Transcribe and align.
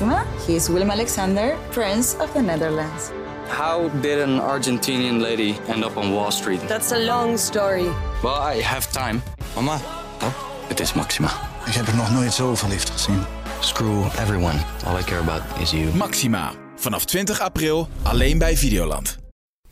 Maxima. 0.00 0.24
He 0.46 0.54
is 0.54 0.68
Willem 0.68 0.90
Alexander, 0.90 1.56
Prince 1.70 2.16
of 2.20 2.32
the 2.32 2.40
Netherlands. 2.40 3.10
How 3.48 3.90
did 4.00 4.18
an 4.20 4.38
Argentinian 4.40 5.20
lady 5.20 5.56
end 5.68 5.84
up 5.84 5.96
on 5.96 6.12
Wall 6.12 6.30
Street? 6.30 6.60
That's 6.68 6.92
a 6.92 6.98
long 6.98 7.38
story. 7.38 7.88
Well, 8.22 8.54
I 8.56 8.62
have 8.62 8.86
time. 8.92 9.22
Mama, 9.54 9.80
Oh, 10.22 10.32
het 10.68 10.80
is 10.80 10.92
Maxima. 10.92 11.28
ik 11.66 11.72
heb 11.74 11.86
er 11.86 11.96
nog 11.96 12.10
nooit 12.12 12.32
zo 12.32 12.54
verliefd 12.54 12.90
gezien. 12.90 13.22
Screw 13.60 14.04
everyone. 14.20 14.58
All 14.86 14.98
I 14.98 15.02
care 15.02 15.20
about 15.20 15.42
is 15.60 15.70
you. 15.70 15.94
Maxima. 15.94 16.52
Vanaf 16.76 17.04
20 17.04 17.40
april 17.40 17.88
alleen 18.02 18.38
bij 18.38 18.56
Videoland. 18.56 19.18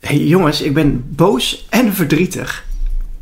Hey 0.00 0.16
jongens, 0.18 0.60
ik 0.60 0.74
ben 0.74 1.14
boos 1.14 1.66
en 1.68 1.92
verdrietig. 1.94 2.64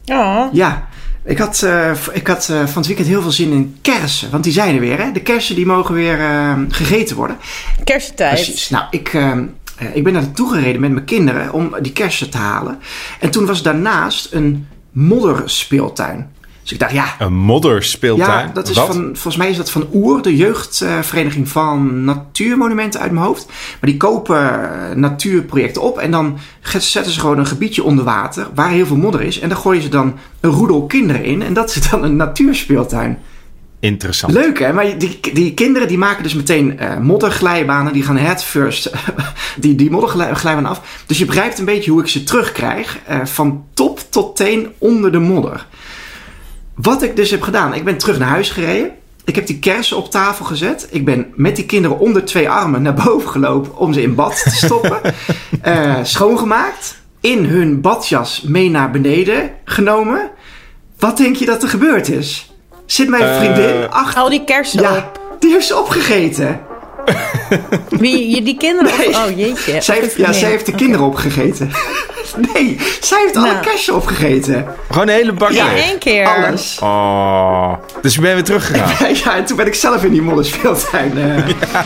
Oh. 0.07 0.47
Ja, 0.53 0.89
ik 1.25 1.39
had, 1.39 1.63
eh, 1.63 1.93
ik 2.13 2.27
had 2.27 2.49
eh, 2.49 2.57
van 2.57 2.77
het 2.77 2.87
weekend 2.87 3.09
heel 3.09 3.23
veel 3.23 3.31
zin 3.31 3.53
in 3.53 3.77
kersen. 3.83 4.31
Want 4.31 4.45
die 4.45 4.53
zijn 4.53 4.75
er 4.75 4.81
weer, 4.81 4.99
hè? 4.99 5.13
De 5.13 5.23
kersen 5.23 5.55
die 5.55 5.67
mogen 5.67 5.95
weer 5.95 6.21
eh, 6.21 6.59
gegeten 6.69 7.17
worden. 7.17 7.37
Kerstentijd. 7.85 8.35
Precies. 8.35 8.71
Nou, 8.71 8.85
ik, 8.91 9.15
eh, 9.15 9.31
eh, 9.31 9.97
ik 9.97 10.05
ben 10.05 10.13
daar 10.13 10.23
naartoe 10.23 10.53
gereden 10.53 10.81
met 10.81 10.93
mijn 10.93 11.05
kinderen 11.05 11.53
om 11.53 11.75
die 11.81 11.93
kersen 11.93 12.31
te 12.31 12.37
halen. 12.37 12.79
En 13.21 13.31
toen 13.31 13.47
was 13.47 13.63
daarnaast 13.63 14.33
een 14.33 14.69
modderspeeltuin. 14.93 16.33
Dus 16.65 16.73
ik 16.73 16.79
dacht, 16.79 16.93
ja, 16.93 17.15
Een 17.19 17.35
modderspeeltuin? 17.35 18.47
ja, 18.47 18.51
dat 18.55 18.69
is 18.69 18.77
Wat? 18.77 18.87
van, 18.87 19.03
volgens 19.05 19.37
mij 19.37 19.51
is 19.51 19.57
dat 19.57 19.71
van 19.71 19.87
Oer, 19.93 20.23
de 20.23 20.37
jeugdvereniging 20.37 21.49
van 21.49 22.05
natuurmonumenten 22.05 23.01
uit 23.01 23.11
mijn 23.13 23.25
hoofd. 23.27 23.47
Maar 23.47 23.91
die 23.91 23.97
kopen 23.97 24.71
eh, 24.91 24.97
natuurprojecten 24.97 25.83
op 25.83 25.99
en 25.99 26.11
dan 26.11 26.39
zetten 26.79 27.13
ze 27.13 27.21
gewoon 27.21 27.39
een 27.39 27.47
gebiedje 27.47 27.83
onder 27.85 28.05
water 28.05 28.47
waar 28.55 28.71
heel 28.71 28.87
veel 28.87 28.97
modder 28.97 29.21
is. 29.23 29.39
En 29.41 29.49
daar 29.49 29.59
gooien 29.59 29.83
ze 29.83 29.89
dan 29.89 30.15
een 30.41 30.51
roedel 30.51 30.87
kinderen 30.87 31.25
in 31.25 31.43
en 31.43 31.53
dat 31.53 31.77
is 31.77 31.91
dan 31.91 32.05
een 32.05 32.17
natuurspeeltuin. 32.17 33.19
Interessant. 33.81 34.33
Leuk 34.33 34.59
hè, 34.59 34.73
maar 34.73 34.99
die, 34.99 35.21
die 35.33 35.55
kinderen 35.55 35.89
die 35.89 35.99
maken 35.99 36.23
dus 36.23 36.35
meteen 36.35 36.79
eh, 36.79 36.99
modderglijbanen. 36.99 37.93
Die 37.93 38.03
gaan 38.03 38.17
head 38.17 38.45
first 38.45 38.91
die, 39.57 39.75
die 39.75 39.91
modderglijbanen 39.91 40.67
af. 40.71 41.03
Dus 41.07 41.19
je 41.19 41.25
begrijpt 41.25 41.59
een 41.59 41.65
beetje 41.65 41.91
hoe 41.91 42.01
ik 42.01 42.09
ze 42.09 42.25
terugkrijg. 42.25 42.99
eh, 43.07 43.19
van 43.25 43.65
top 43.75 44.01
tot 44.11 44.37
teen 44.37 44.69
onder 44.79 45.13
de 45.13 45.19
modder. 45.19 45.67
Wat 46.75 47.03
ik 47.03 47.17
dus 47.17 47.31
heb 47.31 47.43
gedaan, 47.43 47.75
ik 47.75 47.85
ben 47.85 47.99
terug 47.99 48.19
naar 48.19 48.29
huis 48.29 48.51
gereden. 48.51 48.91
Ik 49.25 49.35
heb 49.35 49.47
die 49.47 49.59
kersen 49.59 49.97
op 49.97 50.11
tafel 50.11 50.45
gezet. 50.45 50.89
Ik 50.91 51.05
ben 51.05 51.33
met 51.35 51.57
die 51.57 51.67
kinderen 51.67 51.99
onder 51.99 52.25
twee 52.25 52.51
armen 52.51 52.83
naar 52.83 52.95
boven 53.05 53.29
gelopen 53.31 53.77
om 53.77 53.93
ze 53.93 54.03
in 54.03 54.15
bad 54.15 54.43
te 54.43 54.51
stoppen. 54.51 55.01
Eh, 55.63 55.95
schoongemaakt. 56.03 57.03
In 57.21 57.45
hun 57.45 57.81
badjas 57.81 58.43
mee 58.43 58.71
naar 58.71 58.91
beneden 58.91 59.51
genomen. 59.65 60.31
Wat 60.99 61.17
denk 61.17 61.37
je 61.37 61.45
dat 61.47 61.63
er 61.63 61.69
gebeurd 61.69 62.09
is? 62.09 62.53
Zit 62.87 63.09
mijn 63.09 63.23
Eh, 63.23 63.37
vriendin 63.39 63.91
achter... 63.91 64.21
Al 64.21 64.29
die 64.29 64.45
kersen 64.45 64.81
Ja, 64.83 64.97
op. 64.97 65.21
die 65.39 65.53
heeft 65.53 65.67
ze 65.67 65.77
opgegeten. 65.79 66.61
Wie, 67.89 68.31
je- 68.31 68.43
die 68.43 68.57
kinderen? 68.57 68.91
op- 68.93 68.99
Nee. 68.99 69.09
Oh 69.09 69.37
jeetje. 69.39 69.81
Zij 69.81 69.99
heeft, 70.01 70.17
ja, 70.17 70.33
zij 70.33 70.49
heeft 70.51 70.67
de 70.67 70.73
kinderen 70.75 71.07
opgegeten. 71.07 71.71
Nee, 72.55 72.77
zij 73.01 73.19
heeft 73.23 73.37
alle 73.37 73.47
Nou. 73.47 73.63
kersen 73.65 73.95
opgegeten. 73.95 74.67
Gewoon 74.91 75.09
een 75.09 75.15
hele 75.15 75.33
bak 75.33 75.51
Ja, 75.51 75.67
leeg. 75.73 75.89
één 75.89 75.99
keer. 75.99 76.27
Alles. 76.47 76.79
Oh. 76.83 77.73
Dus 78.03 78.15
je 78.15 78.21
bent 78.21 78.35
weer 78.35 78.45
teruggegaan. 78.45 79.15
Ja, 79.25 79.37
en 79.37 79.45
toen 79.45 79.57
ben 79.57 79.67
ik 79.67 79.75
zelf 79.75 80.05
in 80.05 80.13
die 80.13 80.23
modderspeeltuin. 80.23 81.19
eh 81.19 81.45
Hallo, 81.75 81.85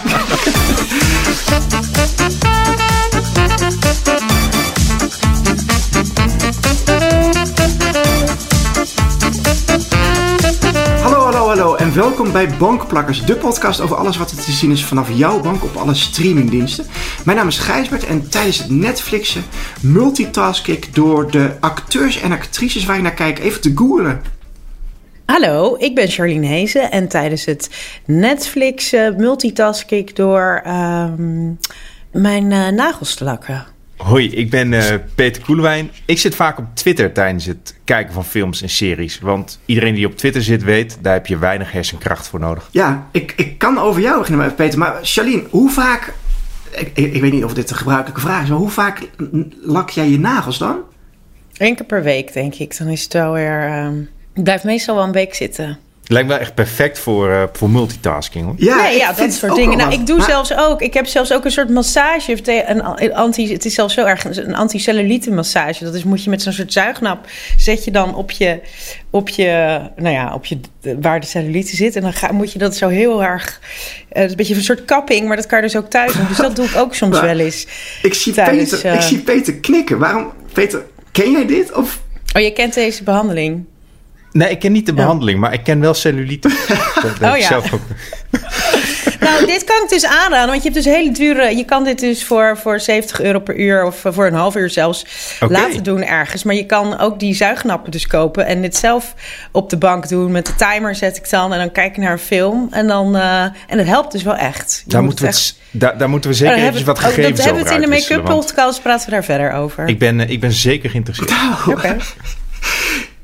en 11.89 11.94
welkom 11.94 12.33
bij 12.33 12.48
Bankplakkers, 12.58 13.25
de 13.25 13.36
podcast 13.36 13.81
over 13.81 13.97
alles 13.97 14.17
wat 14.17 14.31
er 14.31 14.36
te 14.36 14.53
zien 14.53 14.70
is 14.70 14.84
vanaf 14.84 15.08
jouw 15.12 15.41
bank 15.41 15.62
op 15.62 15.77
alle 15.77 15.95
streamingdiensten. 15.95 16.86
Mijn 17.25 17.36
naam 17.36 17.47
is 17.47 17.58
Gijsbert 17.58 18.06
en 18.06 18.28
tijdens 18.30 18.58
het 18.58 18.70
Netflixen 18.70 19.45
multitask 19.83 20.67
ik 20.67 20.95
door 20.95 21.30
de 21.30 21.50
acteurs 21.61 22.20
en 22.20 22.33
actrices 22.33 22.85
waar 22.85 22.96
je 22.96 23.02
naar 23.02 23.14
kijkt 23.14 23.39
even 23.39 23.61
te 23.61 23.73
googlen. 23.74 24.23
Hallo, 25.24 25.77
ik 25.79 25.95
ben 25.95 26.08
Charlene 26.08 26.46
Hezen 26.46 26.90
en 26.90 27.08
tijdens 27.08 27.45
het 27.45 27.70
Netflix 28.05 28.92
eh, 28.92 29.14
multitask 29.17 29.90
ik 29.90 30.17
door 30.17 30.61
ehm, 30.64 31.52
mijn 32.13 32.52
eh, 32.52 32.68
nagels 32.68 33.14
te 33.14 33.24
lakken. 33.24 33.67
Hoi, 33.98 34.31
ik 34.31 34.51
ben 34.51 34.73
eh, 34.73 34.95
Peter 35.14 35.42
Koelewijn. 35.42 35.91
Ik 36.05 36.19
zit 36.19 36.35
vaak 36.35 36.59
op 36.59 36.64
Twitter 36.75 37.13
tijdens 37.13 37.47
het 37.47 37.75
kijken 37.85 38.13
van 38.14 38.25
films 38.25 38.63
en 38.63 38.69
series. 38.69 39.19
Want 39.20 39.61
iedereen 39.64 39.95
die 39.95 40.07
op 40.07 40.17
Twitter 40.17 40.42
zit 40.42 40.63
weet, 40.63 40.98
daar 41.01 41.13
heb 41.13 41.27
je 41.27 41.39
weinig 41.39 41.73
hersenkracht 41.73 42.29
voor 42.29 42.41
nodig. 42.41 42.69
Ja, 42.70 43.08
ik, 43.13 43.33
ik 43.37 43.58
kan 43.58 43.79
over 43.79 44.01
jou 44.03 44.19
beginnen, 44.19 44.55
Peter. 44.55 44.79
Maar 44.79 44.98
Charlene, 45.03 45.47
hoe 45.51 45.70
vaak... 45.70 46.14
Ik, 46.70 46.91
ik, 46.95 47.14
ik 47.14 47.20
weet 47.20 47.33
niet 47.33 47.45
of 47.45 47.55
dit 47.55 47.70
een 47.70 47.77
gebruikelijke 47.77 48.20
vraag 48.20 48.42
is, 48.42 48.48
maar 48.48 48.58
hoe 48.58 48.70
vaak 48.70 49.08
lak 49.63 49.91
jij 49.91 50.08
je 50.08 50.19
nagels 50.19 50.58
dan? 50.58 50.77
Eén 51.57 51.75
keer 51.77 51.87
per 51.87 52.03
week, 52.03 52.33
denk 52.33 52.55
ik. 52.55 52.79
Dan 52.79 52.89
is 52.89 53.03
het 53.03 53.13
wel 53.13 53.33
weer... 53.33 53.67
ehm, 53.67 54.01
ik 54.35 54.42
blijf 54.42 54.64
meestal 54.64 54.95
wel 54.95 55.05
een 55.05 55.13
week 55.13 55.35
zitten. 55.35 55.79
Lijkt 56.08 56.29
me 56.29 56.35
echt 56.35 56.55
perfect 56.55 56.98
voor, 56.98 57.30
eh, 57.33 57.42
voor 57.52 57.70
multitasking 57.70 58.45
hoor. 58.45 58.55
Ja, 58.57 58.77
nee, 58.77 58.96
ja, 58.96 59.05
vind 59.07 59.17
dat 59.17 59.27
het 59.27 59.35
soort 59.35 59.55
dingen. 59.55 59.79
Nou, 59.79 59.92
ik 59.92 60.07
doe 60.07 60.17
Maar- 60.17 60.27
zelfs 60.27 60.57
ook. 60.57 60.80
Ik 60.83 60.95
heb 60.95 61.07
zelfs 61.07 61.33
ook 61.33 61.45
een 61.45 61.51
soort 61.51 61.70
massage. 61.70 62.39
Een, 62.70 63.14
anti, 63.14 63.52
het 63.52 63.64
is 63.64 63.74
zelfs 63.74 63.95
zo 63.95 64.05
erg. 64.05 64.24
Een 64.24 64.55
anticellulite 64.55 65.30
massage. 65.30 65.85
Dat 65.85 65.95
is 65.95 66.05
moet 66.05 66.24
je 66.24 66.30
met 66.30 66.42
zo'n 66.42 66.52
soort 66.52 66.73
zuignap. 66.73 67.27
Zet 67.57 67.85
je 67.85 67.91
dan 67.91 68.14
op 68.14 68.30
je. 68.30 68.61
Op 69.11 69.29
je. 69.29 69.80
Nou 69.96 70.14
ja, 70.14 70.35
op 70.35 70.45
je. 70.45 70.61
Waar 71.01 71.20
de 71.20 71.27
cellulite 71.27 71.77
zit. 71.77 71.96
En 71.96 72.02
dan 72.02 72.13
ga, 72.13 72.33
moet 72.33 72.52
je 72.52 72.58
dat 72.58 72.77
zo 72.77 72.89
heel 72.89 73.23
erg. 73.25 73.61
eh, 74.08 74.14
het 74.14 74.25
is 74.25 74.30
een 74.30 74.36
beetje 74.36 74.55
een 74.55 74.63
soort 74.63 74.85
kapping. 74.85 75.27
Maar 75.27 75.36
dat 75.36 75.46
kan 75.46 75.58
je 75.58 75.64
dus 75.64 75.77
ook 75.77 75.90
thuis 75.90 76.13
doen. 76.13 76.27
Dus 76.29 76.36
dat 76.36 76.57
doe 76.57 76.64
ik 76.64 76.77
ook 76.77 76.95
soms 76.95 77.17
Maar 77.17 77.27
wel 77.27 77.39
eens. 77.39 77.67
Ik 78.02 78.14
zie, 78.14 78.33
Tijdens, 78.33 78.70
Peter, 78.70 78.86
eh, 78.90 78.95
ik 78.95 79.01
zie 79.01 79.19
Peter 79.19 79.55
knikken. 79.55 79.98
Waarom? 79.98 80.33
Peter, 80.52 80.85
ken 81.13 81.30
jij 81.30 81.46
dit? 81.46 81.73
Of... 81.73 82.01
Oh, 82.36 82.42
je 82.42 82.52
kent 82.52 82.75
deze 82.75 83.02
behandeling. 83.02 83.64
Nee, 84.33 84.50
ik 84.50 84.58
ken 84.58 84.72
niet 84.72 84.86
de 84.86 84.94
behandeling, 84.94 85.39
maar 85.40 85.52
ik 85.52 85.64
ken 85.64 85.80
wel 85.80 85.94
cellulite. 85.94 86.48
Dat 87.02 87.30
Oh 87.30 87.36
ik 87.36 87.40
ja. 87.42 87.46
zelf 87.46 87.72
ook. 87.72 87.80
Nou, 89.20 89.46
dit 89.46 89.64
kan 89.64 89.83
ik 89.83 89.89
dus 89.89 90.05
aanraden. 90.06 90.48
Want 90.48 90.62
je 90.62 90.70
hebt 90.70 90.84
dus 90.84 90.94
hele 90.94 91.11
dure... 91.12 91.56
Je 91.56 91.64
kan 91.64 91.84
dit 91.84 91.98
dus 92.00 92.24
voor, 92.24 92.58
voor 92.58 92.80
70 92.80 93.20
euro 93.20 93.39
per 93.39 93.56
uur... 93.56 93.84
of 93.84 94.02
voor 94.05 94.27
een 94.27 94.34
half 94.34 94.56
uur 94.56 94.70
zelfs 94.70 95.06
laten 95.48 95.83
doen 95.83 96.05
ergens. 96.05 96.42
Maar 96.42 96.55
je 96.55 96.66
kan 96.66 96.98
ook 96.98 97.18
die 97.20 97.34
zuignappen 97.34 97.90
dus 97.90 98.06
kopen... 98.06 98.46
en 98.46 98.62
dit 98.62 98.77
zelf 98.77 99.14
op 99.52 99.70
de 99.70 99.77
bank 99.77 100.08
doen. 100.08 100.33
Met 100.33 100.46
de 100.46 100.55
timer 100.55 100.95
zet 100.95 101.16
ik 101.16 101.30
dan... 101.30 101.52
en 101.52 101.58
dan 101.58 101.72
kijk 101.72 101.90
ik 101.90 102.02
naar 102.02 102.12
een 102.12 102.18
film. 102.18 102.68
En, 102.70 102.86
dan, 102.86 103.16
eh, 103.16 103.42
en 103.42 103.78
het 103.78 103.86
helpt 103.86 104.12
dus 104.12 104.22
wel 104.22 104.36
echt. 104.36 104.83
Je 104.84 104.90
Daar 104.90 105.02
moet 105.02 105.20
moeten, 105.20 105.40
we 105.70 105.78
daar, 105.78 105.98
daar 105.98 106.08
moeten 106.08 106.30
we 106.30 106.36
zeker 106.36 106.55
Oh, 106.55 106.60
eventjes 106.60 106.84
hebben 106.86 107.02
wat 107.05 107.14
we- 107.14 107.20
oh, 107.20 107.27
gegevens 107.27 107.36
Dat 107.36 107.45
hebben 107.46 107.64
we 107.64 107.70
over 107.70 107.83
het 107.83 107.92
in 107.95 108.00
de 108.06 108.16
make-up 108.16 108.36
podcast. 108.36 108.83
praten 108.83 109.05
we 109.06 109.10
daar 109.12 109.24
verder 109.24 109.52
over. 109.52 109.89
Ik 109.89 109.98
ben, 109.98 110.20
eh, 110.20 110.30
ik 110.30 110.40
ben 110.40 110.52
zeker 110.52 110.90
geïnteresseerd. 110.90 111.33
Oké. 111.66 111.96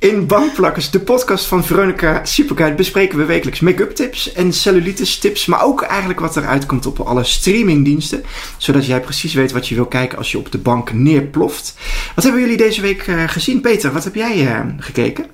In 0.05 0.27
Bankplakkers, 0.27 0.91
de 0.91 1.01
podcast 1.01 1.47
van 1.47 1.65
Veronica 1.65 2.25
Superguide, 2.25 2.77
bespreken 2.77 3.19
we 3.19 3.25
wekelijks 3.25 3.61
make-up 3.61 3.95
tips 3.95 4.33
en 4.33 4.53
cellulitis 4.53 5.19
tips. 5.19 5.47
Maar 5.47 5.65
ook 5.65 5.83
eigenlijk 5.83 6.21
wat 6.21 6.37
eruit 6.37 6.67
komt 6.67 6.87
op 6.87 7.01
alle 7.01 7.25
streamingdiensten. 7.25 8.23
Zodat 8.57 8.87
jij 8.87 9.01
precies 9.01 9.35
weet 9.35 9.53
wat 9.53 9.69
je 9.69 9.75
wil 9.75 9.87
kijken 9.87 10.19
als 10.19 10.33
je 10.33 10.39
op 10.39 10.53
de 10.53 10.59
bank 10.59 10.93
neerploft. 10.93 11.75
Wat 12.15 12.25
hebben 12.25 12.43
jullie 12.43 12.57
deze 12.57 12.81
week 12.81 13.07
eh, 13.07 13.23
gezien? 13.27 13.61
Peter, 13.61 13.93
wat 13.93 14.05
heb 14.05 14.15
jij 14.15 14.47
eh, 14.47 14.61
gekeken? 14.79 15.27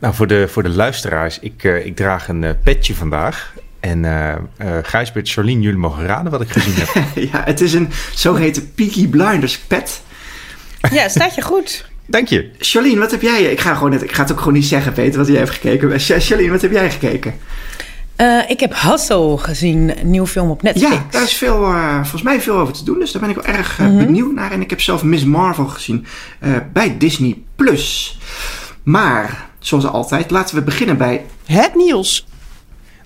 Nou, 0.00 0.14
voor 0.14 0.26
de, 0.26 0.48
voor 0.48 0.62
de 0.62 0.68
luisteraars, 0.68 1.38
ik, 1.38 1.64
eh, 1.64 1.86
ik 1.86 1.96
draag 1.96 2.28
een 2.28 2.44
eh, 2.44 2.50
petje 2.64 2.94
vandaag. 2.94 3.54
En 3.80 4.04
eh 4.04 4.32
eh 4.56 4.78
Gijsbert, 4.82 5.30
Charlene, 5.30 5.60
jullie 5.60 5.78
mogen 5.78 6.06
raden 6.06 6.30
wat 6.30 6.40
ik 6.40 6.50
gezien 6.50 6.74
heb. 6.76 7.06
ja, 7.32 7.42
het 7.44 7.60
is 7.60 7.72
een 7.72 7.90
zogeheten 8.14 8.72
Peaky 8.74 9.08
Blinders 9.08 9.58
pet. 9.58 10.02
Ja, 10.90 11.08
staat 11.08 11.34
je 11.34 11.42
goed. 11.42 11.90
Dank 12.12 12.28
je. 12.28 12.50
Charlene, 12.58 12.98
wat 13.00 13.10
heb 13.10 13.22
jij? 13.22 13.42
Ik 13.42 13.60
ga, 13.60 13.74
gewoon 13.74 13.90
net, 13.90 14.02
ik 14.02 14.12
ga 14.12 14.22
het 14.22 14.32
ook 14.32 14.38
gewoon 14.38 14.52
niet 14.54 14.64
zeggen, 14.64 14.92
Peter, 14.92 15.18
wat 15.18 15.28
jij 15.28 15.36
hebt 15.36 15.50
gekeken. 15.50 16.00
Ch- 16.00 16.24
Charlene, 16.26 16.50
wat 16.50 16.60
heb 16.62 16.72
jij 16.72 16.90
gekeken? 16.90 17.34
Eh, 18.16 18.38
ik 18.48 18.60
heb 18.60 18.72
Hustle 18.76 19.38
gezien. 19.38 19.98
Een 20.00 20.10
nieuw 20.10 20.26
film 20.26 20.50
op 20.50 20.62
Netflix. 20.62 20.90
Ja, 20.92 21.06
daar 21.10 21.22
is 21.22 21.32
veel, 21.34 21.64
eh, 21.64 21.94
volgens 22.00 22.22
mij 22.22 22.40
veel 22.40 22.56
over 22.56 22.72
te 22.74 22.84
doen. 22.84 22.98
Dus 22.98 23.12
daar 23.12 23.20
ben 23.20 23.30
ik 23.30 23.36
wel 23.36 23.44
erg 23.54 23.78
eh, 23.78 23.86
Mhm. 23.86 23.96
benieuwd 23.96 24.32
naar. 24.34 24.50
En 24.50 24.60
ik 24.60 24.70
heb 24.70 24.80
zelf 24.80 25.02
Miss 25.02 25.24
Marvel 25.24 25.66
gezien 25.66 26.06
eh, 26.38 26.50
bij 26.72 26.98
Disney+. 26.98 27.42
Plus. 27.56 28.18
Maar, 28.82 29.48
zoals 29.58 29.86
altijd, 29.86 30.30
laten 30.30 30.54
we 30.54 30.62
beginnen 30.62 30.96
bij... 30.96 31.24
Het 31.46 31.74
nieuws. 31.74 32.26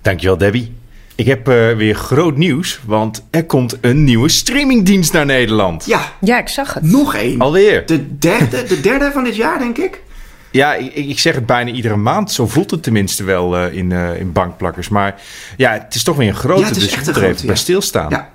Dankjewel, 0.02 0.36
Debbie. 0.38 0.72
Ik 1.16 1.26
heb 1.26 1.48
eh, 1.48 1.72
weer 1.76 1.94
groot 1.94 2.36
nieuws, 2.36 2.80
want 2.84 3.26
er 3.30 3.44
komt 3.44 3.76
een 3.80 4.04
nieuwe 4.04 4.28
streamingdienst 4.28 5.12
naar 5.12 5.26
Nederland. 5.26 5.86
Ja, 5.86 6.12
Ja, 6.20 6.38
ik 6.38 6.48
zag 6.48 6.74
het. 6.74 6.82
nog 6.82 7.14
één. 7.14 7.40
Alweer. 7.40 7.86
De 7.86 8.18
derde, 8.18 8.62
de 8.64 8.80
derde 8.80 9.10
van 9.12 9.24
dit 9.24 9.36
jaar, 9.36 9.58
denk 9.58 9.78
ik. 9.78 10.02
Ja, 10.50 10.74
ik, 10.74 10.94
ik 10.94 11.18
zeg 11.18 11.34
het 11.34 11.46
bijna 11.46 11.70
iedere 11.70 11.96
maand. 11.96 12.32
Zo 12.32 12.46
voelt 12.46 12.70
het 12.70 12.82
tenminste 12.82 13.24
wel 13.24 13.56
eh, 13.56 13.74
in, 13.76 13.92
eh, 13.92 14.20
in 14.20 14.32
bankplakkers. 14.32 14.88
Maar 14.88 15.20
ja, 15.56 15.72
het 15.72 15.94
is 15.94 16.02
toch 16.02 16.16
weer 16.16 16.28
een 16.28 16.34
grote, 16.34 16.60
Ja, 16.60 16.66
het 16.66 16.76
is 16.76 16.82
dus 16.82 16.92
echt 16.92 17.06
een 17.06 17.14
grote, 17.14 17.46
bij 17.46 17.54
ja. 17.54 17.60
stilstaan. 17.60 18.10
Ja. 18.10 18.30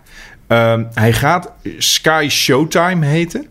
Ehm, 0.47 0.83
hij 0.93 1.13
gaat 1.13 1.51
Sky 1.77 2.27
Showtime 2.29 3.05
heten. 3.05 3.45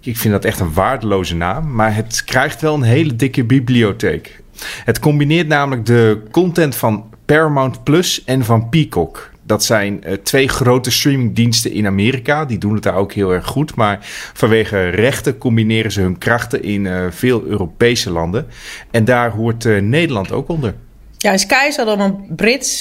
Ik 0.00 0.16
vind 0.16 0.32
dat 0.34 0.44
echt 0.44 0.60
een 0.60 0.72
waardeloze 0.72 1.36
naam, 1.36 1.74
maar 1.74 1.94
het 1.94 2.24
krijgt 2.24 2.60
wel 2.60 2.74
een 2.74 2.82
hele 2.82 3.16
dikke 3.16 3.44
bibliotheek. 3.44 4.40
Het 4.84 4.98
combineert 4.98 5.48
namelijk 5.48 5.86
de 5.86 6.22
content 6.30 6.76
van 6.76 7.09
Paramount 7.30 7.84
Plus 7.84 8.24
en 8.24 8.44
van 8.44 8.68
Peacock. 8.68 9.30
Dat 9.42 9.64
zijn 9.64 10.04
eh, 10.04 10.12
twee 10.22 10.48
grote 10.48 10.90
streamingdiensten 10.90 11.72
in 11.72 11.86
Amerika. 11.86 12.44
Die 12.44 12.58
doen 12.58 12.74
het 12.74 12.82
daar 12.82 12.94
ook 12.94 13.12
heel 13.12 13.32
erg 13.32 13.46
goed. 13.46 13.74
Maar 13.74 13.98
vanwege 14.32 14.88
rechten 14.88 15.38
combineren 15.38 15.92
ze 15.92 16.00
hun 16.00 16.18
krachten 16.18 16.62
in 16.62 16.86
eh, 16.86 17.04
veel 17.10 17.42
Europese 17.46 18.10
landen. 18.10 18.46
En 18.90 19.04
daar 19.04 19.30
hoort 19.30 19.64
eh, 19.64 19.80
Nederland 19.80 20.32
ook 20.32 20.48
onder. 20.48 20.74
Ja, 21.16 21.36
Sky 21.36 21.70
zal 21.70 21.84
dan 21.84 22.00
een 22.00 22.34
Brits 22.36 22.80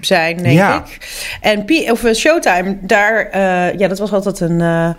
zijn, 0.00 0.36
denk 0.36 0.46
Ja. 0.58 0.84
ik. 0.84 0.98
En 1.40 1.64
P 1.64 1.70
of 1.90 2.04
Showtime, 2.14 2.76
daar, 2.80 3.38
ja, 3.78 3.88
dat 3.88 3.98
was 3.98 4.12
altijd 4.12 4.40
een 4.40 4.94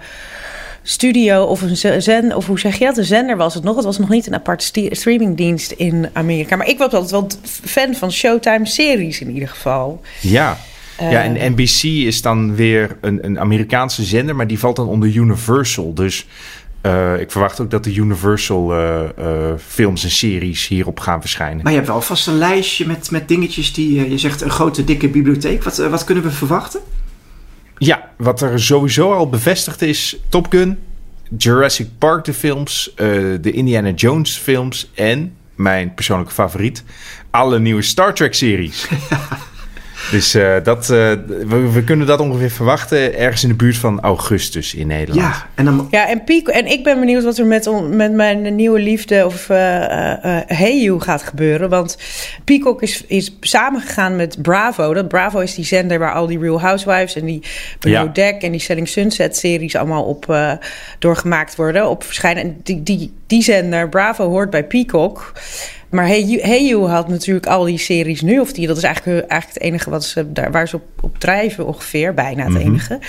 studio 0.88 1.44
of 1.44 1.62
een 1.62 2.02
zender, 2.02 2.36
of 2.38 2.46
hoe 2.46 2.60
zeg 2.60 2.78
je 2.78 2.86
dat? 2.86 2.98
Een 2.98 3.04
zender 3.06 3.38
was 3.38 3.54
het 3.54 3.64
nog. 3.64 3.76
Het 3.76 3.86
was 3.86 3.98
nog 3.98 4.10
niet 4.10 4.28
een 4.28 4.34
apart 4.34 4.72
streamingdienst 4.92 5.72
in 5.72 6.10
Amerika. 6.14 6.56
Maar 6.56 6.68
ik 6.68 6.78
was 6.78 6.92
altijd 6.92 7.12
wel 7.12 7.28
fan 7.66 7.96
van 7.96 8.12
Showtime-series 8.12 9.22
in 9.22 9.32
ieder 9.32 9.50
geval. 9.50 10.02
Ja. 10.22 10.58
ja, 11.00 11.10
Eh. 11.10 11.26
en 11.26 11.52
NBC 11.52 11.84
is 11.84 12.22
dan 12.22 12.56
weer 12.56 12.98
een, 13.02 13.26
een 13.26 13.40
Amerikaanse 13.40 14.04
zender, 14.04 14.36
maar 14.36 14.48
die 14.48 14.60
valt 14.60 14.76
dan 14.76 14.88
onder 14.88 15.10
Universal. 15.16 15.94
Dus 15.94 16.26
eh, 16.82 17.20
ik 17.20 17.32
verwacht 17.32 17.60
ook 17.60 17.72
dat 17.72 17.84
de 17.84 17.94
Universal 17.94 18.74
eh, 18.74 19.04
eh, 19.04 19.54
films 19.68 20.04
en 20.04 20.10
series 20.12 20.68
hierop 20.68 21.00
gaan 21.00 21.20
verschijnen. 21.22 21.64
Maar 21.64 21.72
je 21.72 21.78
hebt 21.78 21.90
wel 21.90 22.02
vast 22.02 22.28
een 22.28 22.38
lijstje 22.38 22.88
met, 22.88 23.12
met 23.12 23.28
dingetjes 23.28 23.74
die 23.74 24.10
je 24.10 24.18
zegt 24.18 24.42
een 24.42 24.50
grote 24.50 24.84
dikke 24.84 25.08
bibliotheek. 25.10 25.64
Wat, 25.64 25.78
wat 25.78 26.04
kunnen 26.04 26.24
we 26.24 26.32
verwachten? 26.32 26.80
Ja, 27.78 28.10
wat 28.18 28.42
er 28.42 28.62
sowieso 28.62 29.14
al 29.14 29.30
bevestigd 29.30 29.82
is: 29.82 30.18
Top 30.30 30.48
Gun, 30.50 30.78
Jurassic 31.38 31.88
Park, 31.98 32.26
de 32.26 32.34
films, 32.34 32.94
eh, 32.96 33.08
de 33.42 33.52
Indiana 33.52 33.92
Jones 33.92 34.38
films 34.38 34.90
en 34.94 35.36
mijn 35.56 35.94
persoonlijke 35.94 36.34
favoriet, 36.34 36.84
alle 37.30 37.60
nieuwe 37.60 37.82
Star 37.82 38.14
Trek-series. 38.14 38.88
Dus 40.12 40.34
eh, 40.34 40.56
dat, 40.64 40.82
eh, 40.90 41.12
we, 41.48 41.70
we 41.74 41.84
kunnen 41.84 42.08
dat 42.08 42.20
ongeveer 42.20 42.52
verwachten 42.52 43.18
ergens 43.18 43.44
in 43.44 43.50
de 43.50 43.56
buurt 43.56 43.78
van 43.78 44.00
augustus 44.02 44.74
in 44.74 44.88
Nederland. 44.88 45.22
Ja, 45.36 45.48
en 45.56 45.66
dan 45.66 45.88
Ja, 45.92 46.08
en, 46.10 46.24
Pico, 46.24 46.52
en 46.52 46.66
ik 46.66 46.84
ben 46.84 47.00
benieuwd 47.00 47.24
wat 47.24 47.38
er 47.38 47.46
met, 47.46 47.68
on- 47.68 47.96
met 47.96 48.12
mijn 48.14 48.56
nieuwe 48.56 48.80
liefde 48.80 49.26
of 49.26 49.50
eh 49.50 49.84
eh, 49.86 50.12
eh, 50.40 50.48
Hey 50.48 50.82
You 50.82 51.02
gaat 51.02 51.24
gebeuren. 51.24 51.70
Want 51.70 51.98
Peacock 52.44 52.82
is, 52.82 53.04
is 53.08 53.36
samengegaan 53.40 54.16
met 54.16 54.42
Bravo. 54.42 54.94
Dat 54.94 55.08
Bravo 55.08 55.40
is 55.40 55.56
die 55.56 55.66
zender 55.66 56.00
waar 56.00 56.14
al 56.14 56.28
die 56.28 56.40
Real 56.40 56.62
Housewives 56.62 57.16
en 57.16 57.26
die 57.26 57.42
Below 57.80 57.96
Ja. 58.06 58.12
Deck 58.12 58.42
en 58.42 58.52
die 58.52 58.60
Selling 58.62 58.88
Sunset 58.88 59.38
series 59.38 59.76
allemaal 59.76 60.04
op 60.04 60.30
eh, 60.30 60.52
doorgemaakt 61.00 61.56
worden, 61.56 61.90
op 61.90 62.04
verschijnen. 62.04 62.44
En 62.44 62.60
die, 62.64 62.84
die, 62.84 63.14
die 63.28 63.44
zender, 63.44 63.90
Bravo, 63.90 64.30
hoort 64.30 64.50
bij 64.50 64.64
Peacock. 64.64 65.32
Maar 65.96 66.08
Hey 66.08 66.40
hey 66.42 66.66
you 66.66 66.88
had 66.88 67.08
natuurlijk 67.08 67.48
al 67.48 67.64
die 67.64 67.78
series 67.78 68.22
nu, 68.22 68.40
of 68.40 68.54
die, 68.54 68.68
dat 68.68 68.78
is 68.78 68.84
eigenlijk, 68.84 69.28
eigenlijk 69.28 69.60
het 69.60 69.70
enige 69.72 69.90
wat 69.90 70.04
ze, 70.04 70.32
daar, 70.32 70.52
waar 70.52 70.68
ze 70.68 70.76
op, 70.76 70.84
op 71.02 71.20
drijven 71.20 71.66
ongeveer, 71.66 72.14
bijna 72.14 72.46
het 72.46 72.56
enige. 72.56 73.00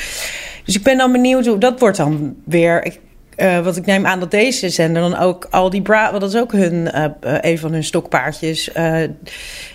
Dus 0.65 0.77
ik 0.77 0.83
ben 0.83 0.97
dan 0.97 1.13
benieuwd 1.13 1.47
hoe 1.47 1.59
dat 1.59 1.81
wordt 1.81 1.97
dan 1.97 2.37
weer. 2.45 2.85
Ik, 2.85 3.01
eh, 3.37 3.61
wat 3.61 3.77
ik 3.77 3.87
neem 3.87 4.07
aan 4.07 4.21
dat 4.21 4.31
deze 4.31 4.69
zender 4.69 5.03
dan 5.03 5.17
ook 5.19 5.47
al 5.51 5.71
die 5.71 5.83
Bra, 5.83 6.09
want 6.09 6.21
dat 6.21 6.35
is 6.35 6.41
ook 6.41 6.53
hun, 6.53 6.91
eh, 6.93 7.05
eh, 7.05 7.11
een 7.41 7.59
van 7.59 7.73
hun 7.73 7.85
stokpaardjes, 7.85 8.71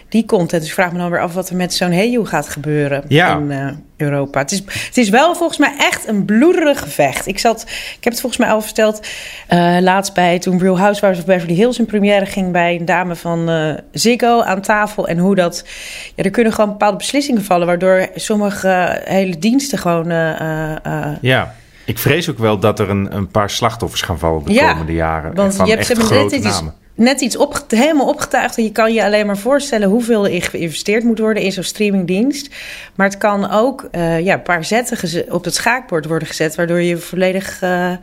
die 0.10 0.26
content. 0.26 0.62
Dus 0.62 0.68
ik 0.70 0.74
vraag 0.74 0.92
me 0.92 0.98
dan 0.98 1.10
weer 1.10 1.20
af 1.22 1.34
wat 1.34 1.50
er 1.50 1.56
met 1.56 1.74
zo'n 1.74 1.92
Heyu 1.92 2.26
gaat 2.26 2.50
gebeuren 2.50 3.04
Ja. 3.08 3.38
in 3.38 3.84
Europa. 3.98 4.40
Het 4.40 4.52
is, 4.52 4.64
het 4.86 4.98
is 4.98 5.10
wel 5.10 5.36
volgens 5.36 5.58
mij 5.58 5.74
echt 5.78 6.08
een 6.08 6.26
bloederig 6.26 6.80
gevecht. 6.80 7.28
Ik, 7.28 7.40
zat, 7.40 7.62
ik 7.98 8.04
heb 8.04 8.14
het 8.14 8.22
volgens 8.22 8.42
mij 8.42 8.52
al 8.52 8.62
verteld 8.62 9.08
laatst 9.80 10.14
bij 10.14 10.40
toen 10.40 10.60
Real 10.60 10.80
Housewives 10.80 11.20
of 11.20 11.26
Beverly 11.26 11.54
Hills 11.56 11.80
in 11.80 11.86
première 11.86 12.26
ging 12.26 12.52
bij 12.52 12.76
een 12.76 12.86
dame 12.86 13.16
van 13.16 13.50
Ziggo 13.92 14.42
aan 14.42 14.62
tafel. 14.62 15.08
En 15.08 15.18
hoe 15.18 15.36
dat, 15.36 15.64
ja, 16.16 16.24
er 16.24 16.30
kunnen 16.30 16.54
gewoon 16.54 16.70
bepaalde 16.70 16.98
beslissingen 16.98 17.44
vallen 17.44 17.68
waardoor 17.68 18.10
sommige 18.16 19.02
hele 19.04 19.38
diensten 19.38 19.78
gewoon 19.78 20.10
Ja. 21.22 21.54
Ik 21.86 21.98
vrees 21.98 22.30
ook 22.30 22.38
wel 22.38 22.60
dat 22.60 22.80
er 22.80 22.90
een, 22.90 23.16
een 23.16 23.28
paar 23.28 23.50
slachtoffers 23.50 24.02
gaan 24.02 24.20
vallen 24.20 24.46
de 24.46 24.54
Ja, 24.54 24.72
komende 24.72 24.94
jaren. 24.94 25.36
Want 25.36 25.56
van 25.56 25.66
je 25.66 25.72
hebt 25.76 25.90
echt 25.90 26.02
grote 26.02 26.36
net 26.36 26.46
iets, 26.46 26.62
net 26.96 27.22
iets 27.22 27.38
op, 27.38 27.64
helemaal 27.68 28.08
opgetuigd. 28.08 28.58
En 28.58 28.64
je 28.64 28.72
kan 28.72 28.94
je 28.94 29.04
alleen 29.04 29.26
maar 29.26 29.38
voorstellen 29.38 29.90
hoeveel 29.90 30.28
er 30.28 30.42
geïnvesteerd 30.42 31.04
moet 31.04 31.20
worden 31.20 31.44
in 31.44 31.52
zo'n 31.52 31.64
streamingdienst. 31.64 32.56
Maar 32.96 33.08
het 33.08 33.18
kan 33.18 33.52
ook 33.52 33.88
eh, 33.92 34.20
ja, 34.20 34.34
een 34.34 34.42
paar 34.42 34.66
zetten 34.66 35.34
op 35.34 35.44
het 35.44 35.56
schaakbord 35.56 36.06
worden 36.06 36.28
gezet, 36.28 36.56
waardoor 36.56 36.82
je 36.82 36.98
volledig 36.98 37.62
eh, 37.62 37.94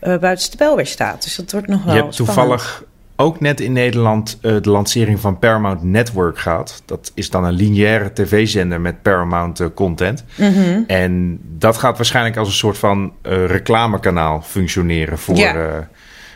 buiten 0.00 0.38
spel 0.38 0.76
weer 0.76 0.86
staat. 0.86 1.22
Dus 1.22 1.36
dat 1.36 1.52
wordt 1.52 1.66
nog 1.66 1.84
wel. 1.84 1.94
Je 1.94 2.00
hebt 2.00 2.16
toevallig 2.16 2.84
ook 3.16 3.40
net 3.40 3.60
in 3.60 3.72
Nederland 3.72 4.38
eh, 4.42 4.56
de 4.60 4.70
lancering 4.70 5.20
van 5.20 5.38
Paramount 5.38 5.82
Network 5.82 6.38
gehad. 6.38 6.82
Dat 6.84 7.12
is 7.14 7.30
dan 7.30 7.44
een 7.44 7.52
lineaire 7.52 8.12
tv-zender 8.12 8.80
met 8.80 9.02
Paramount 9.02 9.60
eh, 9.60 9.66
content. 9.74 10.24
Mhm. 10.36 10.82
En 10.86 11.38
dat 11.42 11.76
gaat 11.76 11.96
waarschijnlijk 11.96 12.36
als 12.36 12.48
een 12.48 12.54
soort 12.54 12.78
van 12.78 13.12
eh, 13.22 13.46
reclamekanaal 13.46 14.40
functioneren 14.42 15.18
voor, 15.18 15.36
Ja. 15.36 15.88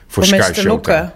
voor 0.06 0.22
om 0.22 0.28
Sky 0.28 0.52
Showtime. 0.52 1.12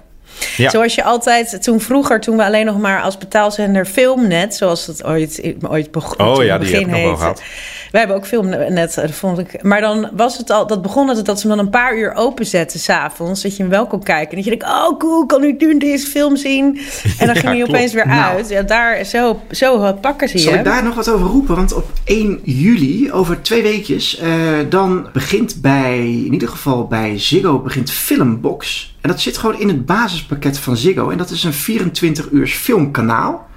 Ja. 0.57 0.71
Zoals 0.71 0.95
je 0.95 1.05
altijd, 1.05 1.63
toen 1.63 1.81
vroeger, 1.81 2.21
toen 2.21 2.37
we 2.37 2.45
alleen 2.45 2.67
nog 2.67 2.79
maar 2.79 3.03
als 3.03 3.19
betaalzender 3.19 3.87
Filmnet, 3.87 4.55
zoals 4.55 4.87
het 4.87 5.05
ooit, 5.05 5.43
ooit 5.69 5.91
begon. 5.91 6.27
Oh 6.27 6.45
ja, 6.45 6.59
die 6.59 6.73
heb 6.73 6.81
ik 6.81 6.87
nog 6.87 7.01
wel 7.03 7.17
gehad. 7.17 7.43
Wij 7.91 8.01
hebben 8.01 8.19
ook 8.19 8.27
Filmnet, 8.27 8.95
dat 8.95 9.11
vond 9.11 9.39
ik. 9.39 9.63
Maar 9.63 9.81
dan 9.81 10.09
was 10.13 10.37
het 10.39 10.51
al, 10.51 10.67
dat 10.67 10.83
begon 10.83 11.09
het 11.09 11.25
dat 11.27 11.41
ze 11.41 11.47
hem 11.49 11.57
dan 11.57 11.65
een 11.65 11.71
paar 11.73 11.97
uur 11.97 12.15
openzetten 12.15 12.81
s'avonds, 12.81 13.43
dat 13.43 13.57
je 13.57 13.63
hem 13.63 13.71
wel 13.71 13.87
kon 13.87 14.03
kijken. 14.03 14.31
En 14.31 14.35
dat 14.37 14.45
je 14.45 14.51
denkt, 14.51 14.65
oh 14.65 14.99
cool, 14.99 15.27
kan 15.27 15.45
ik 15.45 15.61
nu 15.61 15.79
deze 15.79 16.07
film 16.07 16.37
zien? 16.37 16.81
En 17.19 17.27
dan 17.27 17.35
Ja, 17.35 17.41
ging 17.41 17.45
hij 17.45 17.55
klopt. 17.57 17.69
opeens 17.71 17.93
weer 17.93 18.07
Nou. 18.07 18.37
uit. 18.37 18.49
Ja, 18.49 18.63
daar, 18.63 19.05
zo, 19.05 19.41
zo 19.51 19.93
pakken 20.01 20.29
ze 20.29 20.39
Zal 20.39 20.53
je. 20.53 20.59
ik 20.59 20.65
daar 20.65 20.83
nog 20.85 20.95
wat 20.95 21.09
over 21.11 21.27
roepen? 21.27 21.57
Want 21.57 21.73
op 21.75 21.85
1 22.05 22.41
juli, 22.45 23.13
over 23.13 23.43
twee 23.43 23.63
weekjes, 23.63 24.19
eh, 24.19 24.29
dan 24.69 25.09
begint 25.13 25.57
bij, 25.61 25.99
in 25.99 26.33
ieder 26.33 26.49
geval 26.49 26.87
bij 26.87 27.19
Ziggo, 27.19 27.59
begint 27.59 27.91
Filmbox. 27.91 28.95
En 29.01 29.09
dat 29.09 29.21
zit 29.21 29.39
gewoon 29.39 29.61
in 29.61 29.69
het 29.69 29.87
basispakket 29.87 30.59
van 30.59 30.77
Ziggo. 30.77 31.11
En 31.11 31.19
dat 31.19 31.31
is 31.31 31.45
een 31.45 31.53
24 31.53 32.31
uurs 32.31 32.55
filmkanaal. 32.55 33.49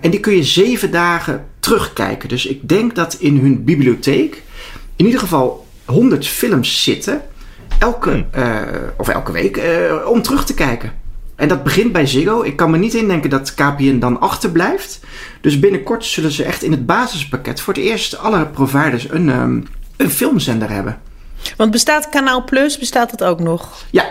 En 0.00 0.10
die 0.10 0.20
kun 0.20 0.36
je 0.36 0.44
zeven 0.44 0.90
dagen 0.90 1.46
terugkijken. 1.60 2.28
Dus 2.28 2.46
ik 2.46 2.68
denk 2.68 2.94
dat 2.94 3.14
in 3.14 3.38
hun 3.38 3.64
bibliotheek 3.64 4.42
in 4.96 5.04
ieder 5.04 5.20
geval 5.20 5.66
100 5.84 6.26
films 6.26 6.82
zitten. 6.82 7.22
Elke, 7.78 8.24
eh, 8.30 8.62
of 8.96 9.08
elke 9.08 9.32
week, 9.32 9.56
eh, 9.56 9.94
om 10.06 10.22
terug 10.22 10.44
te 10.44 10.54
kijken. 10.54 10.92
En 11.36 11.48
dat 11.48 11.62
begint 11.62 11.92
bij 11.92 12.06
Ziggo. 12.06 12.42
Ik 12.42 12.56
kan 12.56 12.70
me 12.70 12.78
niet 12.78 12.94
indenken 12.94 13.30
dat 13.30 13.54
KPN 13.54 13.98
dan 13.98 14.20
achterblijft. 14.20 15.00
Dus 15.40 15.58
binnenkort 15.58 16.04
zullen 16.04 16.32
ze 16.32 16.44
echt 16.44 16.62
in 16.62 16.70
het 16.70 16.86
basispakket 16.86 17.60
voor 17.60 17.74
het 17.74 17.82
eerst 17.82 18.18
alle 18.18 18.46
providers 18.46 19.10
een, 19.10 19.30
ehm, 19.30 19.60
een 19.96 20.10
filmzender 20.10 20.70
hebben. 20.70 21.00
Want 21.56 21.70
bestaat 21.70 22.08
Kanaal 22.08 22.44
Plus, 22.44 22.78
bestaat 22.78 23.10
dat 23.10 23.28
ook 23.28 23.40
nog? 23.40 23.84
Ja, 23.90 24.04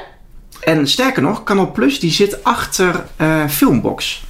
en 0.62 0.88
sterker 0.88 1.22
nog, 1.22 1.44
Canal 1.44 1.72
Plus 1.72 2.00
die 2.00 2.12
zit 2.12 2.44
achter 2.44 3.06
eh, 3.16 3.46
Filmbox. 3.48 4.26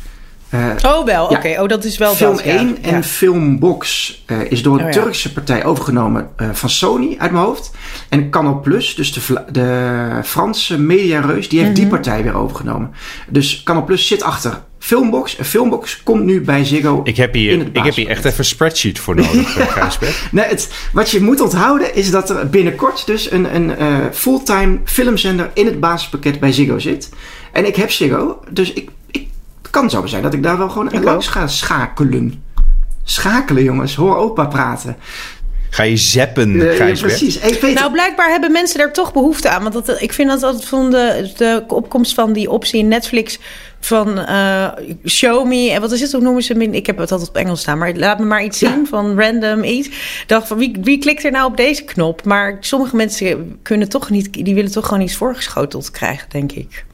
Eh, 0.50 0.60
Oh 0.86 1.06
wel, 1.06 1.32
Ja. 1.32 1.38
oké. 1.38 1.62
Oh, 1.62 1.68
dat 1.68 1.84
is 1.84 1.98
wel 1.98 2.14
Film 2.14 2.36
dat, 2.36 2.46
ja. 2.46 2.52
1 2.58 2.78
en 2.84 2.96
Ja. 2.96 3.04
Filmbox 3.04 4.24
eh, 4.26 4.38
is 4.52 4.62
door 4.64 4.80
een 4.80 4.86
Oh. 4.86 4.92
Turkse 4.92 5.34
partij 5.34 5.66
overgenomen 5.66 6.30
van 6.52 6.70
Sony 6.70 7.16
uit 7.20 7.32
mijn 7.32 7.44
hoofd. 7.46 7.72
En 8.10 8.30
Canal 8.30 8.60
Plus, 8.60 8.96
dus 8.96 9.14
de, 9.14 9.44
de 9.52 10.20
Franse 10.24 10.80
mediareus, 10.80 11.50
die 11.50 11.60
heeft 11.60 11.72
Mhm. 11.72 11.80
die 11.82 11.90
partij 11.90 12.24
weer 12.24 12.36
overgenomen. 12.36 12.92
Dus 13.30 13.62
Canal 13.64 13.84
Plus 13.84 14.08
zit 14.08 14.24
achter 14.24 14.62
Filmbox. 14.80 15.38
En 15.38 15.46
Filmbox 15.46 16.04
komt 16.04 16.24
nu 16.24 16.42
bij 16.42 16.66
Ziggo 16.66 17.02
Ik 17.04 17.18
heb, 17.18 17.36
in 17.36 17.40
hier, 17.40 17.60
het 17.60 17.68
ik 17.74 17.84
heb 17.84 17.96
hier 17.96 18.08
echt 18.08 18.26
even 18.26 18.40
een 18.40 18.46
spreadsheet 18.46 19.00
voor 19.00 19.16
nodig, 19.16 19.58
eh, 19.58 19.68
Gijsbert. 19.78 20.28
Nee, 20.32 20.46
het, 20.46 20.70
wat 20.92 21.10
je 21.10 21.22
moet 21.22 21.42
onthouden 21.42 21.96
is 21.96 22.12
dat 22.12 22.30
er 22.30 22.50
binnenkort 22.50 23.06
dus 23.06 23.32
een, 23.32 23.56
een 23.56 23.78
eh, 23.78 23.98
fulltime 24.12 24.80
filmzender 24.86 25.50
in 25.54 25.66
het 25.66 25.80
basispakket 25.80 26.40
bij 26.40 26.52
Ziggo 26.52 26.80
zit. 26.80 27.10
En 27.52 27.68
ik 27.68 27.76
heb 27.76 27.92
Ziggo, 27.92 28.40
dus 28.50 28.74
ik, 28.74 28.90
ik, 29.12 29.28
het 29.62 29.72
kan 29.72 29.90
zo 29.90 30.06
zijn 30.06 30.24
dat 30.24 30.34
ik 30.34 30.44
daar 30.44 30.58
wel 30.58 30.70
gewoon 30.70 30.92
Ik 30.92 31.04
langs 31.04 31.28
ga 31.28 31.48
schakelen. 31.48 32.44
Schakelen 33.04 33.64
jongens, 33.64 33.96
hoor 33.96 34.16
opa 34.16 34.46
praten. 34.46 34.98
Ga 35.70 35.84
je 35.84 35.98
zappen, 35.98 36.52
ja, 36.52 36.74
Gijsbert? 36.76 37.00
precies. 37.00 37.40
Hey, 37.40 37.50
Peter, 37.50 37.74
Nou, 37.74 37.92
blijkbaar 37.92 38.30
hebben 38.30 38.52
mensen 38.52 38.78
daar 38.78 38.94
toch 38.94 39.14
behoefte 39.14 39.50
aan. 39.50 39.62
Want 39.62 39.74
dat, 39.74 40.02
ik 40.02 40.14
vind 40.14 40.30
dat 40.30 40.44
altijd 40.44 40.66
van 40.66 40.92
de, 40.92 41.32
de 41.38 41.64
opkomst 41.68 42.14
van 42.14 42.34
die 42.34 42.50
optie 42.50 42.80
in 42.80 42.88
Netflix 42.88 43.40
van 43.80 44.20
eh, 44.20 44.68
Show 45.06 45.48
Me. 45.48 45.72
En 45.72 45.82
wat 45.82 45.92
is 45.92 46.02
het? 46.02 46.12
Hoe 46.12 46.22
noemen 46.22 46.44
ze 46.44 46.54
hem? 46.54 46.62
Ik 46.62 46.86
heb 46.86 46.98
het 46.98 47.12
altijd 47.12 47.30
op 47.30 47.36
Engels 47.36 47.60
staan. 47.62 47.78
Maar 47.78 47.94
laat 47.96 48.20
me 48.20 48.26
maar 48.26 48.44
iets 48.44 48.60
Ja. 48.60 48.72
zien 48.72 48.88
van 48.88 49.20
random 49.20 49.64
iets. 49.64 49.90
Dacht 50.28 50.48
van 50.48 50.58
wie, 50.58 50.78
wie 50.82 50.98
klikt 50.98 51.24
er 51.24 51.32
nou 51.32 51.46
op 51.52 51.58
deze 51.58 51.84
knop? 51.84 52.24
Maar 52.26 52.58
sommige 52.60 52.96
mensen 52.96 53.60
kunnen 53.64 53.90
toch 53.90 54.10
niet, 54.10 54.34
die 54.46 54.56
willen 54.56 54.72
toch 54.72 54.88
gewoon 54.88 55.04
iets 55.04 55.16
voorgeschoteld 55.16 55.92
krijgen, 55.92 56.30
denk 56.30 56.52
ik. 56.52 56.86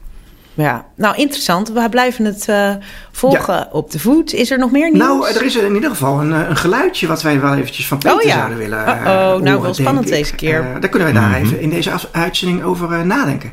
Ja, 0.56 0.84
nou 0.96 1.16
interessant. 1.16 1.72
We 1.72 1.88
blijven 1.90 2.24
het 2.24 2.48
eh, 2.48 2.70
volgen 3.12 3.72
op 3.72 3.90
de 3.90 3.98
voet. 3.98 4.32
Is 4.32 4.50
er 4.50 4.58
nog 4.58 4.70
meer 4.70 4.90
nieuws? 4.92 5.04
nou, 5.04 5.28
er 5.28 5.42
is 5.44 5.56
in 5.56 5.74
ieder 5.74 5.90
geval 5.90 6.20
een, 6.20 6.32
eh, 6.32 6.48
een 6.48 6.56
geluidje 6.56 7.06
wat 7.06 7.22
wij 7.22 7.40
wel 7.40 7.54
eventjes 7.54 7.86
van 7.88 7.98
Peter 7.98 8.16
Oh 8.16 8.22
ja. 8.22 8.36
zouden 8.36 8.58
willen 8.58 8.86
eh, 8.86 8.94
Uh-oh, 8.94 9.04
nou, 9.06 9.40
horen, 9.40 9.60
wel 9.62 9.74
spannend 9.74 10.08
deze 10.08 10.34
keer. 10.34 10.66
Daar 10.80 10.88
kunnen 10.90 11.12
wij 11.12 11.20
daar 11.22 11.34
even 11.40 11.60
in 11.60 11.70
deze 11.70 11.90
uitzending 12.12 12.62
over 12.62 12.92
eh, 12.92 13.02
nadenken. 13.02 13.52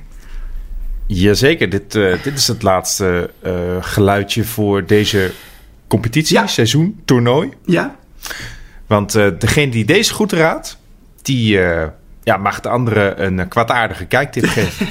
Jazeker, 1.13 1.69
dit, 1.69 1.95
eh, 1.95 2.23
dit 2.23 2.37
is 2.37 2.47
het 2.47 2.61
laatste 2.61 3.29
eh, 3.41 3.53
geluidje 3.79 4.43
voor 4.43 4.85
deze 4.85 5.31
competitie, 5.87 6.37
Ja. 6.37 6.47
seizoen, 6.47 7.01
toernooi. 7.05 7.49
Ja, 7.65 7.95
Want 8.87 9.15
uh, 9.15 9.27
degene 9.39 9.71
die 9.71 9.85
deze 9.85 10.13
goed 10.13 10.31
raadt, 10.31 10.77
die 11.21 11.59
ja, 12.23 12.37
mag 12.37 12.59
de 12.59 12.69
andere 12.69 13.15
een 13.15 13.47
kwaadaardige 13.47 14.05
kijktip 14.05 14.45
geven. 14.57 14.87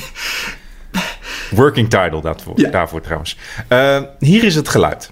Working 1.51 1.91
title 1.91 2.21
daarvoor, 2.21 2.61
ja. 2.61 2.71
daarvoor 2.71 3.01
trouwens. 3.01 3.37
Hier 4.19 4.45
is 4.45 4.55
het 4.55 4.69
geluid. 4.69 5.11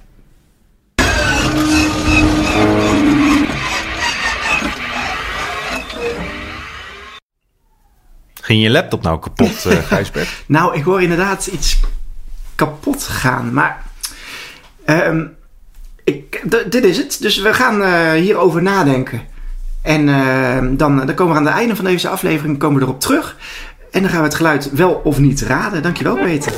Ging 8.49 8.63
je 8.63 8.71
laptop 8.71 9.03
nou 9.03 9.19
kapot, 9.21 9.65
uh, 9.67 9.73
Gijsbert? 9.89 10.29
nou, 10.47 10.77
ik 10.77 10.85
hoor 10.85 11.03
inderdaad 11.03 11.47
iets 11.47 11.81
kapot 12.55 13.03
gaan. 13.03 13.53
Maar 13.53 13.83
um, 14.87 15.37
ik, 16.05 16.43
dit 16.71 16.85
is 16.85 16.97
het. 16.97 17.19
Dus 17.21 17.39
we 17.39 17.55
gaan 17.55 17.81
uh, 17.81 18.13
hierover 18.13 18.63
nadenken. 18.63 19.23
En 19.83 20.09
uh, 20.09 20.59
dan, 20.71 20.97
dan 20.97 21.15
komen 21.15 21.33
we 21.33 21.39
aan 21.39 21.47
het 21.47 21.55
einde 21.55 21.77
van 21.77 21.85
deze 21.85 22.09
aflevering 22.09 22.59
komen 22.59 22.79
we 22.79 22.85
erop 22.85 23.01
terug. 23.01 23.37
En 23.91 24.01
dan 24.01 24.11
gaan 24.11 24.21
we 24.21 24.27
het 24.27 24.35
geluid 24.35 24.71
wel 24.71 25.01
of 25.05 25.19
niet 25.19 25.43
raden. 25.43 25.83
Dankjewel, 25.83 26.17
Peter. 26.17 26.53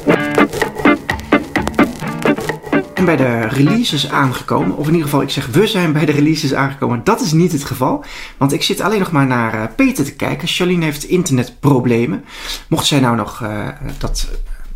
Bij 3.04 3.16
de 3.16 3.40
releases 3.40 4.10
aangekomen, 4.10 4.76
of 4.76 4.86
in 4.86 4.92
ieder 4.92 5.08
geval, 5.08 5.22
ik 5.22 5.30
zeg 5.30 5.46
we 5.46 5.66
zijn 5.66 5.92
bij 5.92 6.06
de 6.06 6.12
releases 6.12 6.54
aangekomen. 6.54 7.04
Dat 7.04 7.20
is 7.20 7.32
niet 7.32 7.52
het 7.52 7.64
geval, 7.64 8.04
want 8.36 8.52
ik 8.52 8.62
zit 8.62 8.80
alleen 8.80 8.98
nog 8.98 9.12
maar 9.12 9.26
naar 9.26 9.54
uh, 9.54 9.62
Peter 9.76 10.04
te 10.04 10.14
kijken. 10.14 10.48
Charlene 10.48 10.84
heeft 10.84 11.04
internetproblemen. 11.04 12.24
Mocht 12.68 12.86
zij 12.86 13.00
nou 13.00 13.16
nog 13.16 13.40
uh, 13.42 13.68
dat 13.98 14.28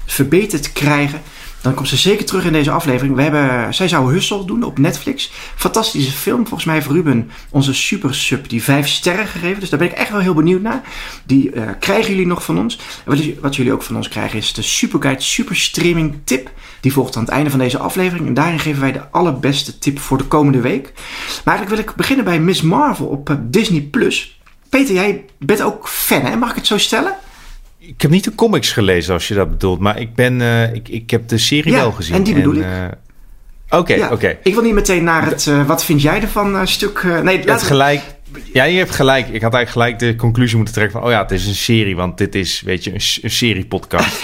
verbeterd 0.07 0.73
krijgen, 0.73 1.23
dan 1.65 1.75
komt 1.75 1.89
ze 1.89 1.97
zeker 1.97 2.25
terug 2.25 2.45
in 2.45 2.53
deze 2.53 2.71
aflevering. 2.71 3.17
We 3.17 3.23
hebben, 3.23 3.75
zij 3.75 3.89
zou 3.89 4.13
Hustle 4.13 4.45
doen 4.45 4.63
op 4.63 4.79
Netflix. 4.79 5.33
Fantastische 5.57 6.13
film. 6.13 6.43
Volgens 6.47 6.65
mij 6.65 6.75
heeft 6.75 6.87
Ruben 6.87 7.31
onze 7.51 7.75
super 7.75 8.15
sub 8.15 8.49
die 8.49 8.63
vijf 8.63 8.89
sterren 8.89 9.27
gegeven. 9.27 9.61
Dus 9.61 9.71
daar 9.71 9.79
ben 9.79 9.89
ik 9.89 9.95
echt 9.95 10.11
wel 10.11 10.21
heel 10.21 10.35
benieuwd 10.35 10.63
naar. 10.63 10.83
Die 11.27 11.55
uh, 11.55 11.63
krijgen 11.81 12.11
jullie 12.11 12.27
nog 12.27 12.45
van 12.45 12.59
ons. 12.59 12.79
Wat, 13.05 13.19
wat, 13.41 13.57
jullie 13.57 13.73
ook 13.73 13.83
van 13.83 13.97
ons 13.97 14.09
krijgen 14.09 14.39
is 14.39 14.53
de 14.53 14.63
Superguide 14.63 15.23
Super 15.23 15.57
Streaming 15.57 16.15
Tip. 16.25 16.51
Die 16.81 16.93
volgt 16.93 17.17
aan 17.17 17.23
het 17.23 17.33
einde 17.33 17.51
van 17.51 17.59
deze 17.59 17.79
aflevering. 17.79 18.27
En 18.27 18.35
daarin 18.35 18.61
geven 18.61 18.81
wij 18.81 18.93
de 18.93 19.11
allerbeste 19.11 19.79
tip 19.79 19.99
voor 19.99 20.19
de 20.19 20.25
komende 20.25 20.61
week. 20.61 20.93
Maar 21.45 21.55
eigenlijk 21.55 21.69
wil 21.69 21.91
ik 21.91 21.97
beginnen 21.97 22.25
bij 22.25 22.41
Miss 22.41 22.63
Marvel 22.63 23.07
op 23.07 23.31
uh, 23.31 23.37
Disney+. 23.41 23.81
Plus. 23.81 24.41
Peter, 24.69 24.95
jij 24.95 25.25
bent 25.39 25.63
ook 25.63 25.89
fan, 25.89 26.21
hè? 26.21 26.37
Mag 26.37 26.51
ik 26.51 26.57
het 26.57 26.67
zo 26.67 26.79
stellen? 26.79 27.17
Ik 27.87 28.03
heb 28.03 28.11
niet 28.11 28.25
de 28.25 28.35
comics 28.35 28.73
gelezen 28.73 29.15
als 29.15 29.29
je 29.29 29.35
dat 29.35 29.51
bedoelt, 29.51 29.81
maar 29.81 30.01
ik, 30.01 30.15
ben, 30.15 30.41
uh, 30.41 30.75
ik, 30.75 30.89
ik 30.89 31.11
heb 31.11 31.29
de 31.29 31.39
serie 31.39 31.73
ja, 31.73 31.79
wel 31.79 31.93
gezien. 31.93 32.15
En 32.15 32.23
die 32.23 32.35
bedoel 32.35 32.63
en, 32.63 32.87
ik. 32.87 32.95
Oké, 33.79 33.95
uh, 33.95 34.03
oké. 34.03 34.05
Okay, 34.05 34.13
okay. 34.13 34.39
Ik 34.43 34.55
wil 34.55 34.63
niet 34.63 34.75
meteen 34.75 35.05
naar 35.05 35.27
het. 35.27 35.47
Uh, 35.47 35.67
wat 35.67 35.85
vind 35.85 36.03
jij 36.03 36.21
ervan 36.21 36.69
stuk. 36.69 37.03
nee, 37.23 37.39
het 37.39 37.63
gelijk. 37.63 38.03
Ja, 38.55 38.65
je 38.65 38.79
hebt 38.79 38.91
gelijk. 38.91 39.29
Ik 39.29 39.43
had 39.43 39.55
eigenlijk 39.55 39.71
gelijk 39.71 39.99
de 39.99 40.17
conclusie 40.21 40.57
moeten 40.57 40.75
trekken 40.75 40.99
van... 40.99 41.09
oh 41.09 41.15
ja, 41.15 41.23
het 41.23 41.31
is 41.31 41.47
een 41.47 41.55
serie, 41.55 41.97
want 41.97 42.19
dit 42.19 42.35
is, 42.35 42.63
weet 42.65 42.85
je, 42.85 42.91
een, 42.91 43.01
een 43.23 43.31
serie-podcast. 43.31 44.23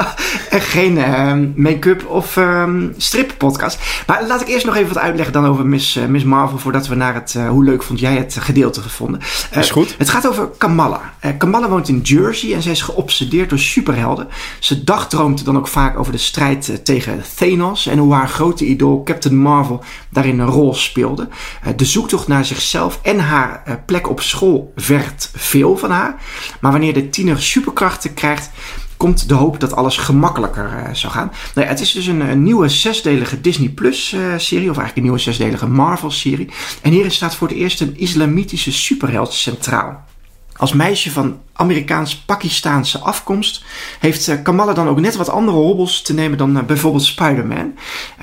en 0.50 0.60
geen 0.60 0.96
uh, 0.96 1.34
make-up 1.54 2.06
of 2.06 2.36
um, 2.36 2.94
strip-podcast. 2.96 3.78
Maar 4.06 4.26
laat 4.26 4.40
ik 4.40 4.48
eerst 4.48 4.66
nog 4.66 4.76
even 4.76 4.94
wat 4.94 5.02
uitleggen 5.02 5.32
dan 5.32 5.46
over 5.46 5.66
Miss, 5.66 5.96
uh, 5.96 6.04
Miss 6.04 6.24
Marvel... 6.24 6.58
voordat 6.58 6.88
we 6.88 6.94
naar 6.94 7.14
het... 7.14 7.34
Uh, 7.36 7.48
hoe 7.48 7.64
leuk 7.64 7.82
vond 7.82 8.00
jij 8.00 8.14
het 8.14 8.36
gedeelte 8.40 8.80
gevonden? 8.80 9.20
is 9.50 9.70
goed. 9.70 9.94
Het 9.98 10.10
gaat 10.10 10.28
over 10.28 10.48
Kamala. 10.58 11.14
Kamala 11.38 11.68
woont 11.68 11.88
in 11.88 12.00
Jersey 12.00 12.54
en 12.54 12.62
zij 12.62 12.72
is 12.72 12.82
geobsedeerd 12.82 13.48
door 13.48 13.58
superhelden. 13.58 14.28
Ze 14.58 14.84
dagdroomt 14.84 15.44
dan 15.44 15.56
ook 15.56 15.68
vaak 15.68 15.98
over 15.98 16.12
de 16.12 16.18
strijd 16.18 16.84
tegen 16.84 17.22
Thanos... 17.36 17.86
en 17.86 17.98
hoe 17.98 18.14
haar 18.14 18.28
grote 18.28 18.66
idool 18.66 19.02
Captain 19.04 19.36
Marvel 19.36 19.82
daarin 20.08 20.38
een 20.38 20.46
rol 20.46 20.74
speelde. 20.74 21.28
de 21.76 21.84
zoektocht 21.84 22.28
naar 22.28 22.44
zichzelf 22.44 23.00
en 23.02 23.18
haar 23.18 23.51
plek 23.86 24.10
op 24.10 24.20
school 24.20 24.72
vergt 24.76 25.30
veel 25.34 25.76
van 25.76 25.90
haar. 25.90 26.22
Maar 26.60 26.72
wanneer 26.72 26.94
de 26.94 27.08
tiener 27.08 27.42
superkrachten 27.42 28.14
krijgt, 28.14 28.50
komt 29.02 29.28
de 29.28 29.34
hoop 29.34 29.60
dat 29.60 29.76
alles 29.76 29.96
gemakkelijker 29.96 30.70
uh, 30.76 30.94
zou 30.94 31.12
gaan. 31.12 31.32
Nou 31.54 31.68
het 31.68 31.80
is 31.80 31.92
dus 31.92 32.06
een, 32.06 32.42
nieuwe 32.42 32.68
zesdelige 32.68 33.40
Disney 33.40 33.68
Plus 33.68 34.12
uh, 34.12 34.20
serie, 34.36 34.70
of 34.70 34.76
eigenlijk 34.76 34.96
een 34.96 35.02
nieuwe 35.02 35.18
zesdelige 35.18 35.66
Marvel 35.66 36.10
serie. 36.10 36.48
En 36.82 36.92
hierin 36.92 37.10
staat 37.10 37.34
voor 37.34 37.48
het 37.48 37.56
eerst 37.56 37.80
een 37.80 37.98
islamitische 37.98 38.72
superheld 38.72 39.32
centraal. 39.32 40.04
Als 40.56 40.72
meisje 40.72 41.10
van 41.10 41.40
Amerikaans-Pakistaanse 41.52 42.98
afkomst 42.98 43.64
heeft 43.98 44.42
Kamala 44.42 44.72
dan 44.72 44.88
ook 44.88 45.00
net 45.00 45.16
wat 45.16 45.28
andere 45.28 45.56
hobbels 45.56 46.02
te 46.02 46.14
nemen 46.14 46.38
dan 46.38 46.66
bijvoorbeeld 46.66 47.04
Spider-Man. 47.04 47.74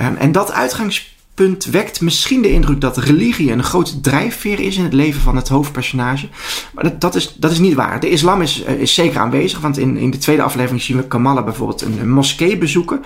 Um, 0.01 0.15
en 0.15 0.31
dat 0.31 0.51
uitgangspunt 0.51 1.18
punt 1.39 1.65
wekt 1.65 2.01
misschien 2.01 2.41
de 2.41 2.51
indruk 2.51 2.81
dat 2.81 2.98
religie 2.98 3.51
een 3.51 3.63
grote 3.63 4.00
drijfveer 4.00 4.60
is 4.60 4.77
in 4.77 4.84
het 4.84 4.93
leven 4.93 5.22
van 5.22 5.36
het 5.36 5.48
hoofdpersonage. 5.48 6.27
Maar 6.74 6.84
dat, 6.84 7.01
dat, 7.01 7.15
is, 7.15 7.36
dat 7.38 7.51
is 7.51 7.60
niet 7.60 7.74
waar. 7.74 8.00
De 8.00 8.10
islam 8.10 8.41
is, 8.41 8.60
is 8.60 8.93
zeker 8.93 9.19
aanwezig, 9.19 9.60
want 9.60 9.77
in, 9.77 9.98
in 9.98 10.12
de 10.12 10.17
tweede 10.17 10.41
aflevering 10.41 10.81
zien 10.81 10.98
we 10.98 11.08
Kamala 11.08 11.43
bijvoorbeeld 11.43 11.81
een, 11.81 12.00
een 12.00 12.12
moskee 12.12 12.58
bezoeken. 12.58 13.03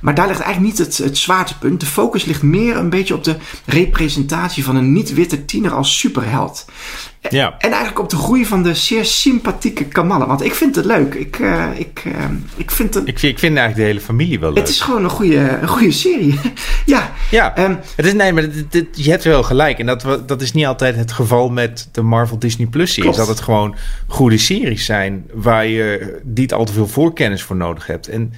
Maar 0.00 0.14
daar 0.14 0.26
ligt 0.26 0.40
eigenlijk 0.40 0.78
niet 0.78 0.86
het, 0.86 0.98
het 0.98 1.18
zwaartepunt. 1.18 1.80
De 1.80 1.86
focus 1.86 2.24
ligt 2.24 2.42
meer 2.42 2.76
een 2.76 2.90
beetje 2.90 3.14
op 3.14 3.24
de 3.24 3.36
representatie 3.64 4.64
van 4.64 4.76
een 4.76 4.92
niet-witte 4.92 5.44
tiener 5.44 5.72
als 5.72 5.98
superheld. 5.98 6.64
Ja. 7.30 7.54
En 7.58 7.68
eigenlijk 7.68 7.98
op 7.98 8.10
de 8.10 8.16
groei 8.16 8.46
van 8.46 8.62
de 8.62 8.74
zeer 8.74 9.04
sympathieke 9.04 9.84
Kamala. 9.84 10.26
Want 10.26 10.44
ik 10.44 10.54
vind 10.54 10.76
het 10.76 10.84
leuk. 10.84 11.14
Ik, 11.14 11.38
uh, 11.38 11.66
ik, 11.74 12.04
uh, 12.06 12.14
ik, 12.56 12.70
vind 12.70 12.94
het, 12.94 13.08
ik, 13.08 13.18
vind, 13.18 13.32
ik 13.32 13.38
vind 13.38 13.56
eigenlijk 13.56 13.76
de 13.76 13.92
hele 13.92 14.06
familie 14.06 14.40
wel 14.40 14.48
leuk. 14.48 14.58
Het 14.58 14.68
is 14.68 14.80
gewoon 14.80 15.04
een 15.04 15.10
goede, 15.10 15.58
een 15.60 15.68
goede 15.68 15.92
serie. 15.92 16.40
ja. 16.86 17.12
ja 17.30 17.58
um, 17.58 17.78
het 17.96 18.06
is, 18.06 18.12
nee, 18.12 18.32
maar 18.32 18.50
dit, 18.50 18.72
dit, 18.72 18.86
je 18.92 19.10
hebt 19.10 19.24
wel 19.24 19.42
gelijk. 19.42 19.78
En 19.78 19.86
dat, 19.86 20.06
dat 20.26 20.42
is 20.42 20.52
niet 20.52 20.66
altijd 20.66 20.96
het 20.96 21.12
geval 21.12 21.48
met 21.48 21.88
de 21.92 22.02
Marvel 22.02 22.38
Disney 22.38 22.66
Plus 22.66 22.92
series. 22.92 23.16
Dat 23.16 23.28
het 23.28 23.40
gewoon 23.40 23.76
goede 24.06 24.38
series 24.38 24.84
zijn 24.84 25.26
waar 25.32 25.66
je 25.66 26.18
niet 26.24 26.52
al 26.52 26.64
te 26.64 26.72
veel 26.72 26.88
voorkennis 26.88 27.42
voor 27.42 27.56
nodig 27.56 27.86
hebt. 27.86 28.08
En 28.08 28.32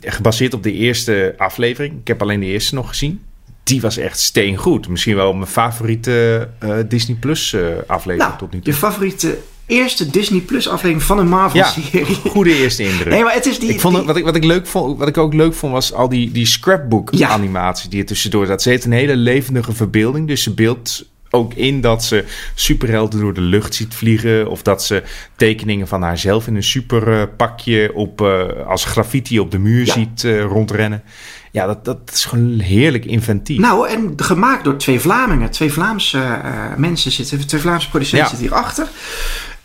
gebaseerd 0.00 0.54
op 0.54 0.62
de 0.62 0.72
eerste 0.72 1.34
aflevering. 1.36 2.00
Ik 2.00 2.08
heb 2.08 2.22
alleen 2.22 2.40
de 2.40 2.46
eerste 2.46 2.74
nog 2.74 2.88
gezien 2.88 3.20
die 3.68 3.80
was 3.80 3.96
echt 3.96 4.20
steengoed. 4.20 4.88
Misschien 4.88 5.16
wel 5.16 5.32
mijn 5.32 5.50
favoriete 5.50 6.48
uh, 6.64 6.74
Disney 6.88 7.16
Plus 7.16 7.52
uh, 7.52 7.66
aflevering 7.86 8.28
nou, 8.28 8.38
tot 8.38 8.52
nu 8.52 8.60
toe. 8.60 8.72
Je 8.72 8.78
favoriete 8.78 9.38
eerste 9.66 10.10
Disney 10.10 10.40
Plus 10.40 10.68
aflevering 10.68 11.02
van 11.02 11.18
een 11.18 11.28
Marvel 11.28 11.64
serie. 11.64 12.18
Ja, 12.24 12.30
goede 12.30 12.54
eerste 12.54 12.82
indruk. 12.82 13.08
Nee, 13.08 13.22
maar 13.22 13.34
het 13.34 13.46
is 13.46 13.58
die, 13.58 13.68
ik 13.68 13.80
vond 13.80 13.96
die... 13.96 14.04
wat 14.04 14.16
ik 14.16 14.24
wat 14.24 14.36
ik 14.36 14.44
leuk 14.44 14.66
vond, 14.66 14.98
wat 14.98 15.08
ik 15.08 15.18
ook 15.18 15.34
leuk 15.34 15.54
vond 15.54 15.72
was 15.72 15.92
al 15.92 16.08
die 16.08 16.30
die 16.30 16.46
scrapbook 16.46 17.10
ja. 17.14 17.28
animatie 17.28 17.90
die 17.90 18.00
er 18.00 18.06
tussendoor 18.06 18.46
zat. 18.46 18.62
Ze 18.62 18.68
heeft 18.68 18.84
een 18.84 18.92
hele 18.92 19.16
levendige 19.16 19.72
verbeelding, 19.72 20.28
dus 20.28 20.42
ze 20.42 20.54
beeldt 20.54 21.08
ook 21.30 21.54
in 21.54 21.80
dat 21.80 22.04
ze 22.04 22.24
superhelden 22.54 23.20
door 23.20 23.34
de 23.34 23.40
lucht 23.40 23.74
ziet 23.74 23.94
vliegen. 23.94 24.50
Of 24.50 24.62
dat 24.62 24.84
ze 24.84 25.02
tekeningen 25.36 25.88
van 25.88 26.02
haarzelf 26.02 26.46
in 26.46 26.56
een 26.56 26.62
superpakje 26.62 27.90
op, 27.94 28.20
uh, 28.20 28.42
als 28.66 28.84
graffiti 28.84 29.40
op 29.40 29.50
de 29.50 29.58
muur 29.58 29.86
ja. 29.86 29.92
ziet 29.92 30.22
uh, 30.22 30.42
rondrennen. 30.42 31.02
Ja, 31.50 31.66
dat, 31.66 31.84
dat 31.84 31.98
is 32.12 32.24
gewoon 32.24 32.58
heerlijk 32.58 33.04
inventief. 33.04 33.58
Nou, 33.58 33.88
en 33.88 34.12
gemaakt 34.16 34.64
door 34.64 34.76
twee 34.76 35.00
Vlamingen. 35.00 35.50
Twee 35.50 35.72
Vlaamse 35.72 36.18
uh, 36.18 36.74
mensen 36.76 37.12
zitten, 37.12 37.46
twee 37.46 37.60
Vlaamse 37.60 37.88
producenten 37.88 38.30
ja. 38.30 38.36
zitten 38.36 38.48
hierachter. 38.48 38.88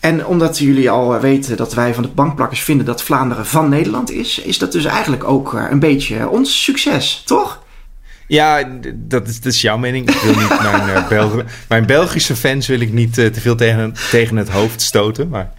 En 0.00 0.26
omdat 0.26 0.58
jullie 0.58 0.90
al 0.90 1.20
weten 1.20 1.56
dat 1.56 1.74
wij 1.74 1.94
van 1.94 2.02
de 2.02 2.08
bankplakkers 2.08 2.62
vinden 2.62 2.86
dat 2.86 3.02
Vlaanderen 3.02 3.46
van 3.46 3.68
Nederland 3.68 4.10
is, 4.10 4.38
is 4.38 4.58
dat 4.58 4.72
dus 4.72 4.84
eigenlijk 4.84 5.24
ook 5.24 5.52
een 5.52 5.78
beetje 5.78 6.28
ons 6.28 6.62
succes, 6.62 7.22
toch? 7.24 7.62
Ja, 8.26 8.68
dat 8.94 9.28
is, 9.28 9.40
dat 9.40 9.52
is 9.52 9.60
jouw 9.60 9.78
mening. 9.78 10.10
Ik 10.10 10.20
wil 10.20 10.34
niet 10.34 10.48
mijn, 10.62 10.88
uh, 10.88 11.08
Belg 11.08 11.42
mijn 11.68 11.86
Belgische 11.86 12.36
fans 12.36 12.66
wil 12.66 12.80
ik 12.80 12.92
niet 12.92 13.18
uh, 13.18 13.26
te 13.26 13.40
veel 13.40 13.56
tegen, 13.56 13.94
tegen 14.10 14.36
het 14.36 14.48
hoofd 14.48 14.82
stoten. 14.82 15.28
Maar 15.28 15.52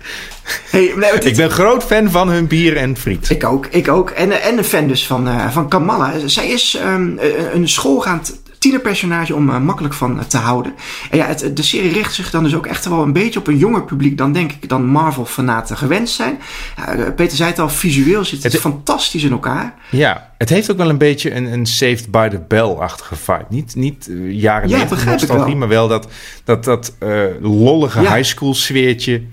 hey, 0.70 0.94
nee, 0.96 1.12
dit... 1.20 1.26
ik 1.26 1.36
ben 1.36 1.50
groot 1.50 1.84
fan 1.84 2.12
van 2.12 2.30
hun 2.30 2.48
bier 2.48 2.78
en 2.78 2.98
friet. 2.98 3.30
Ik 3.30 3.44
ook, 3.44 3.66
ik 3.66 3.88
ook. 3.88 4.10
En, 4.10 4.42
en 4.42 4.58
een 4.58 4.64
fan 4.64 4.88
dus 4.88 5.06
van, 5.06 5.28
uh, 5.28 5.50
van 5.50 5.70
Kamala. 5.70 6.28
Zij 6.28 6.48
is 6.48 6.80
um, 6.86 7.20
een 7.54 7.70
schoolgaand 7.70 8.44
tienerpersonage 8.66 9.36
om 9.36 9.50
uh, 9.50 9.60
makkelijk 9.60 9.94
van 9.94 10.18
uh, 10.18 10.24
te 10.24 10.38
houden. 10.38 10.74
En 11.10 11.18
ja, 11.18 11.26
het, 11.26 11.52
de 11.58 11.64
serie 11.64 11.92
richt 11.92 12.14
zich 12.14 12.32
dan 12.32 12.44
dus 12.44 12.56
ook 12.56 12.66
echt 12.66 12.86
wel 12.86 13.02
een 13.02 13.14
beetje 13.14 13.40
op 13.40 13.48
een 13.48 13.58
jonger 13.58 13.84
publiek 13.84 14.18
dan 14.18 14.34
denk 14.34 14.52
ik 14.52 14.70
dan 14.70 14.86
Marvel-fanaten 14.86 15.78
gewend 15.78 16.10
zijn. 16.10 16.40
Uh, 16.80 17.06
Peter 17.16 17.38
zei 17.38 17.50
het 17.50 17.60
al, 17.60 17.70
visueel 17.70 18.26
zit 18.26 18.44
het, 18.44 18.52
het 18.52 18.62
fantastisch 18.62 19.24
in 19.24 19.32
elkaar. 19.32 19.74
Ja, 19.90 20.30
het 20.38 20.50
heeft 20.50 20.72
ook 20.72 20.78
wel 20.78 20.90
een 20.90 20.98
beetje 20.98 21.34
een, 21.34 21.54
een 21.54 21.66
Saved 21.66 22.12
by 22.12 22.28
the 22.28 22.40
Bell-achtige 22.48 23.16
vibe. 23.16 23.46
Niet, 23.50 23.76
niet 23.76 24.10
jaren 24.30 24.70
ja, 24.70 24.78
90 24.78 25.06
nostalgie, 25.06 25.56
maar 25.56 25.68
wel 25.68 25.88
dat, 25.88 26.08
dat, 26.44 26.64
dat 26.64 26.96
lollige 27.42 28.02
ja. 28.02 28.14
high 28.14 28.28
school 28.28 28.54
sfeertje. 28.54 29.24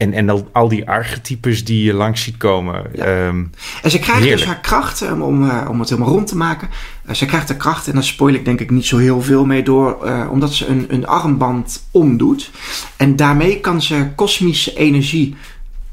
En, 0.00 0.12
en 0.12 0.28
al, 0.28 0.48
al 0.52 0.68
die 0.68 0.88
archetypes 0.88 1.64
die 1.64 1.84
je 1.84 1.92
langs 1.92 2.22
ziet 2.22 2.36
komen. 2.36 2.82
Ja. 2.94 3.26
Um, 3.26 3.50
en 3.82 3.90
ze 3.90 3.98
krijgt 3.98 4.20
heerlijk. 4.20 4.38
dus 4.38 4.46
haar 4.46 4.60
kracht, 4.60 5.00
um, 5.00 5.22
om, 5.22 5.42
uh, 5.42 5.66
om 5.68 5.80
het 5.80 5.88
helemaal 5.88 6.12
rond 6.12 6.26
te 6.26 6.36
maken. 6.36 6.68
Uh, 7.08 7.14
ze 7.14 7.26
krijgt 7.26 7.48
de 7.48 7.56
kracht, 7.56 7.86
en 7.86 7.94
daar 7.94 8.04
spoil 8.04 8.34
ik 8.34 8.44
denk 8.44 8.60
ik 8.60 8.70
niet 8.70 8.86
zo 8.86 8.96
heel 8.96 9.22
veel 9.22 9.44
mee 9.44 9.62
door, 9.62 9.98
uh, 10.04 10.28
omdat 10.30 10.54
ze 10.54 10.66
een, 10.66 10.86
een 10.88 11.06
armband 11.06 11.82
omdoet. 11.90 12.50
En 12.96 13.16
daarmee 13.16 13.60
kan 13.60 13.82
ze 13.82 14.08
kosmische 14.14 14.76
energie 14.76 15.36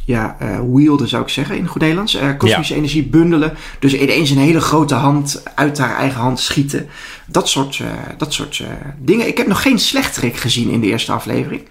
ja, 0.06 0.38
uh, 0.42 0.60
wielden 0.74 1.08
zou 1.08 1.24
ik 1.24 1.30
zeggen 1.30 1.58
in 1.58 1.68
goed 1.68 1.82
Nederlands. 1.82 2.16
Uh, 2.16 2.38
kosmische 2.38 2.76
energie 2.76 3.08
bundelen. 3.08 3.58
Dus 3.80 3.94
ineens 3.94 4.30
een 4.30 4.38
hele 4.38 4.62
grote 4.62 4.96
hand 4.96 5.44
uit 5.56 5.78
haar 5.78 5.98
eigen 5.98 6.20
hand 6.22 6.40
schieten. 6.40 6.88
Dat 7.26 7.50
soort, 7.50 7.78
uh, 7.78 7.88
dat 8.18 8.34
soort 8.34 8.64
dingen. 9.00 9.28
Ik 9.28 9.38
heb 9.38 9.48
nog 9.48 9.62
geen 9.62 9.80
slechterik 9.80 10.38
gezien 10.38 10.70
in 10.70 10.80
de 10.80 10.88
eerste 10.88 11.12
aflevering. 11.12 11.62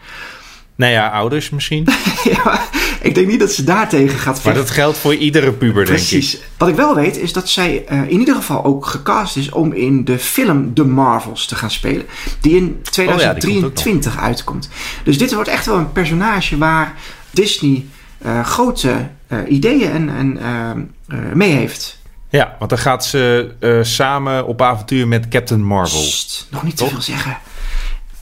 Nou 0.76 0.92
ja, 0.92 1.08
ouders 1.08 1.50
misschien. 1.50 1.86
ja, 2.34 2.60
ik 3.00 3.14
denk 3.14 3.26
niet 3.26 3.40
dat 3.40 3.52
ze 3.52 3.64
daartegen 3.64 4.18
gaat 4.18 4.34
vechten. 4.34 4.52
Maar 4.52 4.60
dat 4.62 4.70
geldt 4.70 4.98
voor 4.98 5.14
iedere 5.14 5.52
puber, 5.52 5.84
Precies. 5.84 6.30
denk 6.30 6.42
ik. 6.42 6.48
Wat 6.56 6.68
ik 6.68 6.74
wel 6.74 6.94
weet, 6.94 7.16
is 7.18 7.32
dat 7.32 7.48
zij 7.48 7.76
in 8.08 8.18
ieder 8.18 8.34
geval 8.34 8.64
ook 8.64 8.86
gecast 8.86 9.36
is 9.36 9.50
om 9.50 9.72
in 9.72 10.04
de 10.04 10.18
film 10.18 10.74
The 10.74 10.84
Marvels 10.84 11.46
te 11.46 11.54
gaan 11.54 11.70
spelen. 11.70 12.06
Die 12.40 12.56
in 12.56 12.80
2023 12.82 14.12
oh 14.12 14.14
ja, 14.14 14.20
die 14.20 14.28
uitkomt. 14.28 14.68
Dus 15.04 15.18
dit 15.18 15.34
wordt 15.34 15.48
echt 15.48 15.66
wel 15.66 15.76
een 15.76 15.92
personage 15.92 16.58
waar 16.58 16.94
Disney 17.30 17.84
uh, 18.26 18.44
grote 18.44 19.08
uh, 19.28 19.38
ideeën 19.48 20.08
en, 20.10 20.38
en 20.38 20.94
mee 21.32 21.52
heeft. 21.52 21.98
Ja, 22.28 22.56
want 22.58 22.70
dan 22.70 22.78
gaat 22.78 23.06
ze 23.06 23.50
samen 23.82 24.46
op 24.46 24.62
avontuur 24.62 25.08
met 25.08 25.28
Captain 25.28 25.62
Marvel. 25.64 26.00
Sst, 26.00 26.46
nog 26.50 26.62
niet 26.62 26.76
te 26.76 26.86
veel 26.86 27.00
zeggen. 27.00 27.38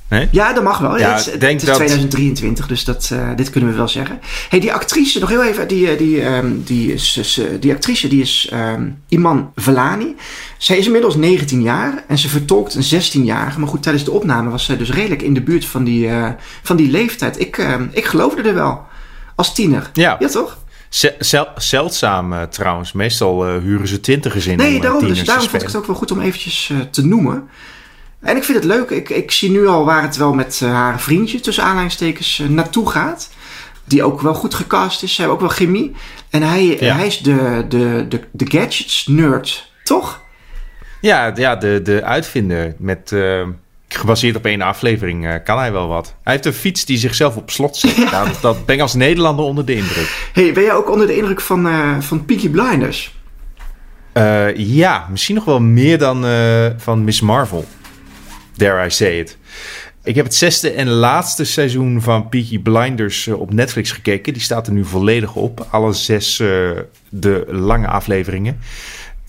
Nee? 0.09 0.29
Ja, 0.31 0.53
dat 0.53 0.63
mag 0.63 0.79
wel. 0.79 0.99
Ja, 0.99 1.15
het, 1.15 1.25
het, 1.25 1.41
denk 1.41 1.61
is 1.61 1.67
dat... 1.67 1.75
2023, 1.75 2.67
dus 2.67 2.85
dat, 2.85 3.11
uh, 3.13 3.29
dit 3.37 3.51
kunnen 3.51 3.71
we 3.71 3.77
wel 3.77 3.89
zeggen. 3.89 4.21
hey, 4.49 4.61
die 4.61 4.73
actrice, 4.73 5.19
nog 5.19 5.29
heel 5.29 5.45
even, 5.45 5.69
die, 5.69 5.97
die, 5.97 6.25
um, 6.25 6.63
die, 6.65 6.93
is, 6.93 7.41
die 7.61 7.73
actrice 7.73 8.09
die 8.09 8.21
is 8.21 8.51
um, 8.53 9.03
Iman 9.09 9.53
Velani. 9.55 10.17
Zij 10.59 10.79
is 10.79 10.87
inmiddels 10.87 11.17
19 11.17 11.63
jaar 11.63 12.05
en 12.09 12.19
ze 12.19 12.29
vertolkt 12.29 12.75
een 12.75 13.03
16-jarige. 13.03 13.59
Maar 13.59 13.69
goed, 13.69 13.83
tijdens 13.83 14.05
de 14.05 14.11
opname 14.11 14.51
was 14.51 14.65
zij 14.65 14.77
dus 14.77 14.91
redelijk 14.91 15.23
in 15.23 15.35
de 15.35 15.43
buurt 15.43 15.65
van 15.65 15.85
die, 15.85 16.07
uh, 16.07 16.29
van 16.63 16.77
die 16.77 16.91
leeftijd. 16.91 17.41
Ik, 17.41 17.59
uh, 17.59 17.75
ik 17.91 18.05
geloofde 18.05 18.43
er 18.43 18.55
wel. 18.55 18.83
Als 19.35 19.55
tiener. 19.55 19.91
Ja. 19.93 20.17
Ja, 20.19 20.29
toch? 20.29 20.59
Zel 21.19 21.47
zeldzaam 21.57 22.33
uh, 22.33 22.43
trouwens. 22.43 22.93
Meestal 22.93 23.49
uh, 23.49 23.63
huren 23.63 23.89
ze 23.89 24.01
twintigers 24.01 24.47
in. 24.47 24.57
Nee, 24.57 24.75
om, 24.75 24.81
daarom, 24.81 25.07
dus 25.07 25.25
daarom 25.25 25.49
vond 25.49 25.63
ik 25.63 25.69
het 25.69 25.77
ook 25.77 25.87
wel 25.87 25.97
goed 25.97 26.11
om 26.11 26.21
eventjes 26.21 26.69
uh, 26.73 26.81
te 26.81 27.07
noemen. 27.07 27.49
En 28.25 28.37
ik 28.37 28.45
vind 28.45 28.59
het 28.59 28.67
leuk. 28.67 28.91
Ik, 28.91 29.09
ik 29.11 29.31
zie 29.31 29.51
nu 29.51 29.67
al 29.67 29.85
waar 29.85 30.03
het 30.03 30.17
wel 30.17 30.35
met 30.35 30.61
haar 30.61 31.01
vriendje 31.01 31.41
tussen 31.41 31.65
aanleidingstekens 31.65 32.43
naartoe 32.49 32.91
gaat. 32.91 33.31
Die 33.85 34.03
ook 34.03 34.21
wel 34.21 34.35
goed 34.35 34.55
gecast 34.55 35.03
is. 35.03 35.15
Ze 35.15 35.21
hebben 35.21 35.39
ook 35.39 35.47
wel 35.47 35.57
chemie. 35.57 35.93
En 36.31 36.43
hij, 36.43 36.77
ja. 36.81 36.95
hij 36.95 37.07
is 37.07 37.19
de, 37.19 37.65
de, 37.69 38.07
de, 38.09 38.21
de 38.33 38.59
gadgets 38.59 39.07
nerd, 39.07 39.71
toch? 39.83 40.23
Ja, 41.01 41.33
ja 41.35 41.57
de, 41.57 41.81
de 41.83 42.05
uitvinder 42.05 42.75
met 42.79 43.13
gebaseerd 43.95 44.37
op 44.37 44.45
één 44.45 44.63
aflevering 44.63 45.25
uh, 45.25 45.35
kan 45.45 45.59
hij 45.59 45.73
wel 45.73 45.89
wat. 45.89 46.15
Hij 46.23 46.33
heeft 46.33 46.47
een 46.47 46.53
fiets 46.53 46.85
die 46.85 46.99
zichzelf 46.99 47.37
op 47.37 47.51
slot 47.51 47.77
zet. 47.77 47.97
ja. 48.11 48.25
dat, 48.25 48.39
dat 48.41 48.67
ben 48.67 48.75
ik 48.75 48.81
als 48.81 48.95
Nederlander 48.95 49.45
onder 49.45 49.65
de 49.65 49.75
indruk. 49.75 50.31
Hey, 50.33 50.53
ben 50.53 50.63
jij 50.63 50.75
ook 50.75 50.91
onder 50.91 51.07
de 51.07 51.17
indruk 51.17 51.41
van, 51.41 51.67
uh, 51.67 52.01
van 52.01 52.25
Peaky 52.25 52.49
Blinders? 52.49 53.15
Ja, 54.57 55.07
misschien 55.11 55.35
nog 55.35 55.45
wel 55.45 55.61
meer 55.61 55.99
dan 55.99 56.25
van 56.79 57.05
Miss 57.05 57.21
Marvel. 57.21 57.65
Dare 58.57 58.87
I 58.87 58.91
say 58.91 59.19
it. 59.19 59.37
Ik 60.03 60.15
heb 60.15 60.25
het 60.25 60.35
zesde 60.35 60.71
en 60.71 60.89
laatste 60.89 61.45
seizoen 61.45 62.03
van 62.03 62.29
Peaky 62.29 62.59
Blinders 62.59 63.29
op 63.29 63.53
Netflix 63.53 63.93
gekeken. 63.93 64.33
Die 64.33 64.43
staat 64.43 64.67
er 64.67 64.73
nu 64.73 64.85
volledig 64.85 65.35
op. 65.35 65.67
Alle 65.71 65.93
zes 65.93 66.37
de 67.09 67.45
lange 67.49 67.87
afleveringen. 67.87 68.59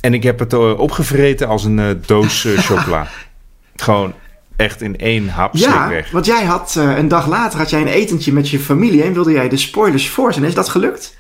En 0.01 0.13
ik 0.13 0.23
heb 0.23 0.39
het 0.39 0.53
opgevreten 0.77 1.47
als 1.47 1.63
een 1.63 2.01
doos 2.05 2.47
chocola. 2.67 3.07
Gewoon 3.75 4.13
echt 4.55 4.81
in 4.81 4.97
één 4.97 5.29
hap 5.29 5.55
ja, 5.55 5.89
weg. 5.89 6.11
want 6.11 6.25
jij 6.25 6.43
had 6.45 6.75
een 6.75 7.07
dag 7.07 7.27
later 7.27 7.59
had 7.59 7.69
jij 7.69 7.81
een 7.81 7.87
etentje 7.87 8.33
met 8.33 8.49
je 8.49 8.59
familie 8.59 9.03
en 9.03 9.13
wilde 9.13 9.31
jij 9.31 9.49
de 9.49 9.57
spoilers 9.57 10.09
voor 10.09 10.33
zijn. 10.33 10.45
Is 10.45 10.53
dat 10.53 10.69
gelukt? 10.69 11.17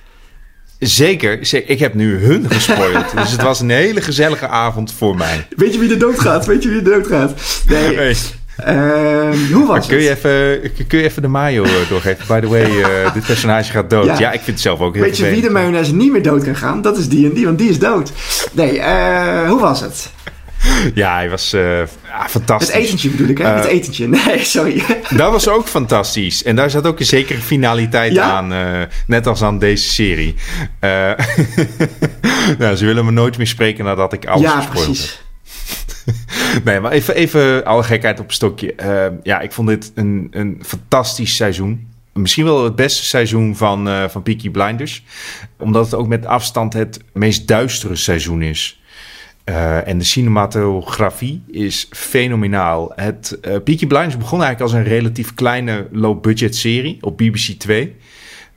Zeker, 0.79 1.45
zeker. 1.45 1.69
Ik 1.69 1.79
heb 1.79 1.93
nu 1.93 2.17
hun 2.17 2.51
gespoild. 2.51 3.05
dus 3.17 3.31
het 3.31 3.41
was 3.41 3.59
een 3.59 3.69
hele 3.69 4.01
gezellige 4.01 4.47
avond 4.47 4.93
voor 4.93 5.15
mij. 5.15 5.47
Weet 5.55 5.73
je 5.73 5.79
wie 5.79 5.91
er 5.91 5.99
doodgaat? 5.99 6.45
Weet 6.45 6.63
je 6.63 6.69
wie 6.69 6.77
er 6.77 6.83
doodgaat? 6.83 7.33
Nee. 7.67 7.95
nee. 7.97 8.15
Uh, 8.59 9.51
hoe 9.53 9.65
was 9.65 9.87
kun 9.87 9.95
het? 9.95 10.05
Je 10.05 10.09
even, 10.09 10.87
kun 10.87 10.99
je 10.99 11.03
even 11.03 11.21
de 11.21 11.27
mayo 11.27 11.65
doorgeven? 11.89 12.25
By 12.27 12.39
the 12.39 12.47
way, 12.47 12.79
uh, 12.79 13.13
dit 13.13 13.25
personage 13.25 13.71
gaat 13.71 13.89
dood. 13.89 14.05
Ja. 14.05 14.19
ja. 14.19 14.31
ik 14.31 14.41
vind 14.41 14.47
het 14.47 14.59
zelf 14.59 14.79
ook 14.79 14.93
heel 14.93 15.03
Weet 15.03 15.17
je 15.17 15.29
wie 15.29 15.41
de 15.41 15.49
mayonaise 15.49 15.95
niet 15.95 16.11
meer 16.11 16.23
dood 16.23 16.43
kan 16.43 16.55
gaan? 16.55 16.81
Dat 16.81 16.97
is 16.97 17.09
die 17.09 17.27
en 17.27 17.33
die, 17.33 17.45
want 17.45 17.57
die 17.57 17.69
is 17.69 17.79
dood. 17.79 18.11
Nee, 18.51 18.77
uh, 18.77 19.49
hoe 19.49 19.59
was 19.59 19.81
het? 19.81 20.09
Ja, 20.93 21.15
hij 21.15 21.29
was 21.29 21.53
uh, 21.53 21.77
ja, 21.79 22.29
fantastisch. 22.29 22.73
Het 22.73 22.83
etentje 22.83 23.09
bedoel 23.09 23.27
ik, 23.27 23.37
hè? 23.37 23.43
Uh, 23.43 23.55
het 23.55 23.65
etentje. 23.65 24.07
Nee, 24.25 24.43
sorry. 24.43 24.83
Dat 25.17 25.31
was 25.31 25.47
ook 25.47 25.67
fantastisch. 25.67 26.43
En 26.43 26.55
daar 26.55 26.69
zat 26.69 26.87
ook 26.87 26.99
een 26.99 27.05
zekere 27.05 27.39
finaliteit 27.39 28.13
ja? 28.13 28.31
aan. 28.31 28.53
Uh, 28.53 28.81
net 29.07 29.27
als 29.27 29.41
aan 29.41 29.59
deze 29.59 29.89
serie. 29.89 30.35
nou, 32.57 32.75
ze 32.75 32.85
willen 32.85 33.05
me 33.05 33.11
nooit 33.11 33.37
meer 33.37 33.47
spreken 33.47 33.85
nadat 33.85 34.13
ik 34.13 34.25
alles 34.25 34.51
ja, 34.51 34.65
precies. 34.69 35.19
heb. 36.05 36.63
nee, 36.65 36.79
maar 36.79 36.91
even, 36.91 37.15
even 37.15 37.65
alle 37.65 37.83
gekheid 37.83 38.19
op 38.19 38.27
een 38.27 38.33
stokje. 38.33 38.75
ja, 39.23 39.39
ik 39.39 39.51
vond 39.51 39.67
dit 39.67 39.91
een, 39.95 40.27
een 40.31 40.61
fantastisch 40.65 41.35
seizoen. 41.35 41.93
Misschien 42.13 42.43
wel 42.45 42.63
het 42.63 42.75
beste 42.75 43.05
seizoen 43.05 43.55
van, 43.55 44.09
van 44.09 44.23
Peaky 44.23 44.49
Blinders. 44.49 45.03
Omdat 45.57 45.85
het 45.85 45.93
ook 45.93 46.07
met 46.07 46.25
afstand 46.25 46.73
het 46.73 46.99
meest 47.13 47.47
duistere 47.47 47.95
seizoen 47.95 48.41
is. 48.41 48.79
Uh, 49.49 49.87
en 49.87 49.97
de 49.97 50.03
cinematografie 50.03 51.43
is 51.51 51.87
fenomenaal. 51.89 52.91
Het 52.95 53.37
uh, 53.41 53.41
Peaky 53.41 53.87
Blinders 53.87 54.17
begon 54.17 54.43
eigenlijk 54.43 54.61
als 54.61 54.71
een 54.71 54.93
relatief 54.93 55.33
kleine 55.33 55.87
low-budget 55.91 56.55
serie 56.55 56.97
op 57.01 57.17
BBC 57.17 57.49
2. 57.57 57.95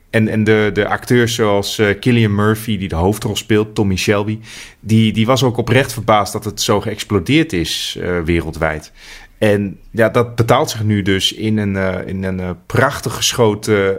En, 0.09 0.27
en 0.27 0.43
de, 0.43 0.69
de 0.73 0.87
acteurs 0.87 1.35
zoals 1.35 1.81
Killian 1.99 2.35
Murphy, 2.35 2.77
die 2.77 2.87
de 2.87 2.95
hoofdrol 2.95 3.35
speelt, 3.35 3.75
Tommy 3.75 3.95
Shelby... 3.95 4.39
die, 4.79 5.13
die 5.13 5.25
was 5.25 5.43
ook 5.43 5.57
oprecht 5.57 5.93
verbaasd 5.93 6.33
dat 6.33 6.45
het 6.45 6.61
zo 6.61 6.81
geëxplodeerd 6.81 7.53
is 7.53 7.97
wereldwijd. 8.25 8.91
En 9.37 9.79
ja, 9.91 10.09
dat 10.09 10.35
betaalt 10.35 10.69
zich 10.69 10.83
nu 10.83 11.01
dus 11.01 11.33
in 11.33 11.57
een, 11.57 12.05
in 12.07 12.23
een 12.23 12.57
prachtig 12.65 13.15
geschoten 13.15 13.97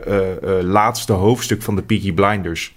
laatste 0.62 1.12
hoofdstuk 1.12 1.62
van 1.62 1.76
de 1.76 1.82
Peaky 1.82 2.12
Blinders. 2.12 2.74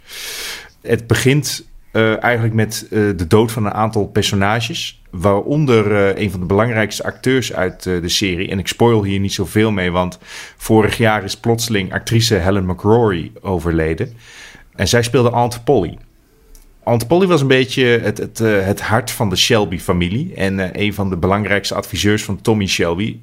Het 0.81 1.07
begint 1.07 1.65
uh, 1.93 2.23
eigenlijk 2.23 2.53
met 2.53 2.87
uh, 2.89 3.17
de 3.17 3.27
dood 3.27 3.51
van 3.51 3.65
een 3.65 3.73
aantal 3.73 4.07
personages. 4.07 5.01
Waaronder 5.09 5.91
uh, 5.91 6.23
een 6.23 6.31
van 6.31 6.39
de 6.39 6.45
belangrijkste 6.45 7.03
acteurs 7.03 7.53
uit 7.53 7.83
de 7.83 8.09
serie. 8.09 8.49
En 8.49 8.59
ik 8.59 8.67
spoil 8.67 9.03
hier 9.03 9.19
niet 9.19 9.33
zoveel 9.33 9.71
mee, 9.71 9.91
want 9.91 10.19
vorig 10.57 10.97
jaar 10.97 11.23
is 11.23 11.37
plotseling 11.37 11.93
actrice 11.93 12.35
Helen 12.35 12.65
McRory 12.65 13.31
overleden. 13.41 14.13
En 14.75 14.87
zij 14.87 15.03
speelde 15.03 15.29
Aunt 15.29 15.63
Polly. 15.63 15.97
Aunt 16.83 17.07
Polly 17.07 17.27
was 17.27 17.41
een 17.41 17.47
beetje 17.47 17.85
het, 17.85 18.17
het, 18.17 18.37
het 18.39 18.81
hart 18.81 19.11
van 19.11 19.29
de 19.29 19.35
Shelby-familie. 19.35 20.33
En 20.35 20.81
een 20.81 20.93
van 20.93 21.09
de 21.09 21.17
belangrijkste 21.17 21.75
adviseurs 21.75 22.23
van 22.23 22.41
Tommy 22.41 22.67
Shelby. 22.67 23.17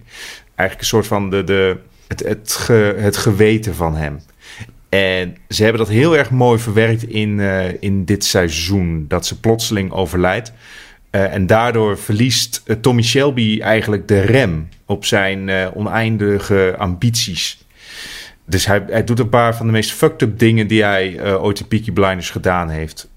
Eigenlijk 0.54 0.80
een 0.80 0.86
soort 0.86 1.06
van 1.06 1.30
de, 1.30 1.44
de, 1.44 1.76
het, 2.08 2.20
het, 2.20 2.68
het 2.96 3.16
geweten 3.16 3.74
van 3.74 3.94
hem. 3.94 4.20
En 4.90 5.36
ze 5.48 5.62
hebben 5.62 5.80
dat 5.80 5.90
heel 5.90 6.16
erg 6.16 6.30
mooi 6.30 6.58
verwerkt 6.58 7.02
in, 7.02 7.38
uh, 7.38 7.82
in 7.82 8.04
dit 8.04 8.24
seizoen. 8.24 9.04
Dat 9.08 9.26
ze 9.26 9.40
plotseling 9.40 9.92
overlijdt. 9.92 10.52
Uh, 11.10 11.34
en 11.34 11.46
daardoor 11.46 11.98
verliest 11.98 12.62
uh, 12.64 12.76
Tommy 12.76 13.02
Shelby 13.02 13.60
eigenlijk 13.60 14.08
de 14.08 14.20
rem 14.20 14.68
op 14.86 15.04
zijn 15.04 15.50
oneindige 15.74 16.74
ambities. 16.78 17.64
Dus 18.46 18.66
hij, 18.66 18.84
hij 18.86 19.04
doet 19.04 19.18
een 19.18 19.28
paar 19.28 19.56
van 19.56 19.66
de 19.66 19.72
meest 19.72 19.92
fucked 19.92 20.22
up 20.22 20.38
dingen 20.38 20.66
die 20.66 20.84
hij 20.84 21.36
ooit 21.36 21.60
in 21.60 21.68
Peaky 21.68 21.92
Blinders 21.92 22.30
gedaan 22.30 22.68
heeft. 22.68 23.08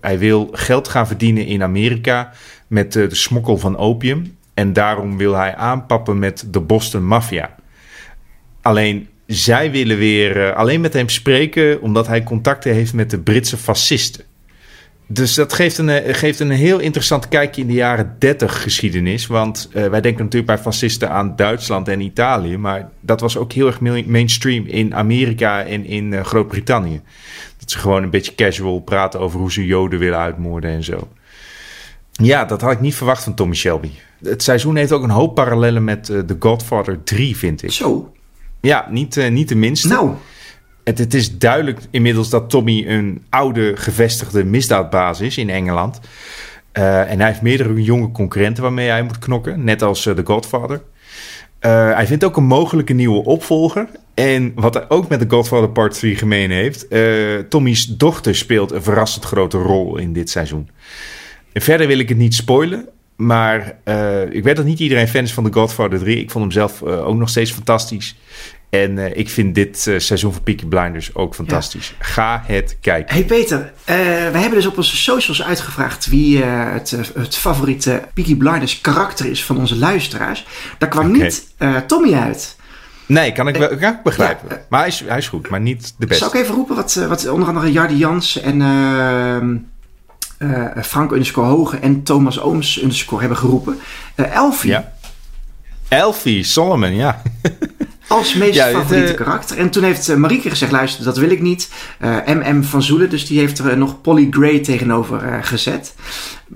hij 0.00 0.18
wil 0.18 0.48
geld 0.52 0.88
gaan 0.88 1.06
verdienen 1.06 1.46
in 1.46 1.62
Amerika 1.62 2.32
met 2.66 2.92
de 2.92 3.14
smokkel 3.14 3.58
van 3.58 3.76
opium. 3.76 4.36
En 4.54 4.72
daarom 4.72 5.16
wil 5.16 5.34
hij 5.34 5.54
aanpappen 5.54 6.18
met 6.18 6.46
de 6.50 6.60
Boston 6.60 7.06
Mafia. 7.06 7.54
Alleen 8.62 9.08
zij 9.26 9.70
willen 9.70 9.98
weer 9.98 10.36
uh, 10.36 10.56
alleen 10.56 10.80
met 10.80 10.92
hem 10.92 11.08
spreken 11.08 11.80
omdat 11.80 12.06
hij 12.06 12.22
contacten 12.22 12.72
heeft 12.72 12.94
met 12.94 13.10
de 13.10 13.18
Britse 13.18 13.56
fascisten. 13.56 14.24
Dus 15.08 15.34
dat 15.34 15.52
geeft 15.52 15.78
een, 15.78 15.88
uh, 15.88 16.14
geeft 16.14 16.40
een 16.40 16.50
heel 16.50 16.78
interessant 16.78 17.28
kijkje 17.28 17.60
in 17.60 17.66
de 17.66 17.72
jaren 17.72 18.16
30 18.18 18.62
geschiedenis. 18.62 19.26
Want 19.26 19.68
uh, 19.68 19.86
wij 19.86 20.00
denken 20.00 20.24
natuurlijk 20.24 20.52
bij 20.52 20.58
fascisten 20.58 21.10
aan 21.10 21.36
Duitsland 21.36 21.88
en 21.88 22.00
Italië. 22.00 22.56
Maar 22.56 22.88
dat 23.00 23.20
was 23.20 23.36
ook 23.36 23.52
heel 23.52 23.66
erg 23.66 23.80
mainstream 24.06 24.66
in 24.66 24.94
Amerika 24.94 25.64
en 25.64 25.84
in 25.84 26.24
Groot-Brittannië. 26.24 27.00
Dat 27.58 27.70
ze 27.70 27.78
gewoon 27.78 28.02
een 28.02 28.10
beetje 28.10 28.34
casual 28.34 28.80
praten 28.80 29.20
over 29.20 29.40
hoe 29.40 29.52
ze 29.52 29.66
Joden 29.66 29.98
willen 29.98 30.18
uitmoorden 30.18 30.70
en 30.70 30.84
zo. 30.84 31.08
Ja, 32.12 32.44
dat 32.44 32.60
had 32.60 32.72
ik 32.72 32.80
niet 32.80 32.94
verwacht 32.94 33.24
van 33.24 33.34
Tommy 33.34 33.54
Shelby. 33.54 33.90
Het 34.22 34.42
seizoen 34.42 34.76
heeft 34.76 34.92
ook 34.92 35.02
een 35.02 35.10
hoop 35.10 35.34
parallellen 35.34 35.84
met 35.84 36.04
The 36.04 36.36
Godfather 36.38 37.02
3, 37.04 37.36
vind 37.36 37.62
ik. 37.62 37.72
Zo. 37.72 38.12
Ja, 38.66 38.86
niet, 38.90 39.16
uh, 39.16 39.30
niet 39.30 39.48
de 39.48 39.54
minste. 39.54 39.88
Nou. 39.88 40.10
Het, 40.84 40.98
het, 40.98 41.14
is 41.14 41.38
duidelijk 41.38 41.80
inmiddels 41.90 42.30
dat 42.30 42.50
Tommy 42.50 42.84
een 42.88 43.24
oude 43.30 43.76
gevestigde 43.76 44.44
misdaadbaas 44.44 45.20
is 45.20 45.38
in 45.38 45.50
Engeland. 45.50 46.00
Uh, 46.72 47.10
en 47.10 47.18
hij 47.18 47.28
heeft 47.28 47.42
meerdere 47.42 47.82
jonge 47.82 48.10
concurrenten 48.12 48.62
waarmee 48.62 48.88
hij 48.88 49.02
moet 49.02 49.18
knokken, 49.18 49.64
net 49.64 49.82
als 49.82 50.02
The 50.02 50.22
Godfather. 50.24 50.82
Eh, 51.58 51.94
hij 51.94 52.06
vindt 52.06 52.24
ook 52.24 52.36
een 52.36 52.44
mogelijke 52.44 52.92
nieuwe 52.92 53.24
opvolger. 53.24 53.88
En 54.14 54.52
wat 54.54 54.74
hij 54.74 54.88
ook 54.88 55.08
met 55.08 55.20
The 55.20 55.28
Godfather 55.28 55.70
Part 55.70 55.98
3 55.98 56.16
gemeen 56.16 56.50
heeft... 56.50 56.88
eh, 56.88 57.02
Tommy's 57.48 57.86
dochter 57.86 58.34
speelt 58.34 58.72
een 58.72 58.82
verrassend 58.82 59.24
grote 59.24 59.58
rol 59.58 59.96
in 59.96 60.12
dit 60.12 60.30
seizoen. 60.30 60.68
En 61.52 61.62
verder 61.62 61.86
wil 61.86 61.98
ik 61.98 62.08
het 62.08 62.18
niet 62.18 62.34
spoilen... 62.34 62.88
Maar 63.16 63.76
eh, 63.84 64.22
ik 64.30 64.44
weet 64.44 64.56
dat 64.56 64.64
niet 64.64 64.78
iedereen 64.78 65.08
fan 65.08 65.22
is 65.22 65.32
van 65.32 65.44
The 65.44 65.52
Godfather 65.52 65.98
3. 65.98 66.16
Ik 66.16 66.30
vond 66.30 66.44
hem 66.44 66.52
zelf 66.52 66.82
eh, 66.82 67.06
ook 67.06 67.16
nog 67.16 67.28
steeds 67.28 67.52
fantastisch. 67.52 68.16
En 68.70 68.98
eh, 68.98 69.16
ik 69.16 69.30
vind 69.30 69.54
dit 69.54 69.86
eh, 69.86 69.98
seizoen 69.98 70.32
van 70.32 70.42
Peaky 70.42 70.66
Blinders 70.66 71.14
ook 71.14 71.34
fantastisch. 71.34 71.94
Ga 71.98 72.42
het 72.46 72.76
kijken. 72.80 73.14
Hey 73.14 73.24
Peter, 73.24 73.72
eh, 73.84 73.96
we 74.32 74.38
hebben 74.38 74.50
dus 74.50 74.66
op 74.66 74.76
onze 74.76 74.96
socials 74.96 75.42
uitgevraagd 75.42 76.06
wie 76.06 76.42
het, 76.42 76.90
het 77.14 77.36
favoriete 77.36 78.02
Peaky 78.14 78.36
Blinders 78.36 78.80
karakter 78.80 79.26
is 79.26 79.44
van 79.44 79.58
onze 79.58 79.76
luisteraars. 79.76 80.46
Daar 80.78 80.88
kwam 80.88 81.12
niet 81.12 81.54
Tommy 81.86 82.14
uit. 82.14 82.56
Nee, 83.06 83.32
kan 83.32 83.48
ik, 83.48 83.56
wel, 83.56 83.76
kan 83.76 83.92
ik 83.92 84.02
begrijpen. 84.02 84.48
Ja, 84.50 84.64
maar 84.68 84.80
hij 84.80 84.88
is, 84.88 85.04
hij 85.06 85.18
is 85.18 85.28
goed, 85.28 85.48
maar 85.48 85.60
niet 85.60 85.94
de 85.98 86.06
beste. 86.06 86.24
Zal 86.24 86.34
ik 86.34 86.40
even 86.40 86.54
roepen 86.54 86.76
wat, 86.76 86.94
wat 86.94 87.28
onder 87.28 87.48
andere 87.48 87.72
Jardi 87.72 87.96
Jans 87.96 88.40
en 88.40 89.68
Frank 90.82 91.10
underscore 91.10 91.46
Hoge 91.46 91.76
en 91.76 92.02
Thomas 92.02 92.40
Ooms 92.40 92.82
underscore 92.82 93.20
hebben 93.20 93.38
geroepen. 93.38 93.78
Elfie 94.14 94.70
Ja. 94.70 94.92
Elfie 95.88 96.44
Solomon, 96.44 96.94
ja. 96.94 97.22
als 98.08 98.34
meest 98.34 98.54
Ja, 98.54 98.70
favoriete 98.70 99.10
eh, 99.10 99.16
karakter. 99.16 99.58
En 99.58 99.70
toen 99.70 99.82
heeft 99.82 100.08
eh, 100.08 100.16
Marieke 100.16 100.50
gezegd, 100.50 100.72
luister, 100.72 101.04
dat 101.04 101.16
wil 101.16 101.30
ik 101.30 101.40
niet. 101.40 101.70
MM 102.26 102.62
van 102.62 102.82
Zoelen, 102.82 103.10
dus 103.10 103.26
die 103.26 103.38
heeft 103.38 103.58
er 103.58 103.78
nog 103.78 104.00
Polly 104.00 104.26
Gray 104.30 104.58
tegenover 104.60 105.38
gezet. 105.44 105.94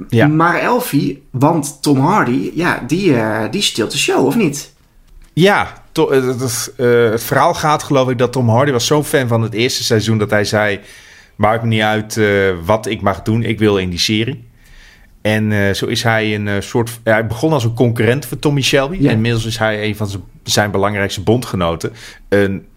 Ja. 0.09 0.27
Maar 0.27 0.59
Elfie, 0.59 1.23
want 1.31 1.79
Tom 1.83 2.01
Hardy, 2.01 2.51
ja, 2.55 2.83
die, 2.87 3.17
die 3.51 3.63
stilt 3.63 3.91
de 3.91 3.99
show, 3.99 4.27
of 4.27 4.37
niet? 4.37 4.73
Ja, 5.33 5.83
to- 5.93 6.11
eh, 6.11 6.27
het 7.11 7.23
verhaal 7.23 7.55
gaat 7.55 7.83
geloof 7.83 8.09
ik 8.11 8.19
dat 8.19 8.33
Tom 8.33 8.49
Hardy 8.49 8.73
was 8.73 8.87
zo'n 8.87 9.05
fan 9.05 9.29
van 9.29 9.43
het 9.43 9.53
eerste 9.55 9.85
seizoen... 9.85 10.19
dat 10.19 10.31
hij 10.31 10.45
zei, 10.45 10.81
maakt 11.37 11.63
me 11.63 11.69
niet 11.69 11.83
uit 11.83 12.21
wat 12.65 12.87
ik 12.87 13.01
mag 13.01 13.23
doen, 13.23 13.43
ik 13.43 13.59
wil 13.59 13.79
in 13.79 13.91
die 13.91 13.99
serie. 13.99 14.49
En 15.21 15.53
eh, 15.53 15.75
zo 15.75 15.87
is 15.87 16.03
hij 16.03 16.35
een 16.35 16.49
eh, 16.49 16.61
soort... 16.61 17.01
ja, 17.05 17.13
hij 17.13 17.27
begon 17.27 17.53
als 17.53 17.65
een 17.65 17.75
concurrent 17.75 18.27
voor 18.27 18.39
Tommy 18.39 18.63
Shelby. 18.63 18.97
Ja. 19.01 19.09
En 19.09 19.15
inmiddels 19.15 19.45
is 19.45 19.59
hij 19.59 19.85
een 19.85 19.97
van 19.97 20.09
zijn, 20.43 20.71
belangrijkste 20.71 21.23
bondgenoten. 21.23 21.93
Een 22.29 22.59
eh 22.59 22.70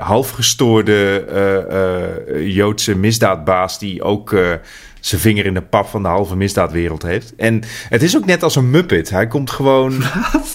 halfgestoorde 0.00 1.24
eh, 1.28 1.56
eh, 1.56 2.54
Joodse 2.54 2.96
misdaadbaas... 2.96 3.78
die 3.78 4.02
ook 4.02 4.32
eh, 4.32 4.52
zijn 5.00 5.20
vinger 5.20 5.46
in 5.46 5.54
de 5.54 5.62
pap 5.62 5.86
van 5.86 6.02
de 6.02 6.08
halve 6.08 6.36
misdaadwereld 6.36 7.02
heeft. 7.02 7.34
En 7.36 7.62
het 7.88 8.02
is 8.02 8.16
ook 8.16 8.24
net 8.24 8.42
als 8.42 8.56
een 8.56 8.70
muppet. 8.70 9.10
Hij 9.10 9.26
komt 9.26 9.50
gewoon... 9.50 10.02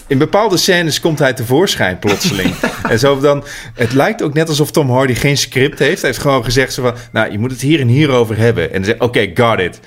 In 0.08 0.17
bepaalde 0.17 0.58
scènes 0.58 1.00
komt 1.00 1.19
hij 1.19 1.34
tevoorschijn 1.34 2.00
plotseling. 2.00 2.56
en 2.89 3.00
zo 3.00 3.19
dan... 3.19 3.43
Het 3.74 3.93
lijkt 3.93 4.21
ook 4.21 4.34
net 4.34 4.50
alsof 4.50 4.71
Tom 4.71 4.89
Hardy 4.89 5.13
geen 5.13 5.38
script 5.38 5.80
heeft. 5.80 6.02
Hij 6.02 6.10
heeft 6.10 6.21
gewoon 6.21 6.43
gezegd 6.43 6.74
zo 6.74 6.82
van... 6.82 6.95
Nou, 7.12 7.32
je 7.32 7.39
moet 7.39 7.52
het 7.52 7.62
hier 7.62 7.80
en 7.80 7.88
hier 7.88 8.10
over 8.10 8.38
hebben. 8.38 8.63
En 8.67 8.74
dan 8.74 8.84
zegt 8.84 9.00
oké, 9.00 9.32
got 9.34 9.60
it. 9.60 9.80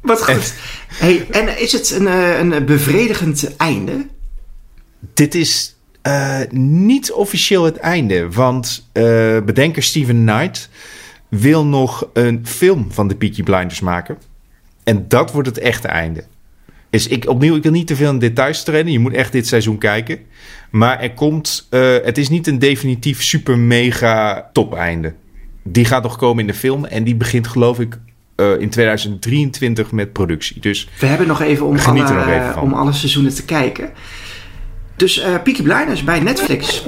Wat 0.00 0.24
goed. 0.24 0.54
Hey, 0.88 1.26
en 1.30 1.60
is 1.60 1.72
het 1.72 1.90
een, 1.90 2.06
eh, 2.06 2.38
een 2.38 2.64
bevredigend 2.64 3.56
einde? 3.56 4.06
Dit 5.14 5.34
is 5.34 5.79
eh, 6.02 6.38
niet 6.50 7.12
officieel 7.12 7.64
het 7.64 7.76
einde. 7.76 8.30
Want 8.30 8.88
eh, 8.92 9.02
bedenker 9.44 9.82
Steven 9.82 10.24
Knight 10.24 10.68
wil 11.28 11.64
nog 11.66 12.08
een 12.12 12.46
film 12.46 12.92
van 12.92 13.08
de 13.08 13.14
Peaky 13.14 13.42
Blinders 13.42 13.80
maken. 13.80 14.18
En 14.84 15.04
dat 15.08 15.32
wordt 15.32 15.48
het 15.48 15.58
echte 15.58 15.88
einde. 15.88 16.24
Dus 16.90 17.06
ik, 17.06 17.28
opnieuw, 17.28 17.56
ik 17.56 17.62
wil 17.62 17.72
niet 17.72 17.86
te 17.86 17.96
veel 17.96 18.10
in 18.10 18.18
details 18.18 18.62
treden. 18.62 18.92
Je 18.92 18.98
moet 18.98 19.12
echt 19.12 19.32
dit 19.32 19.46
seizoen 19.46 19.78
kijken. 19.78 20.18
Maar 20.70 21.00
er 21.00 21.14
komt... 21.14 21.66
eh, 21.70 21.96
het 22.04 22.18
is 22.18 22.28
niet 22.28 22.46
een 22.46 22.58
definitief 22.58 23.22
super 23.22 23.58
mega 23.58 24.50
top 24.52 24.74
einde. 24.74 25.14
Die 25.62 25.84
gaat 25.84 26.02
nog 26.02 26.16
komen 26.16 26.40
in 26.40 26.46
de 26.46 26.58
film. 26.58 26.84
En 26.84 27.04
die 27.04 27.14
begint 27.14 27.46
geloof 27.46 27.80
ik 27.80 27.98
in 28.58 28.70
2023 28.70 29.92
met 29.92 30.12
productie. 30.12 30.60
Dus 30.60 30.88
We 30.98 31.06
hebben 31.06 31.26
nog 31.26 31.40
even 31.40 31.66
om, 31.66 31.76
alle, 31.78 31.98
nog 32.14 32.28
even 32.28 32.60
om 32.60 32.72
alle 32.72 32.92
seizoenen 32.92 33.34
te 33.34 33.44
kijken. 33.44 33.90
Dus 35.00 35.18
eh 35.18 35.28
Peaky 35.44 35.62
Blinders 35.62 36.04
bij 36.04 36.20
Netflix. 36.20 36.84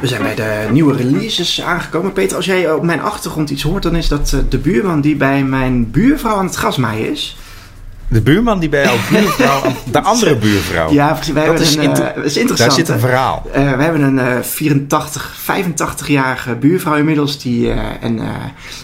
We 0.00 0.06
zijn 0.10 0.22
bij 0.22 0.34
de 0.34 0.66
nieuwe 0.70 0.96
releases 0.96 1.62
aangekomen. 1.62 2.12
Peter, 2.12 2.36
als 2.36 2.46
jij 2.46 2.72
op 2.72 2.82
mijn 2.82 3.00
achtergrond 3.00 3.50
iets 3.50 3.62
hoort, 3.62 3.82
dan 3.82 3.96
is 3.96 4.08
dat 4.08 4.32
eh, 4.32 4.40
de 4.48 4.58
buurman 4.58 5.00
die 5.00 5.16
bij 5.16 5.44
mijn 5.44 5.90
buurvrouw 5.90 6.36
aan 6.36 6.44
het 6.46 6.54
grasmaaien 6.54 7.10
is. 7.10 7.36
de 8.08 8.20
buurman 8.20 8.58
die 8.60 8.68
bij 8.68 8.84
jouw 8.84 8.96
buurvrouw... 9.10 9.62
de 9.90 10.00
andere 10.02 10.36
buurvrouw... 10.36 10.92
Ja, 10.92 11.12
precies. 11.12 11.32
Wij 11.32 11.46
Dat 11.46 11.58
hebben 11.58 11.68
is 11.68 11.76
een, 11.76 11.82
inter- 11.82 12.04
eh, 12.16 12.24
is 12.24 12.32
Daar 12.32 12.40
interessant. 12.42 12.72
zit 12.72 12.88
een 12.88 12.98
verhaal. 13.00 13.42
We 13.52 13.58
hebben 13.60 14.02
een 14.02 14.18
eh 14.18 14.40
84, 14.42 15.34
85-jarige 15.40 16.54
buurvrouw 16.54 16.94
inmiddels. 16.96 17.42
Die, 17.42 17.70
en 18.00 18.20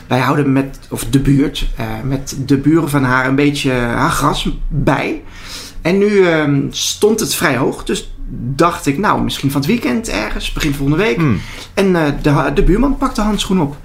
wij 0.06 0.18
houden 0.18 0.52
met, 0.52 0.78
of 0.88 1.04
de 1.04 1.20
buurt, 1.20 1.66
met 2.04 2.36
de 2.46 2.56
buren 2.58 2.90
van 2.90 3.04
haar 3.04 3.26
een 3.26 3.34
beetje 3.34 3.72
haar 3.72 4.10
gras 4.10 4.48
bij. 4.68 5.22
En 5.82 5.98
nu 5.98 6.26
ehm, 6.26 6.60
stond 6.70 7.20
het 7.20 7.34
vrij 7.34 7.56
hoog. 7.56 7.84
Dus 7.84 8.12
dacht 8.56 8.86
ik, 8.86 8.98
nou, 8.98 9.22
misschien 9.22 9.50
van 9.50 9.60
het 9.60 9.70
weekend 9.70 10.08
ergens, 10.08 10.52
begin 10.52 10.74
volgende 10.74 11.02
week. 11.04 11.16
Hmm. 11.16 11.40
En 11.74 11.96
eh, 11.96 12.02
de, 12.22 12.50
de 12.54 12.62
buurman 12.62 12.96
pakt 12.96 13.16
de 13.16 13.22
handschoen 13.22 13.60
op. 13.60 13.76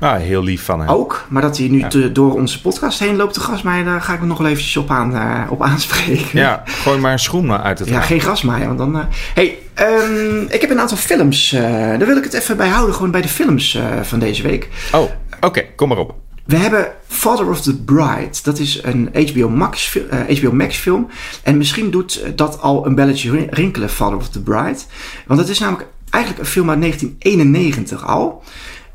Nou, 0.00 0.18
heel 0.20 0.42
lief 0.42 0.64
van 0.64 0.80
hem. 0.80 0.88
Ook, 0.88 1.26
maar 1.28 1.42
dat 1.42 1.58
hij 1.58 1.68
nu 1.68 1.84
te- 1.88 2.12
door 2.12 2.34
onze 2.34 2.60
podcast 2.60 2.98
heen 2.98 3.16
loopt 3.16 3.34
te 3.34 3.40
grasmaaien, 3.40 3.84
daar 3.84 4.02
ga 4.02 4.12
ik 4.14 4.20
me 4.20 4.26
nog 4.26 4.38
wel 4.38 4.46
eventjes 4.46 4.76
op, 4.76 4.90
aan, 4.90 5.14
eh, 5.16 5.50
op 5.50 5.62
aanspreken. 5.62 6.38
Ja, 6.38 6.62
gooi 6.66 6.98
maar 6.98 7.12
een 7.12 7.18
schoen 7.18 7.52
uit 7.52 7.78
het 7.78 7.88
Ja, 7.88 7.94
raam. 7.94 8.02
geen 8.02 8.20
grasmaaien, 8.20 8.66
want 8.66 8.78
dan... 8.78 8.96
eh, 8.98 9.04
hey, 9.34 9.58
ehm, 9.74 10.42
ik 10.48 10.60
heb 10.60 10.70
een 10.70 10.80
aantal 10.80 10.96
films. 10.96 11.52
eh, 11.52 11.62
daar 11.70 12.06
wil 12.06 12.16
ik 12.16 12.24
het 12.24 12.32
even 12.32 12.56
bij 12.56 12.68
houden, 12.68 12.94
gewoon 12.94 13.10
bij 13.10 13.20
de 13.22 13.28
films 13.28 13.78
van 14.02 14.18
deze 14.18 14.42
week. 14.42 14.68
Oh, 14.92 15.10
oké, 15.40 15.62
kom 15.76 15.88
maar 15.88 15.98
op. 15.98 16.14
We 16.50 16.56
hebben 16.56 16.92
Father 17.08 17.48
of 17.48 17.60
the 17.60 17.76
Bride. 17.76 18.30
Dat 18.42 18.58
is 18.58 18.82
een 18.82 19.10
HBO 19.28 19.48
Max, 19.48 19.82
fi- 19.88 20.06
eh, 20.10 20.38
HBO 20.38 20.52
Max 20.52 20.76
film. 20.76 21.06
En 21.42 21.56
misschien 21.56 21.90
doet 21.90 22.22
dat 22.34 22.60
al 22.60 22.86
een 22.86 22.94
belletje 22.94 23.30
rin- 23.30 23.46
rinkelen, 23.50 23.88
Father 23.90 24.16
of 24.16 24.28
the 24.28 24.42
Bride. 24.42 24.78
Want 25.26 25.40
het 25.40 25.48
is 25.48 25.58
namelijk 25.58 25.88
eigenlijk 26.10 26.44
een 26.44 26.50
film 26.50 26.70
uit 26.70 26.78
1991 26.78 28.06
al. 28.06 28.42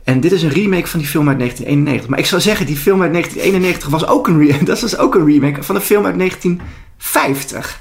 En 0.03 0.19
dit 0.19 0.31
is 0.31 0.43
een 0.43 0.49
remake 0.49 0.87
van 0.87 0.99
die 0.99 1.07
film 1.09 1.27
uit 1.27 1.37
1991. 1.37 2.09
Maar 2.09 2.19
ik 2.19 2.25
zou 2.25 2.41
zeggen, 2.41 2.65
die 2.65 2.75
film 2.77 3.01
uit 3.01 3.11
1991 3.11 3.89
was 3.89 4.07
ook 4.07 4.27
een, 4.27 4.55
dat 4.65 4.79
was 4.81 4.97
ook 4.97 5.15
een 5.15 5.25
remake 5.25 5.63
van 5.63 5.75
een 5.75 5.81
film 5.81 6.05
uit 6.05 6.17
1950. 6.17 7.79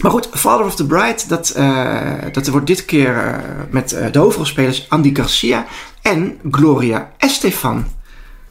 Maar 0.00 0.10
goed, 0.10 0.28
Father 0.32 0.66
of 0.66 0.74
the 0.74 0.86
Bride, 0.86 1.22
dat, 1.28 1.50
eh, 1.50 2.12
dat 2.32 2.48
wordt 2.48 2.66
dit 2.66 2.84
keer 2.84 3.16
eh, 3.16 3.34
met 3.70 3.92
eh, 3.92 4.12
de 4.12 4.18
hoofdrolspelers 4.18 4.86
Andy 4.88 5.14
Garcia 5.14 5.66
en 6.02 6.38
Gloria 6.50 7.12
Estefan. 7.18 7.84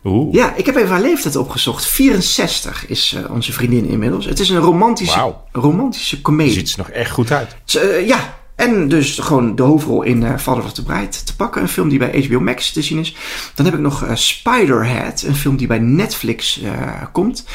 Oeh, 0.04 0.34
Ja, 0.34 0.56
ik 0.56 0.66
heb 0.66 0.76
even 0.76 0.90
haar 0.90 1.02
leeftijd 1.02 1.36
opgezocht. 1.36 1.86
64 1.86 2.88
is 2.88 3.14
eh, 3.18 3.32
onze 3.32 3.52
vriendin 3.54 3.86
inmiddels. 3.86 4.26
Het 4.26 4.40
is 4.40 4.50
een 4.50 4.58
romantische, 4.58 5.16
Wauw. 5.18 5.44
romantische 5.52 6.22
komedie. 6.22 6.54
ziet 6.54 6.72
er 6.72 6.78
nog 6.78 6.90
echt 6.90 7.12
goed 7.12 7.32
uit. 7.32 7.56
Ze, 7.66 7.80
eh, 7.80 8.08
ja, 8.08 8.40
en 8.62 8.88
dus 8.88 9.20
gewoon 9.20 9.56
de 9.56 9.64
hoofdrol 9.64 10.02
in 10.02 10.24
eh 10.24 10.38
Father 10.38 10.64
of 10.64 10.74
the 10.74 10.84
Bride 10.84 11.08
te 11.24 11.36
pakken. 11.36 11.62
Een 11.62 11.68
film 11.68 11.90
die 11.90 12.00
bij 12.00 12.26
HBO 12.28 12.40
Max 12.40 12.72
te 12.72 12.82
zien 12.82 13.00
is. 13.00 13.16
Dan 13.56 13.66
heb 13.66 13.74
ik 13.74 13.82
nog 13.82 14.04
eh, 14.04 14.16
Spiderhead, 14.16 15.22
een 15.22 15.36
film 15.36 15.58
die 15.58 15.68
bij 15.68 15.80
Netflix 15.80 16.62
eh, 16.62 16.72
komt. 17.12 17.46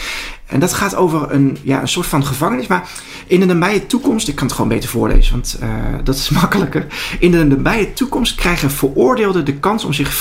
En 0.47 0.61
dat 0.61 0.75
gaat 0.75 0.95
over 0.95 1.33
een, 1.33 1.59
ja, 1.63 1.81
een 1.81 1.89
soort 1.89 2.07
van 2.07 2.25
gevangenis. 2.25 2.67
Maar 2.67 2.89
in 3.27 3.41
de 3.41 3.47
nabije 3.47 3.87
toekomst, 3.87 4.29
ik 4.29 4.35
kan 4.35 4.47
het 4.47 4.55
gewoon 4.55 4.71
beter 4.71 4.89
voorlezen, 4.89 5.33
want 5.33 5.59
dat 6.05 6.15
is 6.15 6.29
makkelijker. 6.41 6.87
In 7.19 7.31
de 7.31 7.45
nabije 7.45 7.93
toekomst 7.93 8.35
krijgen 8.35 8.71
veroordeelden 8.71 9.45
de 9.45 9.55
kans 9.55 9.85
om 9.85 9.93
zich 9.93 10.15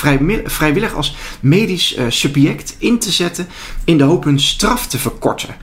vrijwillig 0.45 0.93
als 0.93 1.15
medisch 1.39 1.97
subject 2.07 2.75
in 2.77 2.99
te 2.99 3.11
zetten. 3.11 3.47
in 3.83 3.97
de 3.97 4.03
hoop 4.03 4.23
hun 4.23 4.39
straf 4.39 4.87
te 4.87 4.97
verkorten. 4.97 5.55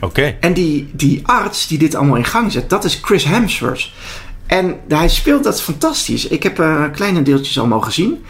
Oké. 0.00 0.36
En 0.40 0.52
die, 0.52 0.88
die 0.92 1.20
arts 1.26 1.66
die 1.66 1.78
dit 1.78 1.94
allemaal 1.94 2.16
in 2.16 2.24
gang 2.24 2.52
zet, 2.52 2.70
dat 2.70 2.84
is 2.84 2.98
Chris 3.02 3.24
Hemsworth. 3.24 3.90
En 4.48 4.76
hij 4.88 5.08
speelt 5.08 5.44
dat 5.44 5.62
fantastisch. 5.62 6.26
Ik 6.26 6.42
heb 6.42 6.58
eh, 6.58 6.84
kleine 6.92 7.22
deeltjes 7.22 7.58
al 7.58 7.66
mogen 7.66 7.92
zien. 7.92 8.24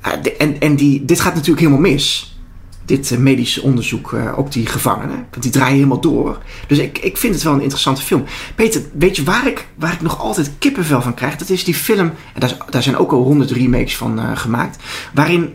Eh, 0.00 0.12
de- 0.22 0.36
en 0.36 0.60
en 0.60 0.76
die, 0.76 1.04
dit 1.04 1.20
gaat 1.20 1.34
natuurlijk 1.34 1.60
helemaal 1.60 1.90
mis. 1.90 2.36
Dit 2.84 3.10
eh, 3.10 3.18
medische 3.18 3.62
onderzoek 3.62 4.14
op 4.36 4.52
die 4.52 4.66
gevangenen. 4.66 5.26
Want 5.30 5.42
die 5.42 5.50
draaien 5.52 5.74
helemaal 5.74 6.00
door. 6.00 6.38
Dus 6.66 6.78
ik, 6.78 6.98
ik 6.98 7.16
vind 7.16 7.34
het 7.34 7.42
wel 7.42 7.52
een 7.52 7.60
interessante 7.60 8.02
film. 8.02 8.24
Peter, 8.54 8.82
weet 8.98 9.16
je 9.16 9.24
waar 9.24 9.46
ik, 9.46 9.68
waar 9.74 9.92
ik 9.92 10.00
nog 10.00 10.18
altijd 10.20 10.50
kippenvel 10.58 11.02
van 11.02 11.14
krijg? 11.14 11.36
Dat 11.36 11.48
is 11.48 11.64
die 11.64 11.74
film. 11.74 12.12
En 12.34 12.40
daar, 12.70 12.82
zijn 12.82 12.96
ook 12.96 13.12
al 13.12 13.22
honderd 13.22 13.50
remakes 13.50 13.96
van 13.96 14.36
gemaakt. 14.36 14.76
Waarin 15.14 15.54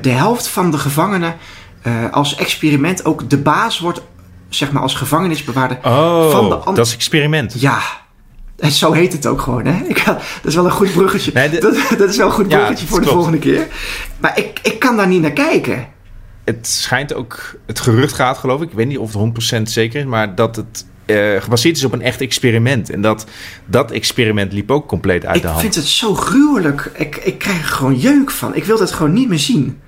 de 0.00 0.10
helft 0.10 0.46
van 0.48 0.70
de 0.70 0.78
gevangenen 0.78 1.36
als 2.10 2.36
experiment 2.36 3.04
ook 3.04 3.30
de 3.30 3.38
baas 3.38 3.78
wordt. 3.80 4.02
Zeg 4.48 4.72
maar 4.72 4.82
als 4.82 4.94
gevangenisbewaarder 4.94 5.78
Oh, 5.82 6.30
van 6.30 6.48
de 6.48 6.60
dat 6.74 6.86
is 6.86 6.94
experiment. 6.94 7.60
ja, 7.60 7.80
en 8.62 8.70
zo 8.82 8.92
heet 8.92 9.12
het 9.12 9.26
ook 9.26 9.40
gewoon, 9.40 9.64
hè? 9.66 9.84
Ik, 9.84 10.04
dat 10.04 10.20
is 10.42 10.54
wel 10.54 10.64
een 10.64 10.70
goed 10.70 10.92
bruggetje. 10.92 11.30
Nee, 11.34 11.48
de- 11.48 11.58
dat, 11.60 11.98
dat 11.98 12.08
is 12.08 12.16
wel 12.16 12.26
een 12.26 12.32
goed 12.32 12.48
bruggetje 12.48 12.86
voor 12.86 12.98
de 13.00 13.06
klopt. 13.06 13.16
volgende 13.16 13.38
keer. 13.38 13.66
Maar 14.20 14.38
ik, 14.38 14.58
ik 14.62 14.78
kan 14.78 14.96
daar 14.96 15.08
niet 15.08 15.20
naar 15.22 15.32
kijken. 15.32 15.86
Het 16.44 16.66
schijnt 16.66 17.14
ook, 17.14 17.54
het 17.66 17.80
gerucht 17.80 18.12
gaat 18.12 18.38
geloof 18.38 18.60
ik, 18.62 18.68
ik 18.70 18.76
weet 18.76 18.86
niet 18.88 18.98
of 18.98 19.12
het 19.14 19.58
100% 19.58 19.62
zeker 19.62 20.00
is, 20.00 20.06
maar 20.06 20.34
dat 20.34 20.56
het 20.56 20.86
eh, 21.06 21.40
gebaseerd 21.42 21.76
is 21.76 21.84
op 21.84 21.92
een 21.92 22.02
echt 22.02 22.20
experiment. 22.20 22.90
En 22.90 23.00
dat, 23.00 23.26
dat 23.66 23.90
experiment 23.90 24.52
liep 24.52 24.70
ook 24.70 24.88
compleet 24.88 25.26
uit 25.26 25.36
Ik 25.36 25.42
de 25.42 25.48
hand. 25.48 25.60
vind 25.60 25.74
het 25.74 25.84
zo 25.86 26.14
gruwelijk. 26.14 26.90
Ik, 26.94 27.16
ik 27.16 27.38
krijg 27.38 27.58
er 27.58 27.64
gewoon 27.68 27.96
jeuk 27.96 28.30
van. 28.30 28.54
Ik 28.54 28.64
wil 28.64 28.78
dat 28.78 28.92
gewoon 28.92 29.12
niet 29.12 29.28
meer 29.28 29.38
zien. 29.38 29.78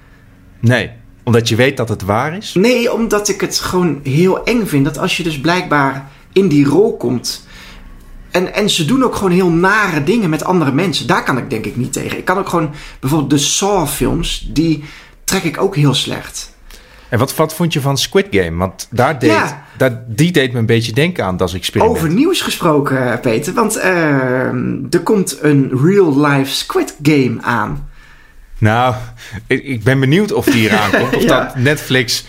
Nee, 0.61 0.91
omdat 1.25 1.49
je 1.49 1.57
weet 1.57 1.77
dat 1.77 1.89
het 1.89 2.03
waar 2.03 2.37
is. 2.37 2.55
Nee, 2.55 2.93
omdat 2.93 3.29
ik 3.29 3.41
het 3.41 3.59
gewoon 3.59 4.01
heel 4.03 4.45
eng 4.45 4.67
vind. 4.67 4.85
Dat 4.85 4.99
als 4.99 5.17
je 5.17 5.23
dus 5.23 5.41
blijkbaar 5.41 6.09
in 6.33 6.49
die 6.49 6.65
rol 6.67 6.97
komt. 6.97 7.47
En, 8.35 8.55
en 8.55 8.71
ze 8.71 8.85
doen 8.85 9.05
ook 9.05 9.15
gewoon 9.15 9.31
heel 9.33 9.51
nare 9.51 10.05
dingen 10.05 10.31
met 10.31 10.45
andere 10.45 10.73
mensen. 10.73 11.07
Daar 11.07 11.25
kan 11.25 11.39
ik 11.39 11.51
denk 11.51 11.65
ik 11.67 11.77
niet 11.77 11.93
tegen. 11.93 12.19
Ik 12.19 12.25
kan 12.25 12.39
ook 12.39 12.49
gewoon 12.49 12.71
bijvoorbeeld 13.01 13.31
de 13.31 13.39
Saw-films. 13.39 14.49
Die 14.53 14.85
trek 15.25 15.43
ik 15.43 15.61
ook 15.61 15.77
heel 15.77 15.95
slecht. 15.95 16.53
En 17.09 17.19
wat, 17.19 17.37
wat 17.37 17.55
vond 17.55 17.73
je 17.73 17.81
van 17.81 17.99
Squid 17.99 18.27
Game? 18.31 18.57
Want 18.57 18.89
daar 18.91 19.19
deed, 19.19 19.31
Ja. 19.31 19.65
daar, 19.77 20.03
die 20.07 20.33
deed 20.33 20.53
me 20.53 20.59
een 20.59 20.67
beetje 20.67 20.93
denken 20.93 21.25
aan 21.25 21.37
dat 21.37 21.53
experiment. 21.55 21.97
Over 21.97 22.11
nieuws 22.11 22.41
gesproken, 22.41 23.13
eh, 23.13 23.21
Peter. 23.21 23.53
Want 23.55 23.77
eh, 23.77 23.93
er 24.91 25.01
komt 25.03 25.39
een 25.41 25.71
real-life 25.85 26.51
Squid 26.53 26.97
Game 27.03 27.37
aan. 27.41 27.89
Nou, 28.59 28.95
ik, 29.47 29.65
ik 29.65 29.83
ben 29.83 30.01
benieuwd 30.01 30.33
of 30.33 30.45
die 30.45 30.69
eraan 30.71 30.91
komt. 30.91 31.15
Of 31.17 31.23
Ja. 31.23 31.29
dat 31.45 31.57
Netflix... 31.57 32.25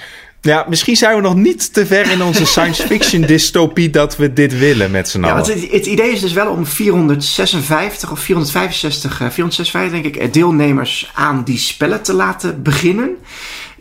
Ja, 0.46 0.66
misschien 0.70 0.96
zijn 0.96 1.16
we 1.16 1.22
nog 1.22 1.36
niet 1.36 1.74
te 1.74 1.86
ver 1.86 2.12
in 2.12 2.22
onze 2.24 2.46
science 2.56 2.88
fiction 2.88 3.22
dystopie 3.22 3.90
dat 3.90 4.18
we 4.18 4.34
dit 4.34 4.58
willen 4.58 4.92
met 4.92 5.10
z'n 5.10 5.20
Ja, 5.20 5.24
allen. 5.24 5.36
want 5.36 5.62
het, 5.62 5.72
het 5.72 5.86
idee 5.86 6.12
is 6.12 6.20
dus 6.20 6.34
wel 6.34 6.52
om 6.52 6.66
456 6.66 8.12
of 8.12 8.20
465, 8.20 9.12
eh, 9.12 9.30
456 9.30 9.92
denk 10.02 10.16
ik, 10.16 10.22
eh, 10.22 10.32
deelnemers 10.32 11.12
aan 11.14 11.44
die 11.44 11.58
spellen 11.58 12.02
te 12.02 12.14
laten 12.14 12.64
beginnen. 12.64 13.10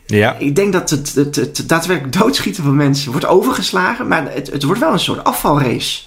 Ja. 0.06 0.36
Ik 0.38 0.56
denk 0.56 0.72
dat 0.72 0.90
het, 0.90 1.14
het, 1.14 1.36
het 1.36 1.62
daadwerkelijk 1.66 2.18
doodschieten 2.18 2.64
van 2.64 2.76
mensen 2.76 3.10
wordt 3.10 3.26
overgeslagen, 3.26 4.08
maar 4.08 4.32
het, 4.32 4.50
het 4.50 4.62
wordt 4.62 4.80
wel 4.80 4.92
een 4.92 4.98
soort 4.98 5.24
afvalrace. 5.24 6.02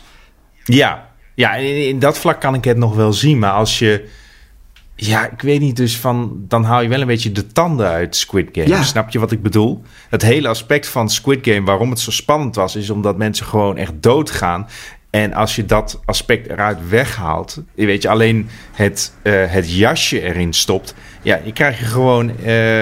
Ja, 0.63 1.07
ja 1.35 1.53
in, 1.53 1.87
in 1.87 1.99
dat 1.99 2.17
vlak 2.17 2.39
kan 2.41 2.53
ik 2.53 2.63
het 2.63 2.77
nog 2.77 2.95
wel 2.95 3.13
zien. 3.13 3.39
Maar 3.39 3.51
als 3.51 3.79
je... 3.79 4.07
Ja, 4.99 5.31
ik 5.31 5.41
weet 5.41 5.59
niet, 5.59 5.75
dus 5.75 5.97
van... 5.97 6.35
Dan 6.47 6.63
haal 6.63 6.81
je 6.81 6.89
wel 6.89 7.01
een 7.01 7.07
beetje 7.07 7.31
de 7.31 7.47
tanden 7.47 7.87
uit 7.87 8.15
Squid 8.15 8.49
Game. 8.51 8.67
Ja. 8.67 8.83
Snap 8.83 9.09
je 9.09 9.19
wat 9.19 9.31
ik 9.31 9.41
bedoel? 9.41 9.83
Het 10.09 10.21
hele 10.21 10.47
aspect 10.47 10.87
van 10.87 11.09
Squid 11.09 11.39
Game, 11.41 11.65
waarom 11.65 11.89
het 11.89 11.99
zo 11.99 12.11
spannend 12.11 12.55
was... 12.55 12.75
is 12.75 12.89
omdat 12.89 13.17
mensen 13.17 13.45
gewoon 13.45 13.77
echt 13.77 13.93
doodgaan. 13.95 14.67
En 15.09 15.33
als 15.33 15.55
je 15.55 15.65
dat 15.65 15.99
aspect 16.05 16.49
eruit 16.49 16.77
weghaalt... 16.89 17.61
je 17.75 17.85
weet 17.85 18.01
je, 18.01 18.09
alleen 18.09 18.49
het, 18.71 19.13
eh, 19.21 19.33
het 19.47 19.73
jasje 19.73 20.21
erin 20.21 20.53
stopt... 20.53 20.93
ja, 21.21 21.39
je 21.43 21.53
krijg 21.53 21.79
je 21.79 21.85
gewoon 21.85 22.29
eh, 22.29 22.35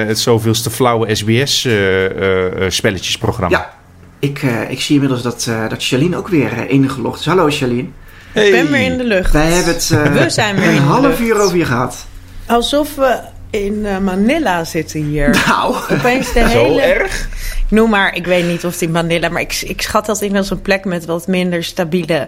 het 0.06 0.19
zoveelste 0.19 0.69
flauwe 0.69 1.08
eh, 1.08 1.15
SBS-spelletjesprogramma. 1.15 3.58
Ja, 3.58 3.73
ik, 4.19 4.43
eh, 4.43 4.69
ik 4.69 4.82
zie 4.82 4.93
inmiddels 4.93 5.21
dat, 5.21 5.45
eh 5.49 5.69
dat 5.69 5.86
Charlene 5.86 6.17
ook 6.17 6.28
weer 6.28 6.54
eh, 6.54 6.71
ingelogd 6.71 7.19
is. 7.19 7.25
Hallo 7.25 7.49
Charlene. 7.49 7.88
Ik 8.36 8.52
ben 8.52 8.71
weer 8.71 8.82
in 8.91 8.98
de 8.98 9.04
lucht. 9.04 9.32
Wij 9.32 9.45
hebben 9.52 9.74
het 9.74 9.91
eh, 9.91 10.13
We 10.13 10.30
zijn 10.30 10.56
weer 10.56 10.67
een 10.67 10.76
in 10.76 10.82
de 10.82 10.88
half 10.88 11.02
lucht. 11.02 11.19
uur 11.19 11.39
over 11.39 11.58
je 11.58 11.65
gehad. 11.65 12.06
Alsof 12.45 12.95
we 12.95 13.19
in 13.50 13.86
eh, 13.86 13.98
Manila 13.98 14.63
zitten 14.63 15.02
hier. 15.04 15.30
Nou, 15.48 15.76
Opeens 15.91 16.34
de 16.34 16.39
Zo 16.50 16.63
hele... 16.63 16.82
erg? 16.82 17.28
Ik 17.69 17.71
noem 17.71 17.89
maar, 17.89 18.15
ik 18.15 18.26
weet 18.26 18.45
niet 18.48 18.65
of 18.65 18.71
het 18.71 18.82
in 18.82 18.91
Manila, 18.91 19.30
maar 19.30 19.41
ik, 19.41 19.62
ik 19.65 19.82
schat 19.82 20.06
dat 20.06 20.21
in 20.21 20.38
als 20.38 20.50
een 20.50 20.62
plek 20.62 20.86
met 20.86 21.06
wat 21.06 21.28
minder 21.28 21.63
stabiele 21.63 22.28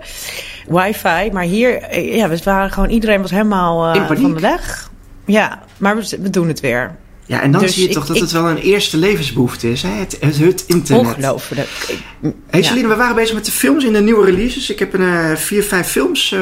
wifi. 0.68 1.30
Maar 1.32 1.44
hier, 1.44 1.82
eh, 1.82 2.16
ja, 2.16 2.30
we 2.30 2.40
waren 2.44 2.72
gewoon, 2.72 2.90
iedereen 2.90 3.22
was 3.22 3.32
helemaal 3.32 3.94
In 3.94 4.02
eh, 4.02 4.08
paniek. 4.08 4.22
van 4.22 4.34
de 4.34 4.40
weg. 4.40 4.90
Ja, 5.26 5.60
maar 5.78 5.96
we, 5.96 6.18
we 6.22 6.30
doen 6.30 6.48
het 6.48 6.60
weer. 6.60 6.96
Ja, 7.28 7.42
en 7.42 7.52
dan 7.52 7.62
Dus 7.62 7.74
zie 7.74 7.82
je 7.84 7.88
ik- 7.88 7.94
toch 7.94 8.06
dat 8.06 8.16
ik- 8.16 8.22
het 8.22 8.32
wel 8.32 8.50
een 8.50 8.58
eerste 8.58 8.98
levensbehoefte 8.98 9.72
is. 9.72 9.82
Hè? 9.82 9.90
Het, 9.90 10.18
het, 10.20 10.38
het 10.38 10.64
internet. 10.68 11.06
Ongelooflijk. 11.06 11.68
Ik- 11.88 12.34
Hey 12.50 12.62
ja. 12.62 12.68
Celine, 12.68 12.88
we 12.88 12.96
waren 12.96 13.16
bezig 13.16 13.36
met 13.36 13.46
de 13.46 13.52
films 13.52 13.84
in 13.84 13.94
de 13.94 14.02
nieuwe 14.02 14.26
releases. 14.26 14.70
Ik 14.70 14.80
heb 14.80 14.94
een 14.94 15.02
eh, 15.14 15.36
vier, 15.36 15.64
vijf 15.64 15.88
films 15.88 16.32
eh, 16.32 16.42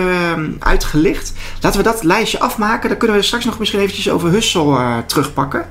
uitgelicht. 0.59 1.33
Laten 1.61 1.79
we 1.83 1.85
dat 1.85 2.03
lijstje 2.03 2.39
afmaken. 2.39 2.89
Dan 2.89 2.97
kunnen 2.97 3.17
we 3.17 3.23
straks 3.23 3.45
nog 3.45 3.59
misschien 3.59 3.79
eventjes 3.81 4.09
over 4.09 4.29
Hustle 4.29 4.75
eh, 4.77 4.97
terugpakken. 5.05 5.69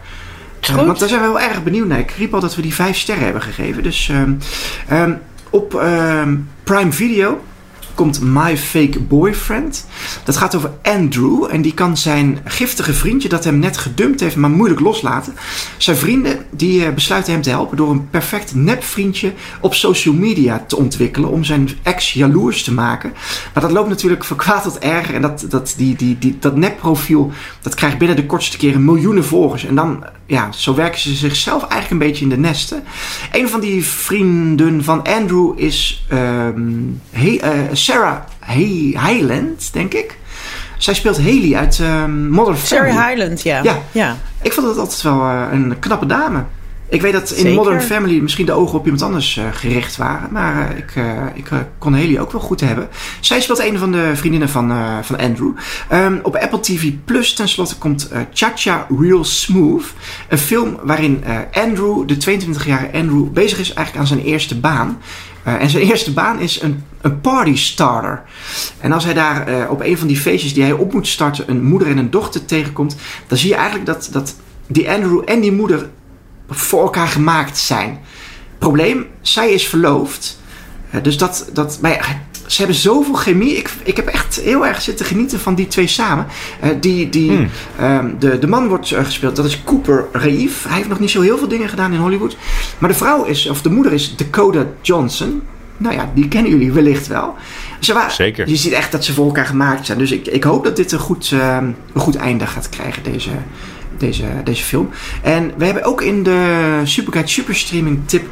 Eh, 0.61 0.75
want 0.75 0.99
daar 0.99 1.09
zijn 1.09 1.21
we 1.21 1.27
wel 1.27 1.41
erg 1.41 1.63
benieuwd 1.63 1.87
naar. 1.89 1.99
Ik 1.99 2.11
riep 2.11 2.35
al 2.35 2.41
dat 2.41 2.55
we 2.57 2.63
die 2.63 2.75
vijf 2.75 2.99
sterren 2.99 3.25
hebben 3.25 3.43
gegeven. 3.43 3.83
Dus 3.83 4.09
ehm, 4.11 4.33
ehm, 4.89 5.13
op 5.51 5.75
ehm, 5.75 6.37
Prime 6.65 6.93
Video 6.93 7.41
komt 7.95 8.21
My 8.21 8.57
Fake 8.57 9.01
Boyfriend. 9.01 9.87
Dat 10.25 10.37
gaat 10.37 10.55
over 10.55 10.71
Andrew. 10.83 11.47
En 11.51 11.63
die 11.63 11.75
kan 11.75 11.97
zijn 11.97 12.39
giftige 12.45 12.93
vriendje 12.93 13.29
dat 13.29 13.45
hem 13.45 13.59
net 13.59 13.77
gedumpt 13.77 14.21
heeft, 14.21 14.37
maar 14.37 14.51
moeilijk 14.51 14.81
loslaten. 14.81 15.35
Zijn 15.77 15.97
vrienden 15.97 16.45
die 16.51 16.85
eh, 16.85 16.95
besluiten 16.95 17.33
hem 17.33 17.43
te 17.43 17.51
helpen 17.51 17.77
door 17.77 17.91
een 17.91 18.11
perfect 18.11 18.55
nepvriendje 18.55 19.33
op 19.61 19.75
social 19.75 20.15
media 20.15 20.65
te 20.67 20.77
ontwikkelen. 20.77 21.31
Om 21.31 21.45
zijn 21.45 21.69
ex 21.83 22.13
jaloers 22.13 22.63
te 22.63 22.73
maken. 22.73 23.13
Maar 23.55 23.63
dat 23.63 23.73
loopt 23.73 23.89
natuurlijk 23.89 24.25
van 24.25 24.37
tot 24.63 24.79
erger. 24.79 25.15
En 25.15 25.23
dat, 25.23 25.47
dat, 25.49 25.75
die, 25.77 25.97
die, 25.97 26.19
die, 26.19 26.37
dat 26.41 26.57
nepprofiel 26.57 27.33
dat 27.63 27.75
krijgt 27.75 27.99
binnen 27.99 28.17
de 28.17 28.27
kortste 28.27 28.57
keren 28.57 28.85
miljoenen 28.85 29.25
volgers. 29.25 29.65
En 29.65 29.75
dan, 29.75 30.05
ja, 30.27 30.53
zo 30.53 30.75
werken 30.75 31.01
ze 31.01 31.15
zichzelf 31.15 31.61
eigenlijk 31.61 31.91
een 31.91 32.09
beetje 32.09 32.25
in 32.25 32.31
de 32.31 32.37
nesten. 32.37 32.85
Een 33.33 33.49
van 33.49 33.61
die 33.61 33.85
vrienden 33.85 34.85
van 34.85 35.03
Andrew 35.03 35.53
is 35.57 36.05
ehm, 36.09 36.73
He- 37.11 37.39
eh, 37.41 37.51
Sarah 37.73 38.17
He- 38.41 38.93
Hyland, 39.07 39.73
denk 39.73 39.93
ik. 39.95 40.19
Zij 40.79 40.95
speelt 40.95 41.17
Haley 41.19 41.55
uit 41.57 41.79
ehm 41.81 42.29
Modern 42.31 42.57
Family. 42.57 42.91
Sherry 42.93 43.09
Highland, 43.09 43.43
ja. 43.43 43.63
Ja. 43.63 43.79
ja. 43.93 44.17
Ik 44.43 44.53
vond 44.53 44.67
het 44.67 44.79
altijd 44.79 45.03
wel 45.03 45.21
eh, 45.21 45.43
een 45.53 45.79
knappe 45.79 46.07
dame. 46.07 46.45
Ik 46.89 47.03
weet 47.03 47.13
dat 47.13 47.31
in 47.31 47.37
Zeker. 47.37 47.55
Modern 47.55 47.81
Family 47.81 48.21
misschien 48.21 48.47
de 48.47 48.53
ogen 48.53 48.79
op 48.79 48.85
iemand 48.85 49.03
anders 49.03 49.37
eh, 49.37 49.45
gericht 49.53 49.97
waren. 49.97 50.29
Maar 50.33 50.71
eh, 50.71 50.79
ik, 50.79 50.93
eh, 50.97 51.27
ik 51.35 51.51
kon 51.79 51.93
Haley 51.95 52.21
ook 52.21 52.33
wel 52.33 52.41
goed 52.41 52.61
hebben. 52.61 52.89
Zij 53.21 53.41
speelt 53.41 53.59
een 53.59 53.79
van 53.79 53.93
de 53.93 54.11
vriendinnen 54.15 54.49
van, 54.49 54.73
van 55.03 55.19
Andrew. 55.19 55.51
Ehm, 55.89 56.19
op 56.23 56.37
Apple 56.37 56.61
TV 56.61 56.93
Plus 57.05 57.35
tenslotte 57.35 57.77
komt 57.77 58.11
Cha-Cha 58.33 58.87
Real 59.01 59.25
Smooth. 59.25 59.85
Een 60.29 60.39
film 60.39 60.79
waarin 60.83 61.25
Andrew, 61.53 62.07
de 62.07 62.17
22-jarige 62.17 62.99
Andrew, 62.99 63.29
bezig 63.33 63.59
is 63.59 63.73
eigenlijk 63.73 63.97
aan 63.97 64.17
zijn 64.17 64.27
eerste 64.27 64.61
baan. 64.61 64.99
En 65.43 65.71
zijn 65.71 65.85
eerste 65.91 66.13
baan 66.13 66.41
is 66.41 66.63
een, 66.63 66.83
een 67.01 67.21
party 67.21 67.57
starter. 67.57 68.23
En 68.81 68.93
als 68.93 69.05
hij 69.05 69.15
daar 69.15 69.69
op 69.71 69.81
een 69.81 69.99
van 69.99 70.07
die 70.07 70.17
feestjes 70.17 70.55
die 70.55 70.63
hij 70.63 70.73
op 70.73 70.93
moet 70.93 71.07
starten... 71.07 71.45
een 71.51 71.65
moeder 71.65 71.89
en 71.89 71.99
een 71.99 72.11
dochter 72.11 72.45
tegenkomt... 72.45 72.97
dan 73.27 73.39
zie 73.39 73.49
je 73.49 73.55
eigenlijk 73.55 73.87
dat, 73.87 74.09
dat 74.13 74.35
die 74.67 74.91
Andrew 74.91 75.23
en 75.25 75.41
die 75.41 75.53
moeder 75.53 75.89
voor 76.49 76.83
elkaar 76.83 77.09
gemaakt 77.09 77.59
zijn. 77.59 77.99
Probleem, 78.59 79.07
zij 79.21 79.53
is 79.53 79.69
verloofd. 79.69 80.41
Eh, 80.91 81.03
dus 81.03 81.17
dat, 81.17 81.49
dat 81.53 81.79
maar 81.81 81.91
ja, 81.91 82.01
ze 82.47 82.59
hebben 82.59 82.77
zoveel 82.77 83.15
chemie. 83.15 83.57
Ik, 83.57 83.71
ik 83.83 83.97
heb 83.97 84.07
echt 84.07 84.41
heel 84.41 84.67
erg 84.67 84.83
zitten 84.83 85.07
genieten 85.07 85.41
van 85.41 85.55
die 85.55 85.67
twee 85.67 85.87
samen. 85.87 86.27
Eh, 86.61 86.71
die, 86.81 87.09
die, 87.09 87.31
Hmm. 87.31 87.49
ehm, 87.79 88.11
de, 88.19 88.39
de 88.39 88.47
man 88.47 88.69
wordt 88.69 88.93
eh, 88.93 89.05
gespeeld, 89.05 89.37
dat 89.37 89.45
is 89.45 89.65
Cooper 89.65 90.07
Raif. 90.13 90.65
Hij 90.69 90.77
heeft 90.77 90.89
nog 90.89 91.01
niet 91.01 91.11
zo 91.11 91.21
heel 91.21 91.39
veel 91.39 91.49
dingen 91.49 91.69
gedaan 91.69 91.93
in 91.93 91.99
Hollywood. 92.01 92.37
Maar 92.79 92.89
de 92.89 92.97
vrouw 92.97 93.25
is, 93.25 93.47
of 93.49 93.63
de 93.63 93.71
moeder 93.71 93.93
is 93.93 94.17
Dakota 94.17 94.67
Johnson. 94.83 95.43
Nou 95.77 95.95
ja, 95.95 96.11
die 96.15 96.29
kennen 96.29 96.51
jullie 96.51 96.73
wellicht 96.73 97.07
wel. 97.07 97.35
Ze 97.79 97.93
waren, 97.93 98.13
Zeker. 98.13 98.49
Je 98.49 98.57
ziet 98.57 98.73
echt 98.73 98.93
dat 98.93 99.05
ze 99.05 99.13
voor 99.13 99.27
elkaar 99.27 99.47
gemaakt 99.47 99.87
zijn. 99.87 99.99
Dus 99.99 100.13
ik, 100.13 100.27
ik 100.27 100.45
hoop 100.45 100.65
dat 100.65 100.77
dit 100.77 100.93
een 100.93 100.99
goed, 100.99 101.31
ehm, 101.33 101.65
een 101.65 102.01
goed 102.01 102.17
einde 102.17 102.47
gaat 102.47 102.69
krijgen, 102.69 103.03
deze, 103.03 103.31
deze, 104.01 104.25
deze 104.45 104.63
film. 104.65 104.91
En 105.23 105.53
we 105.57 105.65
hebben 105.65 105.85
ook 105.85 106.03
in 106.03 106.23
de 106.23 106.81
Superguide 106.85 107.31
Superstreaming 107.31 108.01
tip 108.07 108.23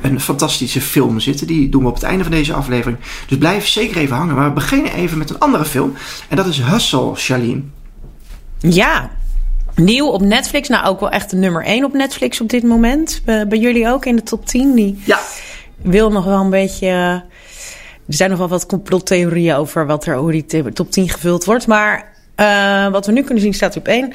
een 0.00 0.20
fantastische 0.20 0.80
film 0.80 1.20
zitten. 1.20 1.46
Die 1.46 1.68
doen 1.68 1.82
we 1.82 1.88
op 1.88 1.94
het 1.94 2.02
einde 2.02 2.22
van 2.24 2.32
deze 2.32 2.52
aflevering. 2.52 2.98
Dus 3.28 3.38
blijf 3.38 3.66
zeker 3.66 3.96
even 3.96 4.16
hangen. 4.16 4.34
Maar 4.34 4.48
we 4.48 4.54
beginnen 4.54 4.92
even 4.94 5.18
met 5.18 5.30
een 5.30 5.38
andere 5.38 5.64
film. 5.64 5.94
En 6.28 6.36
dat 6.36 6.46
is 6.46 6.58
Hustle, 6.60 7.10
Charlene. 7.14 7.60
Ja. 8.58 9.10
Nieuw 9.74 10.06
op 10.06 10.20
Netflix. 10.20 10.68
Nou, 10.68 10.86
ook 10.86 11.00
wel 11.00 11.10
echt 11.10 11.30
de 11.30 11.36
nummer 11.36 11.64
1 11.64 11.84
op 11.84 11.92
Netflix 11.92 12.40
op 12.40 12.48
dit 12.48 12.62
moment. 12.62 13.22
Bij, 13.24 13.46
bij 13.48 13.58
jullie 13.58 13.88
ook 13.88 14.04
in 14.06 14.16
de 14.16 14.22
top 14.22 14.46
10. 14.46 14.74
Die 14.74 14.98
Ja, 15.04 15.20
wil 15.82 16.10
nog 16.10 16.24
wel 16.24 16.40
een 16.40 16.50
beetje. 16.50 16.86
eh, 16.86 17.12
Er 17.12 18.16
zijn 18.16 18.30
nog 18.30 18.38
wel 18.38 18.48
wat 18.48 18.66
complottheorieën 18.66 19.54
over 19.54 19.86
wat 19.86 20.06
er 20.06 20.16
hoe 20.16 20.32
die 20.32 20.72
top 20.72 20.90
10 20.90 21.08
gevuld 21.08 21.44
wordt. 21.44 21.66
Maar 21.66 22.09
eh, 22.40 22.88
wat 22.88 23.06
we 23.06 23.12
nu 23.12 23.22
kunnen 23.22 23.42
zien 23.42 23.54
staat 23.54 23.76
op 23.76 23.88
1. 23.88 24.12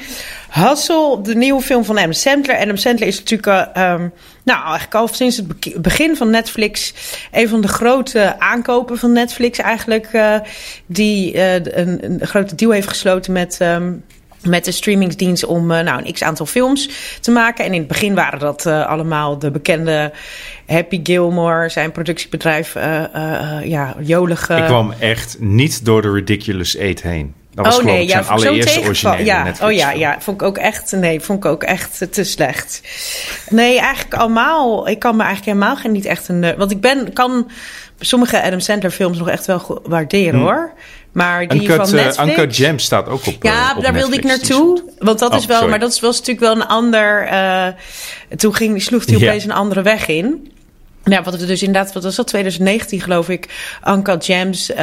Hustle, 0.50 1.20
de 1.22 1.34
nieuwe 1.34 1.62
film 1.62 1.84
van 1.84 1.98
Adam 1.98 2.12
Sandler. 2.12 2.56
Adam 2.56 2.76
Sandler 2.76 3.08
is 3.08 3.18
natuurlijk, 3.18 3.46
eh, 3.46 3.92
ehm, 3.92 4.08
nou 4.44 4.60
eigenlijk 4.60 4.94
al 4.94 5.08
sinds 5.08 5.36
het 5.36 5.82
begin 5.82 6.16
van 6.16 6.30
Netflix... 6.30 6.94
een 7.32 7.48
van 7.48 7.60
de 7.60 7.68
grote 7.68 8.40
aankopen 8.40 8.98
van 8.98 9.12
Netflix 9.12 9.58
eigenlijk. 9.58 10.06
eh, 10.06 10.36
die 10.86 11.38
een, 11.78 12.04
een 12.04 12.26
grote 12.26 12.54
deal 12.54 12.70
heeft 12.70 12.88
gesloten 12.88 13.32
met... 13.32 13.56
ehm, 13.60 13.92
met 14.42 14.64
de 14.64 14.72
streamingsdienst 14.72 15.44
om 15.44 15.66
nou, 15.66 16.04
een 16.04 16.12
x-aantal 16.12 16.46
films 16.46 16.90
te 17.20 17.30
maken. 17.30 17.64
En 17.64 17.72
in 17.72 17.78
het 17.78 17.88
begin 17.88 18.14
waren 18.14 18.38
dat 18.38 18.66
allemaal 18.66 19.38
de 19.38 19.50
bekende 19.50 20.12
Happy 20.66 21.00
Gilmore, 21.02 21.68
zijn 21.68 21.92
productiebedrijf, 21.92 22.74
eh, 22.74 23.04
ja, 23.64 23.96
jolige... 24.00 24.54
Ik 24.54 24.64
kwam 24.64 24.92
echt 24.98 25.36
niet 25.40 25.84
door 25.84 26.02
de 26.02 26.12
Ridiculous 26.12 26.78
8 26.78 27.02
heen. 27.02 27.34
Dat 27.56 27.64
was 27.66 27.78
oh 27.78 27.84
nee, 27.84 28.02
ik 28.02 28.08
ja, 28.08 28.22
zijn 28.22 28.38
allereerste 28.38 28.80
originele 28.80 29.24
Ja, 29.24 29.42
Netflix 29.42 29.70
oh 29.72 29.78
ja, 29.78 29.90
ja, 29.90 30.16
vond 30.20 30.40
ik 30.40 30.46
ook 30.46 30.58
echt, 30.58 30.92
nee, 30.92 31.20
vond 31.20 31.44
ik 31.44 31.50
ook 31.50 31.62
echt 31.62 32.06
te 32.10 32.24
slecht. 32.24 32.80
Nee, 33.50 33.78
eigenlijk 33.80 34.14
allemaal, 34.14 34.88
ik 34.88 34.98
kan 34.98 35.16
me 35.16 35.22
eigenlijk 35.22 35.52
helemaal 35.56 35.76
geen 35.76 35.92
niet 35.92 36.04
echt 36.04 36.28
een, 36.28 36.54
want 36.56 36.70
ik 36.70 36.80
ben, 36.80 37.12
kan 37.12 37.50
sommige 38.00 38.42
Adam 38.42 38.60
Sandler 38.60 38.90
films 38.90 39.18
nog 39.18 39.28
echt 39.28 39.46
wel 39.46 39.80
waarderen 39.84 40.40
hoor. 40.40 40.72
Maar 41.12 41.48
die 41.48 41.60
Uncut, 41.60 41.76
van 41.76 41.98
eh, 41.98 42.04
Netflix... 42.04 42.30
Uncut 42.38 42.56
Gems 42.56 42.84
staat 42.84 43.08
ook 43.08 43.26
op 43.26 43.42
Ja, 43.42 43.70
eh, 43.70 43.76
op 43.76 43.82
daar 43.82 43.92
wilde 43.92 44.16
ik 44.16 44.24
naartoe. 44.24 44.82
Want 44.98 45.18
dat 45.18 45.30
Oh, 45.32 45.38
is 45.38 45.46
wel, 45.46 45.56
sorry. 45.56 45.70
maar 45.70 45.80
dat 45.80 46.00
was 46.00 46.18
natuurlijk 46.18 46.46
wel 46.46 46.54
een 46.56 46.66
ander. 46.66 47.22
eh, 47.26 47.66
toen 48.36 48.54
ging, 48.54 48.82
sloeg 48.82 49.06
hij 49.06 49.18
Ja. 49.18 49.26
opeens 49.26 49.44
een 49.44 49.52
andere 49.52 49.82
weg 49.82 50.06
in. 50.06 50.52
Nou, 51.04 51.22
wat 51.24 51.36
we 51.36 51.46
dus 51.46 51.62
inderdaad, 51.62 51.92
wat 51.92 52.02
was 52.02 52.16
dat, 52.16 52.26
2019 52.26 53.00
geloof 53.00 53.28
ik, 53.28 53.48
Uncut 53.88 54.24
Gems. 54.24 54.70
eh, 54.72 54.78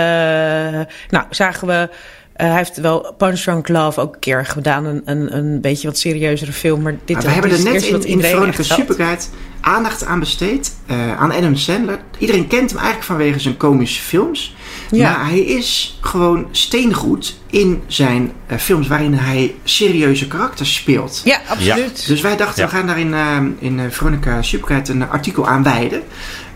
nou, 1.09 1.25
zagen 1.29 1.67
we, 1.67 1.73
eh, 1.73 1.95
hij 2.34 2.56
heeft 2.56 2.78
wel 2.78 3.13
Punch 3.17 3.39
Drunk 3.39 3.67
Love 3.67 4.02
ook 4.02 4.13
een 4.13 4.19
keer 4.19 4.46
gedaan. 4.46 4.86
Een, 4.86 5.02
een, 5.06 5.38
een 5.38 5.62
beetje 5.62 5.88
wat 5.88 5.98
serieuzere 5.98 6.52
film. 6.54 6.82
Maar 6.82 6.96
dit, 7.06 7.15
Maar 7.15 7.26
we 7.26 7.32
hebben 7.32 7.52
er 7.52 7.58
is 7.58 7.63
het 7.63 7.74
net 7.74 7.84
in, 7.84 7.91
wat 7.91 8.04
in 8.06 8.22
Veronica. 8.22 8.63
Superguide 8.63 9.22
aandacht 9.62 10.06
aan 10.06 10.19
besteed. 10.19 10.76
eh, 10.86 11.19
aan 11.19 11.32
Adam 11.32 11.56
Sandler. 11.56 12.00
Iedereen 12.17 12.48
kent 12.48 12.69
hem 12.69 12.78
eigenlijk 12.80 13.06
vanwege 13.08 13.39
zijn 13.39 13.58
komische 13.58 14.02
films. 14.02 14.56
Ja. 14.91 15.12
Maar 15.12 15.28
hij 15.30 15.39
is 15.39 15.98
gewoon 16.02 16.48
steengoed 16.52 17.38
in 17.50 17.84
zijn 17.88 18.32
eh, 18.48 18.58
films 18.58 18.88
waarin 18.88 19.13
hij 19.13 19.56
serieuze 19.63 20.28
karakters 20.28 20.76
speelt. 20.76 21.22
Ja, 21.24 21.39
absoluut. 21.48 22.08
Dus 22.08 22.22
wij 22.22 22.36
dachten, 22.38 22.63
Ja. 22.63 22.69
we 22.69 22.76
gaan 22.76 22.88
daar 22.88 23.00
in, 23.00 23.13
eh, 23.13 23.38
in 23.60 23.80
eh, 23.80 23.86
Veronica 23.89 24.41
Superguide 24.41 24.91
een 24.91 25.10
artikel 25.10 25.48
aan 25.48 25.63
wijden. 25.63 26.02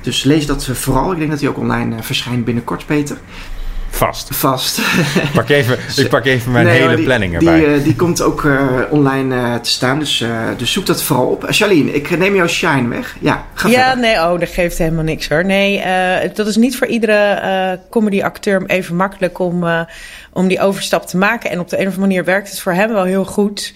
Dus 0.02 0.24
lees 0.24 0.46
dat 0.46 0.70
vooral. 0.74 1.12
Ik 1.12 1.18
denk 1.18 1.30
dat 1.32 1.40
hij 1.40 1.50
ook 1.50 1.58
online 1.58 1.96
eh, 1.96 2.02
verschijnt 2.02 2.46
binnenkort, 2.46 2.86
Peter. 2.86 3.18
Vast. 3.97 4.27
Vast. 4.36 4.77
Ik 4.77 5.31
pak 5.33 5.49
even, 5.49 5.77
ik 5.97 6.10
pak 6.15 6.25
even 6.25 6.51
mijn 6.51 6.65
Nee, 6.65 6.81
hele 6.81 6.95
die, 6.95 7.05
planning 7.05 7.38
die, 7.39 7.49
erbij. 7.49 7.75
eh, 7.75 7.83
die 7.83 7.95
komt 7.95 8.21
ook 8.21 8.45
eh, 8.45 8.62
online 8.89 9.36
eh, 9.36 9.55
te 9.55 9.69
staan. 9.69 9.99
Dus, 9.99 10.21
eh, 10.21 10.29
dus 10.57 10.71
zoek 10.71 10.86
dat 10.86 11.03
vooral 11.03 11.25
op. 11.25 11.45
Charlene, 11.49 11.91
ik 11.93 12.17
neem 12.17 12.36
jouw 12.36 12.47
shine 12.47 12.88
weg. 12.88 13.15
Ja, 13.19 13.45
ga 13.53 13.67
Ja, 13.69 13.83
verder. 13.86 13.99
nee, 14.03 14.15
oh, 14.15 14.39
dat 14.39 14.49
geeft 14.49 14.77
helemaal 14.77 15.03
niks 15.03 15.29
hoor. 15.29 15.45
Nee, 15.45 15.79
eh, 15.79 16.29
dat 16.33 16.47
is 16.47 16.55
niet 16.55 16.77
voor 16.77 16.88
iedere 16.88 17.13
eh 17.13 17.71
comedy-acteur 17.89 18.63
even 18.65 18.95
makkelijk 18.95 19.39
om, 19.39 19.63
eh, 19.67 19.81
om 20.38 20.47
die 20.47 20.60
overstap 20.60 21.06
te 21.06 21.17
maken. 21.17 21.50
En 21.50 21.60
op 21.60 21.69
de 21.69 21.76
een 21.76 21.88
of 21.88 21.93
andere 21.93 22.08
manier 22.08 22.23
werkt 22.23 22.50
het 22.50 22.60
voor 22.60 22.73
hem 22.73 22.93
wel 22.93 23.04
heel 23.04 23.26
goed. 23.26 23.73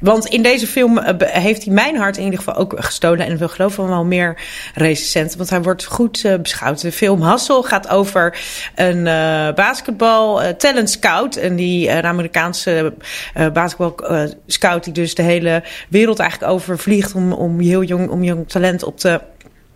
Want 0.00 0.26
in 0.26 0.42
deze 0.42 0.66
film 0.66 0.98
eh, 0.98 1.28
heeft 1.28 1.64
hij 1.64 1.74
mijn 1.74 1.96
hart 1.96 2.16
in 2.16 2.24
ieder 2.24 2.38
geval 2.38 2.54
ook 2.54 2.74
gestolen. 2.76 3.26
En 3.26 3.36
we 3.36 3.48
geloven 3.48 3.88
wel 3.88 4.04
meer 4.04 4.40
recensenten. 4.74 5.38
Want 5.38 5.50
hij 5.50 5.62
wordt 5.62 5.84
goed 5.84 6.24
eh, 6.24 6.34
beschouwd. 6.34 6.80
De 6.80 6.92
film 6.92 7.20
Hassel 7.20 7.62
gaat 7.62 7.88
over 7.88 8.38
een 8.74 9.06
eh, 9.06 9.54
basketbal 9.54 10.56
talent 10.56 10.90
scout. 10.90 11.36
En 11.36 11.56
die 11.56 11.92
Amerikaanse 11.92 12.94
eh 13.34 13.50
basketbal 13.52 13.94
scout 14.46 14.84
die 14.84 14.92
dus 14.92 15.14
de 15.14 15.22
hele 15.22 15.62
wereld 15.88 16.18
eigenlijk 16.18 16.52
overvliegt 16.52 17.14
om, 17.14 17.32
om 17.32 17.60
heel 17.60 17.82
jong, 17.82 18.08
om 18.08 18.24
jong 18.24 18.48
talent 18.48 18.84
op 18.84 18.98
te 18.98 19.20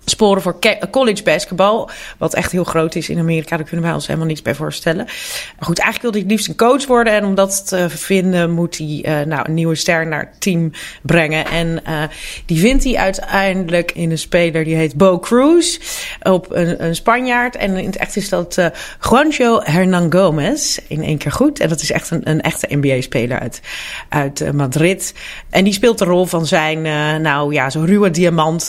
sporen 0.09 0.43
voor 0.43 0.59
college 0.91 1.23
basketbal. 1.23 1.91
Wat 2.19 2.35
echt 2.35 2.53
heel 2.53 2.65
groot 2.65 2.95
is 2.95 3.09
in 3.09 3.19
Amerika. 3.19 3.57
Daar 3.57 3.67
kunnen 3.67 3.85
wij 3.85 3.95
ons 3.95 4.07
helemaal 4.07 4.29
niets 4.29 4.43
bij 4.43 4.55
voorstellen. 4.55 5.05
Maar 5.05 5.67
goed, 5.67 5.79
eigenlijk 5.79 6.03
wilde 6.03 6.19
hij 6.19 6.27
het 6.27 6.31
liefst 6.31 6.49
een 6.49 6.69
coach 6.69 6.87
worden. 6.87 7.13
En 7.13 7.25
om 7.25 7.35
dat 7.35 7.69
te 7.69 7.91
vinden 7.91 8.51
moet 8.51 8.79
hij 8.79 9.01
eh, 9.03 9.27
nou, 9.27 9.49
een 9.49 9.55
nieuwe 9.55 9.75
ster 9.75 10.07
naar 10.07 10.21
het 10.21 10.41
team 10.41 10.71
brengen. 11.03 11.47
En 11.47 11.85
eh, 11.85 12.03
die 12.47 12.61
vindt 12.61 12.85
hij 12.85 12.97
uiteindelijk 12.97 13.93
in 13.93 14.11
een 14.11 14.19
speler 14.19 14.65
die 14.65 14.75
heet 14.75 14.97
Bo 14.97 15.19
Cruz. 15.19 15.79
Op 16.23 16.47
een, 16.51 16.85
een 16.85 16.95
Spanjaard. 16.95 17.57
En 17.57 17.77
in 17.77 17.87
het 17.87 17.97
echt 17.97 18.17
is 18.17 18.29
dat 18.29 18.59
eh 18.59 18.67
Juanjo 19.11 19.61
Hernan 19.63 20.13
Gomez. 20.13 20.79
In 20.89 21.03
één 21.03 21.19
keer 21.19 21.33
goed. 21.33 21.61
En 21.61 21.69
dat 21.69 21.81
is 21.81 21.91
echt 21.91 22.11
een, 22.11 22.31
een 22.31 22.41
echte 22.41 22.67
NBA-speler 22.71 23.39
uit, 23.39 23.61
uit 24.09 24.53
Madrid. 24.53 25.15
En 25.51 25.65
die 25.65 25.73
speelt 25.73 25.99
de 25.99 26.05
rol 26.05 26.27
van 26.27 26.47
zijn, 26.47 26.83
nou 27.23 27.53
ja, 27.53 27.71
zo'n 27.71 27.87
ruwe 27.87 28.11
diamant. 28.11 28.69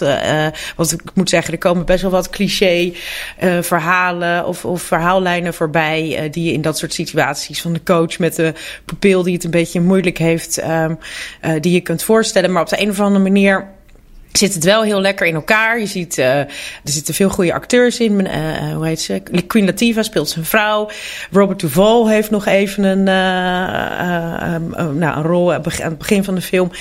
want 0.75 0.91
ik 0.91 1.01
moet 1.13 1.28
zeggen, 1.29 1.53
er 1.53 1.59
komen 1.59 1.85
best 1.85 2.01
wel 2.01 2.11
wat 2.11 2.29
cliché 2.29 2.91
eh, 3.37 3.61
verhalen 3.61 4.45
of, 4.45 4.65
of 4.65 4.81
verhaallijnen 4.81 5.53
voorbij. 5.53 6.17
eh, 6.17 6.31
die 6.31 6.43
je 6.43 6.53
in 6.53 6.61
dat 6.61 6.77
soort 6.77 6.93
situaties 6.93 7.61
van 7.61 7.73
de 7.73 7.83
coach 7.83 8.19
met 8.19 8.35
de 8.35 8.53
pupil 8.85 9.23
die 9.23 9.33
het 9.33 9.43
een 9.43 9.51
beetje 9.51 9.81
moeilijk 9.81 10.17
heeft, 10.17 10.57
ehm, 10.57 10.95
eh, 11.41 11.51
die 11.61 11.73
je 11.73 11.81
kunt 11.81 12.03
voorstellen. 12.03 12.51
Maar 12.51 12.61
op 12.61 12.69
de 12.69 12.81
een 12.81 12.89
of 12.89 12.99
andere 12.99 13.23
manier 13.23 13.67
zit 14.31 14.53
het 14.53 14.63
wel 14.63 14.83
heel 14.83 15.01
lekker 15.01 15.25
in 15.25 15.35
elkaar. 15.35 15.79
Je 15.79 15.85
ziet, 15.85 16.17
eh, 16.17 16.39
er 16.39 16.47
zitten 16.83 17.13
veel 17.13 17.29
goede 17.29 17.53
acteurs 17.53 17.99
in. 17.99 18.27
Eh, 18.27 18.57
eh, 18.57 18.75
hoe 18.75 18.85
heet 18.85 19.01
ze? 19.01 19.21
Queen 19.47 19.65
Latifah 19.65 20.03
speelt 20.03 20.29
zijn 20.29 20.45
vrouw. 20.45 20.89
Robert 21.31 21.59
Duvall 21.59 22.07
heeft 22.07 22.29
nog 22.29 22.45
even 22.45 22.83
een, 22.83 23.07
eh, 23.07 23.15
eh, 23.99 24.55
eh, 24.55 24.61
nou, 24.89 25.17
een 25.17 25.23
rol 25.23 25.53
aan 25.53 25.63
het 25.63 25.97
begin 25.97 26.23
van 26.23 26.35
de 26.35 26.41
film. 26.41 26.71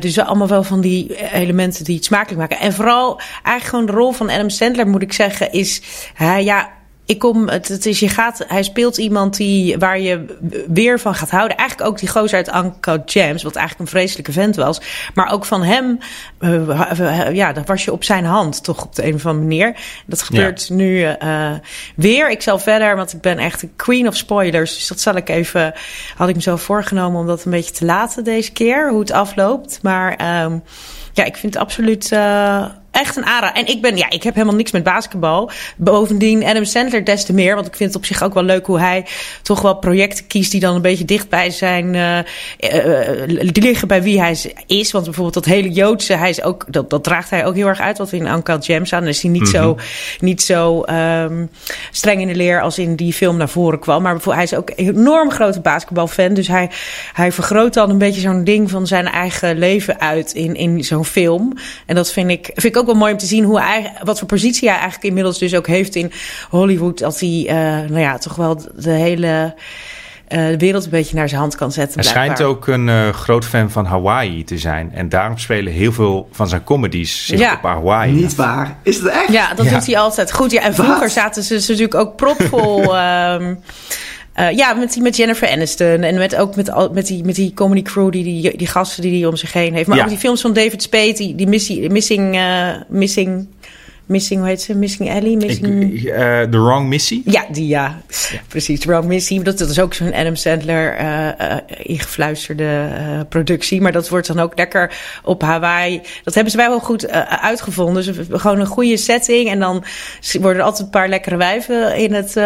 Dus 0.00 0.18
allemaal 0.18 0.48
wel 0.48 0.62
van 0.62 0.80
die 0.80 1.30
elementen 1.32 1.84
die 1.84 1.96
het 1.96 2.04
smakelijk 2.04 2.40
maken. 2.40 2.58
En 2.58 2.72
vooral 2.72 3.20
eigenlijk 3.42 3.64
gewoon 3.64 3.86
de 3.86 3.92
rol 3.92 4.12
van 4.12 4.30
Adam 4.30 4.50
Sandler, 4.50 4.88
moet 4.88 5.02
ik 5.02 5.12
zeggen, 5.12 5.52
is 5.52 5.82
hij 6.14 6.44
ja. 6.44 6.76
Ik 7.08 7.18
kom, 7.18 7.48
het, 7.48 7.68
het 7.68 7.86
is, 7.86 8.00
je 8.00 8.08
gaat, 8.08 8.44
hij 8.48 8.62
speelt 8.62 8.96
iemand 8.96 9.36
die, 9.36 9.78
waar 9.78 10.00
je 10.00 10.24
weer 10.68 11.00
van 11.00 11.14
gaat 11.14 11.30
houden. 11.30 11.56
Eigenlijk 11.56 11.90
ook 11.90 11.98
die 11.98 12.08
gozer 12.08 12.36
uit 12.36 12.64
Uncut 12.64 13.12
James, 13.12 13.42
wat 13.42 13.56
eigenlijk 13.56 13.90
een 13.90 13.98
vreselijke 13.98 14.32
vent 14.32 14.56
was. 14.56 14.80
Maar 15.14 15.32
ook 15.32 15.44
van 15.44 15.62
hem, 15.62 15.98
uh, 16.40 17.34
ja, 17.34 17.52
dat 17.52 17.66
was 17.66 17.84
je 17.84 17.92
op 17.92 18.04
zijn 18.04 18.24
hand, 18.24 18.64
toch 18.64 18.84
op 18.84 18.94
de 18.94 19.06
een 19.06 19.14
of 19.14 19.26
andere 19.26 19.46
manier. 19.46 19.76
Dat 20.06 20.22
gebeurt 20.22 20.66
ja. 20.66 20.74
nu 20.74 21.16
uh, 21.22 21.52
weer. 21.96 22.30
Ik 22.30 22.42
zal 22.42 22.58
verder, 22.58 22.96
want 22.96 23.12
ik 23.12 23.20
ben 23.20 23.38
echt 23.38 23.62
een 23.62 23.72
queen 23.76 24.06
of 24.06 24.16
spoilers. 24.16 24.74
Dus 24.74 24.88
dat 24.88 25.00
zal 25.00 25.16
ik 25.16 25.28
even, 25.28 25.74
had 26.16 26.28
ik 26.28 26.34
mezelf 26.34 26.62
voorgenomen 26.62 27.20
om 27.20 27.26
dat 27.26 27.44
een 27.44 27.50
beetje 27.50 27.74
te 27.74 27.84
laten 27.84 28.24
deze 28.24 28.52
keer, 28.52 28.90
hoe 28.90 29.00
het 29.00 29.10
afloopt. 29.10 29.78
Maar 29.82 30.42
um, 30.44 30.62
ja, 31.12 31.24
ik 31.24 31.36
vind 31.36 31.54
het 31.54 31.62
absoluut 31.62 32.12
uh, 32.12 32.64
echt 32.98 33.16
een 33.16 33.26
aanrader. 33.26 33.56
En 33.56 33.66
ik 33.66 33.82
ben, 33.82 33.96
ja, 33.96 34.10
ik 34.10 34.22
heb 34.22 34.34
helemaal 34.34 34.56
niks 34.56 34.70
met 34.70 34.82
basketbal. 34.82 35.50
Bovendien 35.76 36.44
Adam 36.44 36.64
Sandler 36.64 37.04
des 37.04 37.24
te 37.24 37.32
meer. 37.32 37.54
Want 37.54 37.66
ik 37.66 37.76
vind 37.76 37.88
het 37.88 37.98
op 37.98 38.06
zich 38.06 38.22
ook 38.22 38.34
wel 38.34 38.42
leuk 38.42 38.66
hoe 38.66 38.78
hij 38.78 39.06
toch 39.42 39.60
wel 39.60 39.76
projecten 39.76 40.26
kiest 40.26 40.50
die 40.50 40.60
dan 40.60 40.74
een 40.74 40.82
beetje 40.82 41.04
dicht 41.04 41.28
bij 41.28 41.50
zijn, 41.50 41.94
uh, 41.94 42.18
uh, 42.18 43.52
die 43.52 43.62
liggen 43.62 43.88
bij 43.88 44.02
wie 44.02 44.20
hij 44.20 44.36
is. 44.66 44.92
Want 44.92 45.04
bijvoorbeeld 45.04 45.34
dat 45.34 45.44
hele 45.44 45.70
Joodse, 45.70 46.12
hij 46.12 46.28
is 46.28 46.42
ook, 46.42 46.64
dat, 46.68 46.90
dat 46.90 47.04
draagt 47.04 47.30
hij 47.30 47.46
ook 47.46 47.54
heel 47.54 47.66
erg 47.66 47.80
uit. 47.80 47.98
Wat 47.98 48.10
we 48.10 48.16
in 48.16 48.26
Uncle 48.26 48.58
James 48.58 48.92
aan. 48.92 49.00
Dan 49.00 49.08
is 49.08 49.22
hij 49.22 49.30
niet 49.30 49.48
zo, 49.48 49.76
niet 50.20 50.42
zo 50.42 50.84
um, 50.90 51.50
streng 51.90 52.20
in 52.20 52.26
de 52.26 52.34
leer 52.34 52.62
als 52.62 52.78
in 52.78 52.96
die 52.96 53.12
film 53.12 53.36
naar 53.36 53.48
voren 53.48 53.78
kwam. 53.78 54.02
Maar 54.02 54.18
hij 54.24 54.42
is 54.42 54.54
ook 54.54 54.70
een 54.76 54.88
enorm 54.96 55.30
grote 55.30 55.60
basketbalfan. 55.60 56.34
Dus 56.34 56.48
hij, 56.48 56.70
hij 57.12 57.32
vergroot 57.32 57.74
dan 57.74 57.90
een 57.90 57.98
beetje 57.98 58.20
zo'n 58.20 58.44
ding 58.44 58.70
van 58.70 58.86
zijn 58.86 59.06
eigen 59.06 59.58
leven 59.58 60.00
uit 60.00 60.32
in, 60.32 60.54
in 60.54 60.84
zo'n 60.84 61.04
film. 61.04 61.56
En 61.86 61.94
dat 61.94 62.12
vind 62.12 62.30
ik, 62.30 62.50
vind 62.54 62.76
ik 62.76 62.76
ook 62.76 62.87
wel 62.88 63.00
mooi 63.00 63.12
om 63.12 63.18
te 63.18 63.26
zien 63.26 63.44
hoe 63.44 63.60
hij, 63.60 63.92
wat 64.02 64.18
voor 64.18 64.28
positie 64.28 64.68
hij 64.68 64.76
eigenlijk 64.78 65.08
inmiddels 65.08 65.38
dus 65.38 65.54
ook 65.54 65.66
heeft 65.66 65.94
in 65.94 66.12
Hollywood. 66.50 66.98
Dat 66.98 67.20
hij, 67.20 67.46
uh, 67.46 67.54
nou 67.88 68.00
ja, 68.00 68.18
toch 68.18 68.34
wel 68.34 68.62
de 68.74 68.90
hele 68.90 69.54
uh, 70.28 70.48
de 70.48 70.56
wereld 70.56 70.84
een 70.84 70.90
beetje 70.90 71.16
naar 71.16 71.28
zijn 71.28 71.40
hand 71.40 71.56
kan 71.56 71.72
zetten. 71.72 72.00
Hij 72.00 72.08
schijnt 72.08 72.42
ook 72.42 72.66
een 72.66 72.88
uh, 72.88 73.08
groot 73.08 73.44
fan 73.44 73.70
van 73.70 73.84
Hawaii 73.84 74.44
te 74.44 74.58
zijn. 74.58 74.92
En 74.92 75.08
daarom 75.08 75.38
spelen 75.38 75.72
heel 75.72 75.92
veel 75.92 76.28
van 76.32 76.48
zijn 76.48 76.64
comedies 76.64 77.26
zich 77.26 77.38
ja. 77.38 77.52
op 77.52 77.62
Hawaii. 77.62 78.12
Niet 78.12 78.34
waar. 78.34 78.78
Is 78.82 78.96
het 78.96 79.06
echt? 79.06 79.32
Ja, 79.32 79.54
dat 79.54 79.64
ja. 79.64 79.72
doet 79.72 79.86
hij 79.86 79.98
altijd 79.98 80.32
goed. 80.32 80.50
Ja, 80.50 80.62
en 80.62 80.74
vroeger 80.74 81.00
Wat? 81.00 81.10
zaten 81.10 81.42
ze, 81.42 81.60
ze 81.60 81.70
natuurlijk 81.70 81.98
ook 81.98 82.16
propvol... 82.16 82.96
um, 82.96 83.58
Uh, 84.38 84.50
ja, 84.50 84.74
met, 84.74 85.00
met 85.00 85.16
Jennifer 85.16 85.48
Aniston 85.48 86.02
en 86.02 86.14
met, 86.14 86.36
ook 86.36 86.56
met, 86.56 86.92
met, 86.92 87.06
die, 87.06 87.24
met 87.24 87.34
die 87.34 87.52
comedy 87.54 87.82
crew, 87.82 88.12
die, 88.12 88.24
die, 88.24 88.56
die 88.56 88.66
gasten 88.66 89.02
die 89.02 89.18
hij 89.18 89.28
om 89.28 89.36
zich 89.36 89.52
heen 89.52 89.74
heeft. 89.74 89.88
Maar 89.88 89.96
ja. 89.96 90.02
ook 90.02 90.08
die 90.08 90.18
films 90.18 90.40
van 90.40 90.52
David 90.52 90.82
Spade, 90.82 91.12
die, 91.12 91.34
die 91.34 91.46
missie, 91.46 91.90
Missing... 91.90 92.36
Uh, 92.36 92.70
missing 92.88 93.46
Missing, 94.08 94.40
hoe 94.40 94.48
heet 94.48 94.62
ze? 94.62 94.74
Missing 94.74 95.08
Ellie? 95.08 95.36
Missing... 95.36 95.92
Ik, 95.92 96.02
uh, 96.02 96.16
the 96.42 96.48
Wrong 96.50 96.88
Missie? 96.88 97.22
Ja, 97.24 97.44
die 97.50 97.66
ja. 97.66 98.00
ja. 98.08 98.40
Precies, 98.48 98.80
The 98.80 98.88
Wrong 98.88 99.04
Missie. 99.04 99.42
Dat, 99.42 99.58
dat 99.58 99.68
is 99.68 99.80
ook 99.80 99.94
zo'n 99.94 100.14
Adam 100.14 100.36
Sandler 100.36 101.00
uh, 101.00 101.26
uh, 101.26 101.56
ingefluisterde 101.82 102.88
productie. 103.28 103.80
Maar 103.80 103.92
dat 103.92 104.08
wordt 104.08 104.26
dan 104.26 104.38
ook 104.38 104.56
lekker 104.56 104.92
op 105.24 105.42
Hawaii. 105.42 106.00
Dat 106.24 106.34
hebben 106.34 106.52
ze 106.52 106.58
wel 106.58 106.78
goed 106.78 107.08
uitgevonden. 107.28 108.04
Dus 108.04 108.26
gewoon 108.30 108.60
een 108.60 108.66
goede 108.66 108.96
setting. 108.96 109.50
En 109.50 109.58
dan 109.58 109.84
worden 110.40 110.60
er 110.60 110.66
altijd 110.66 110.84
een 110.84 110.90
paar 110.90 111.08
lekkere 111.08 111.36
wijven 111.36 111.96
in 111.96 112.12
het, 112.14 112.36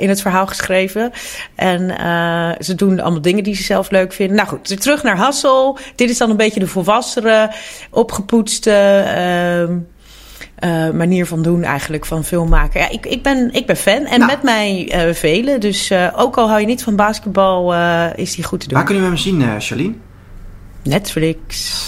in 0.00 0.08
het 0.08 0.20
verhaal 0.20 0.46
geschreven. 0.46 1.12
En 1.54 1.80
ze 2.64 2.74
doen 2.74 3.00
allemaal 3.00 3.22
dingen 3.22 3.44
die 3.44 3.54
ze 3.54 3.62
zelf 3.62 3.90
leuk 3.90 4.12
vinden. 4.12 4.36
Nou 4.36 4.48
goed, 4.48 4.80
terug 4.80 5.02
naar 5.02 5.16
Hassel. 5.16 5.78
Dit 5.94 6.10
is 6.10 6.18
dan 6.18 6.30
een 6.30 6.36
beetje 6.36 6.60
de 6.60 6.66
volwassere, 6.66 7.50
opgepoetste... 7.90 9.88
Uh, 10.64 10.90
manier 10.90 11.26
van 11.26 11.42
doen 11.42 11.62
eigenlijk 11.62 12.06
van 12.06 12.24
film 12.24 12.48
maken. 12.48 12.80
Ja, 12.80 12.90
ik, 12.90 13.06
ik, 13.06 13.22
ben, 13.22 13.52
ik 13.52 13.66
ben 13.66 13.76
fan 13.76 14.06
en 14.06 14.18
nou. 14.18 14.30
met 14.30 14.42
mij 14.42 14.92
uh, 14.94 15.02
velen. 15.14 15.60
Dus 15.60 15.90
uh, 15.90 16.08
ook 16.16 16.36
al 16.36 16.48
hou 16.48 16.60
je 16.60 16.66
niet 16.66 16.82
van 16.82 16.96
basketbal, 16.96 17.74
is 18.14 18.34
die 18.34 18.44
goed 18.44 18.60
te 18.60 18.66
doen. 18.66 18.76
Waar 18.76 18.86
kunnen 18.86 19.02
we 19.02 19.08
hem 19.08 19.18
zien, 19.18 19.60
Charlene? 19.60 19.94
Netflix. 20.82 21.82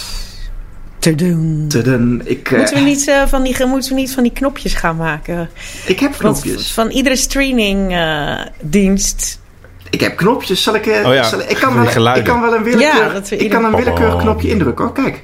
Te 0.99 1.15
doen. 1.15 1.65
Te 1.67 1.81
doen. 1.81 2.21
Ik, 2.25 2.51
moeten, 2.51 2.75
we 2.75 2.81
niet, 2.83 3.11
van 3.27 3.43
die, 3.43 3.65
moeten 3.65 3.89
we 3.89 3.95
niet 3.99 4.13
van 4.13 4.23
die 4.23 4.31
knopjes 4.31 4.73
gaan 4.73 4.95
maken? 4.95 5.49
Ik 5.85 5.99
heb 5.99 6.17
knopjes. 6.17 6.53
Want 6.53 6.67
van 6.67 6.89
iedere 6.89 7.15
streamingdienst... 7.15 9.41
Ik 9.89 10.01
heb 10.01 10.17
knopjes. 10.17 10.63
Zal 10.63 10.75
ik, 10.75 10.85
oh 10.85 11.13
ja, 11.13 11.23
zal, 11.23 11.39
ik, 11.39 11.57
kan 11.61 11.75
wel, 11.75 11.85
ik 12.15 12.23
kan 12.23 12.41
wel 12.41 12.53
een 12.53 12.63
willekeurig, 12.63 13.29
ja, 13.29 13.37
ik 13.37 13.49
kan 13.49 13.63
een 13.63 13.75
willekeurig 13.75 14.21
knopje 14.21 14.49
indrukken. 14.49 14.85
hoor. 14.85 14.93
Kijk. 14.93 15.23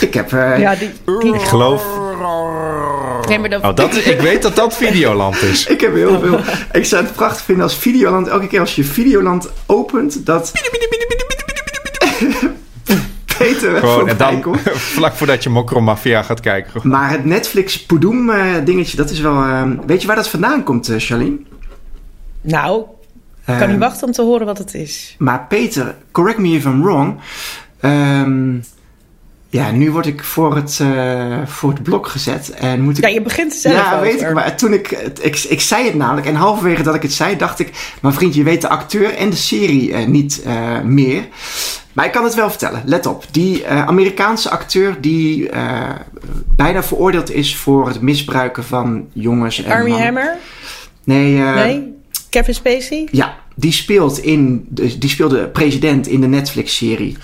Ik 0.00 0.14
heb... 0.14 0.32
Uh, 0.32 0.58
ja, 0.58 0.74
die, 0.74 0.90
die... 1.20 1.34
Ik 1.34 1.40
geloof... 1.40 1.84
Nee, 3.28 3.38
maar 3.38 3.48
dat, 3.50 3.62
Oh, 3.64 3.74
dat, 3.74 3.96
ik 3.96 4.20
weet 4.20 4.42
dat 4.42 4.56
dat 4.56 4.76
Videoland 4.76 5.42
is. 5.42 5.66
Ik 5.74 5.80
heb 5.80 5.94
heel 5.94 6.20
veel. 6.20 6.40
Ik 6.72 6.84
zou 6.84 7.04
het 7.04 7.12
prachtig 7.14 7.44
vinden 7.44 7.64
als 7.64 7.76
Videoland, 7.76 8.26
elke 8.28 8.46
keer 8.46 8.60
als 8.60 8.74
je 8.74 8.84
Videoland 8.84 9.48
opent, 9.66 10.26
dat. 10.26 10.52
Peter 13.38 13.76
Gewoon, 13.76 14.00
en 14.00 14.06
voorbij 14.08 14.30
dan 14.30 14.40
komt. 14.40 14.60
vlak 14.96 15.14
voordat 15.14 15.42
je 15.42 15.48
Mokromafia 15.50 16.22
gaat 16.22 16.40
kijken. 16.40 16.80
Maar 16.88 17.10
het 17.10 17.24
Netflix 17.24 17.86
Poedoem 17.86 18.30
eh, 18.30 18.44
dingetje, 18.64 18.96
dat 18.96 19.10
is 19.10 19.20
wel. 19.20 19.42
eh, 19.42 19.62
weet 19.86 20.00
je 20.00 20.06
waar 20.06 20.16
dat 20.16 20.28
vandaan 20.28 20.62
komt, 20.62 20.88
eh, 20.88 20.96
Charlene? 20.98 21.36
nou, 22.40 22.80
ik 22.80 22.86
kan 23.44 23.60
Eh, 23.60 23.68
niet 23.68 23.78
wachten 23.78 24.06
om 24.06 24.12
te 24.12 24.22
horen 24.22 24.46
wat 24.46 24.58
het 24.58 24.74
is. 24.74 25.14
Maar 25.18 25.46
Peter, 25.48 25.94
correct 26.10 26.38
me 26.38 26.48
if 26.48 26.64
I'm 26.64 26.82
wrong. 26.82 27.16
Ehm, 27.80 28.54
ja, 29.50 29.70
nu 29.70 29.90
word 29.90 30.06
ik 30.06 30.24
voor 30.24 30.56
het, 30.56 30.78
eh, 30.80 31.38
voor 31.46 31.70
het 31.70 31.82
blok 31.82 32.06
gezet. 32.06 32.50
En 32.50 32.80
moet 32.80 32.98
ik... 32.98 33.04
Ja, 33.04 33.10
je 33.10 33.22
begint 33.22 33.52
zelf 33.52 33.74
Ja, 33.74 33.92
over. 33.92 34.00
weet 34.00 34.20
ik. 34.20 34.32
Maar 34.32 34.56
toen 34.56 34.72
ik, 34.72 34.90
ik... 35.20 35.38
Ik 35.38 35.60
zei 35.60 35.84
het 35.84 35.94
namelijk. 35.94 36.26
En 36.26 36.34
halverwege 36.34 36.82
dat 36.82 36.94
ik 36.94 37.02
het 37.02 37.12
zei, 37.12 37.36
dacht 37.36 37.58
ik... 37.58 37.94
Maar 38.00 38.12
vriend, 38.12 38.34
je 38.34 38.42
weet 38.42 38.60
de 38.60 38.68
acteur 38.68 39.14
en 39.14 39.30
de 39.30 39.36
serie 39.36 39.92
eh, 39.92 40.06
niet 40.06 40.42
eh, 40.42 40.80
meer. 40.80 41.28
Maar 41.92 42.04
ik 42.04 42.12
kan 42.12 42.24
het 42.24 42.34
wel 42.34 42.50
vertellen. 42.50 42.82
Let 42.84 43.06
op. 43.06 43.24
Die 43.30 43.68
Amerikaanse 43.68 44.50
acteur 44.50 45.00
die 45.00 45.50
bijna 46.56 46.82
veroordeeld 46.82 47.30
is... 47.30 47.56
voor 47.56 47.86
het 47.86 48.00
misbruiken 48.00 48.64
van 48.64 49.08
jongens 49.12 49.62
en 49.62 49.72
Army 49.72 49.88
mannen. 49.90 50.06
Hammer? 50.06 50.36
Nee, 51.04 51.32
nee? 51.32 51.94
Kevin 52.28 52.54
Spacey? 52.54 53.08
Ja, 53.10 53.36
die 53.54 53.72
speelt 53.72 54.18
in... 54.18 54.66
Die 54.98 55.08
speelde 55.10 55.48
president 55.48 56.06
in 56.06 56.20
de 56.20 56.26
Netflix-serie. 56.26 57.16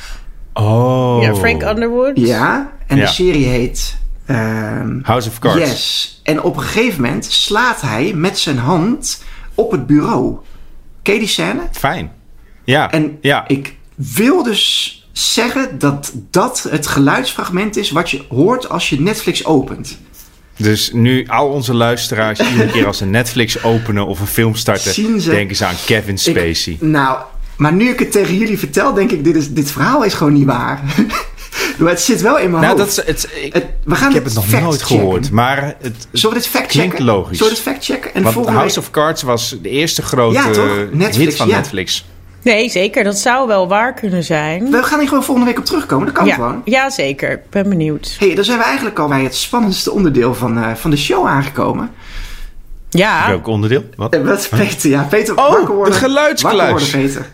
Oh. 0.54 1.18
Ja, 1.22 1.34
Frank 1.34 1.62
Underwood? 1.62 2.12
Ja, 2.18 2.72
en 2.86 2.96
Ja. 2.96 3.04
de 3.04 3.10
serie 3.10 3.46
heet... 3.46 3.96
ehm, 4.26 4.98
House 5.02 5.28
of 5.28 5.38
Cards. 5.38 5.58
Yes. 5.58 6.20
En 6.22 6.42
op 6.42 6.56
een 6.56 6.62
gegeven 6.62 7.02
moment 7.02 7.24
slaat 7.24 7.80
hij 7.80 8.12
met 8.14 8.38
zijn 8.38 8.58
hand 8.58 9.22
op 9.54 9.70
het 9.70 9.86
bureau. 9.86 10.36
Ken 11.02 11.12
je 11.14 11.20
die 11.20 11.28
scène? 11.28 11.60
Fijn. 11.72 12.12
Ja. 12.64 12.90
En 12.90 13.18
ja. 13.20 13.48
ik 13.48 13.76
wil 13.94 14.42
dus 14.42 14.98
zeggen 15.12 15.78
dat 15.78 16.12
dat 16.30 16.66
het 16.70 16.86
geluidsfragment 16.86 17.76
is 17.76 17.90
wat 17.90 18.10
je 18.10 18.24
hoort 18.28 18.68
als 18.68 18.90
je 18.90 19.00
Netflix 19.00 19.44
opent. 19.44 19.98
Dus 20.56 20.92
nu 20.92 21.26
al 21.28 21.48
onze 21.48 21.74
luisteraars 21.74 22.40
iedere 22.40 22.70
keer 22.70 22.86
als 22.86 22.98
ze 22.98 23.04
Netflix 23.06 23.62
openen 23.64 24.06
of 24.06 24.20
een 24.20 24.26
film 24.26 24.54
starten, 24.54 24.92
Zien 24.92 25.20
ze- 25.20 25.30
denken 25.30 25.56
ze 25.56 25.64
aan 25.64 25.74
Kevin 25.86 26.14
Ik- 26.14 26.20
Spacey. 26.20 26.76
nou, 26.80 27.18
maar 27.56 27.72
nu 27.72 27.88
ik 27.88 27.98
het 27.98 28.12
tegen 28.12 28.36
jullie 28.36 28.58
vertel, 28.58 28.92
denk 28.94 29.10
ik, 29.10 29.24
dit, 29.24 29.36
is, 29.36 29.50
dit 29.52 29.70
verhaal 29.70 30.02
is 30.04 30.14
gewoon 30.14 30.32
niet 30.32 30.46
waar. 30.46 30.80
Maar 31.78 31.88
het 31.88 32.00
zit 32.00 32.20
wel 32.20 32.38
in 32.38 32.50
mijn 32.50 32.62
Nou, 32.62 32.78
hoofd. 32.78 32.96
dat 32.96 33.06
is, 33.06 33.12
het, 33.22 33.28
ik, 33.42 33.52
Het- 33.52 33.66
we 33.84 33.94
gaan 33.94 34.08
ik 34.08 34.14
heb 34.14 34.24
het 34.24 34.34
nog 34.34 34.50
nooit 34.50 34.80
checken. 34.80 34.96
gehoord, 34.96 35.30
maar 35.30 35.74
het, 35.80 36.06
Zullen 36.12 36.36
we 36.36 36.42
dit 36.42 36.50
fact 36.52 36.66
klinkt 36.66 36.90
checken? 36.90 37.04
logisch. 37.04 37.38
Zullen 37.38 37.52
we 37.52 37.58
dit 37.62 37.72
fact 37.72 37.84
checken? 37.84 38.14
En 38.14 38.22
want 38.22 38.34
volgende 38.34 38.58
House 38.58 38.74
week- 38.80 38.84
of 38.88 38.92
Cards 38.92 39.22
was 39.22 39.56
de 39.62 39.68
eerste 39.68 40.02
grote 40.02 40.34
Ja? 40.38 40.46
Netflix, 40.92 41.16
hit 41.16 41.36
van 41.36 41.48
ja. 41.48 41.56
Netflix. 41.56 42.04
Nee, 42.42 42.70
zeker. 42.70 43.04
Dat 43.04 43.18
zou 43.18 43.46
wel 43.46 43.68
waar 43.68 43.94
kunnen 43.94 44.24
zijn. 44.24 44.70
We 44.70 44.82
gaan 44.82 44.98
hier 44.98 45.08
gewoon 45.08 45.24
volgende 45.24 45.50
week 45.50 45.58
op 45.58 45.64
terugkomen. 45.64 46.06
Dat 46.06 46.14
kan 46.14 46.26
ja, 46.26 46.34
gewoon. 46.34 46.62
ja, 46.64 46.90
zeker. 46.90 47.30
Ik 47.32 47.50
ben 47.50 47.68
benieuwd. 47.68 48.16
hey, 48.18 48.34
dan 48.34 48.44
zijn 48.44 48.58
we 48.58 48.64
eigenlijk 48.64 48.98
al 48.98 49.08
bij 49.08 49.22
het 49.22 49.34
spannendste 49.34 49.90
onderdeel 49.92 50.34
van, 50.34 50.58
eh, 50.58 50.74
van 50.74 50.90
de 50.90 50.96
show 50.96 51.26
aangekomen. 51.26 51.90
Ja, 52.98 53.28
Welk 53.28 53.46
onderdeel? 53.46 53.84
Wat? 53.96 54.16
Wat, 54.22 54.48
Peter? 54.50 54.90
Ja, 54.90 55.02
Peter, 55.02 55.36
Oh, 55.36 55.48
wakker 55.50 55.74
worden. 55.74 55.92
de 55.94 56.00
geluidskluis. 56.00 56.70
Wakker 56.70 56.90
worden, 56.90 57.06
Peter. 57.06 57.26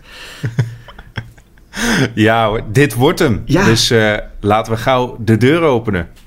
Ja 2.14 2.46
hoor, 2.48 2.62
dit 2.72 2.94
wordt 2.94 3.18
hem. 3.18 3.42
Ja. 3.44 3.64
Dus 3.64 3.90
eh, 3.90 4.16
laten 4.40 4.72
we 4.72 4.78
gauw 4.78 5.16
de 5.18 5.36
deur 5.36 5.62
openen. 5.62 6.08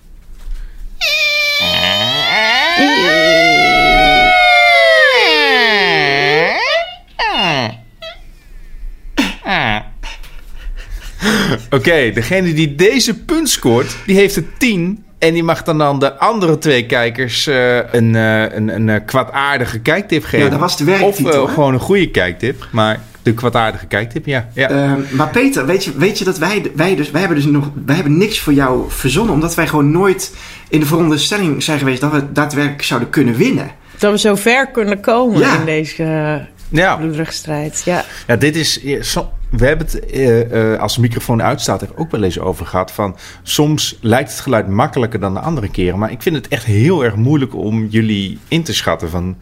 Oké, 11.70 12.12
degene 12.14 12.54
die 12.54 12.76
deze 12.76 13.20
punt 13.24 13.50
scoort, 13.50 13.96
die 14.06 14.16
heeft 14.16 14.36
er 14.36 14.44
10. 14.58 15.03
En 15.24 15.34
die 15.34 15.44
mag 15.44 15.64
dan 15.64 15.82
aan 15.82 16.00
de 16.00 16.18
andere 16.18 16.58
twee 16.58 16.86
kijkers 16.86 17.48
eh, 17.48 17.76
een, 17.78 18.16
eh, 18.16 18.42
een, 18.42 18.76
een 18.76 18.90
eh, 18.90 19.00
kwaadaardige 19.06 19.80
kijktip 19.80 20.24
geven. 20.24 20.46
Ja, 20.46 20.50
dat 20.50 20.60
was 20.60 20.78
de 20.78 20.84
werktitel, 20.84 21.44
Of 21.44 21.54
gewoon 21.54 21.74
een 21.74 21.80
goede 21.80 22.12
kijktip. 22.12 22.68
Maar 22.72 23.00
de 23.22 23.34
kwaadaardige 23.34 23.86
kijktip, 23.86 24.26
ja. 24.26 24.50
ja. 24.54 24.70
Ehm, 24.70 25.00
maar 25.12 25.30
Peter, 25.30 25.66
weet 25.66 25.84
je, 25.84 25.98
weet 25.98 26.18
je 26.20 26.26
dat 26.26 26.38
wij, 26.38 26.72
wij 26.76 26.96
dus, 26.96 27.12
wij 27.12 27.20
hebben 27.20 27.38
dus 27.38 27.48
nog, 27.48 27.70
wij 27.86 27.96
hebben 27.96 28.18
niks 28.18 28.40
voor 28.40 28.54
jou 28.54 28.84
verzonnen, 28.88 29.34
omdat 29.34 29.56
wij 29.56 29.68
gewoon 29.68 29.92
nooit 29.92 30.36
in 30.70 30.80
de 30.80 30.86
veronderstelling 30.86 31.64
zijn 31.64 31.80
geweest 31.80 32.02
dat 32.02 32.12
we 32.12 32.32
daadwerkelijk 32.32 32.84
zouden 32.84 33.10
kunnen 33.10 33.36
winnen. 33.36 33.72
dat 33.98 34.12
we 34.12 34.18
zo 34.18 34.36
ver 34.36 34.68
kunnen 34.68 35.00
komen 35.00 35.40
Ja. 35.40 35.60
in 35.60 35.66
deze 35.66 36.04
uh, 36.04 36.82
ja. 36.82 37.00
strijd. 37.30 37.82
Ja. 37.86 38.06
Ja, 38.28 38.36
dit 38.36 38.56
is. 38.56 38.80
ja, 38.82 39.02
so- 39.02 39.32
we 39.58 39.66
hebben 39.66 39.86
het 39.86 39.99
eh, 40.06 40.74
eh, 40.74 40.80
als 40.80 40.95
de 40.95 41.01
microfoon 41.01 41.41
uitstaat 41.41 41.82
er 41.82 41.89
ook 41.95 42.12
wel 42.12 42.24
eens 42.24 42.39
over 42.39 42.66
gehad. 42.66 42.91
Van 42.91 43.16
soms 43.43 43.97
lijkt 44.01 44.32
het 44.32 44.39
geluid 44.39 44.68
makkelijker 44.68 45.20
dan 45.20 45.34
de 45.34 45.39
andere 45.39 45.70
keren. 45.70 45.99
Maar 45.99 46.12
ik 46.12 46.22
vind 46.22 46.36
het 46.36 46.47
echt 46.47 46.66
heel 46.66 47.04
erg 47.04 47.16
moeilijk 47.16 47.56
om 47.56 47.86
jullie 47.86 48.39
in 48.47 48.64
te 48.64 48.74
schatten. 48.74 49.10
Van 49.10 49.38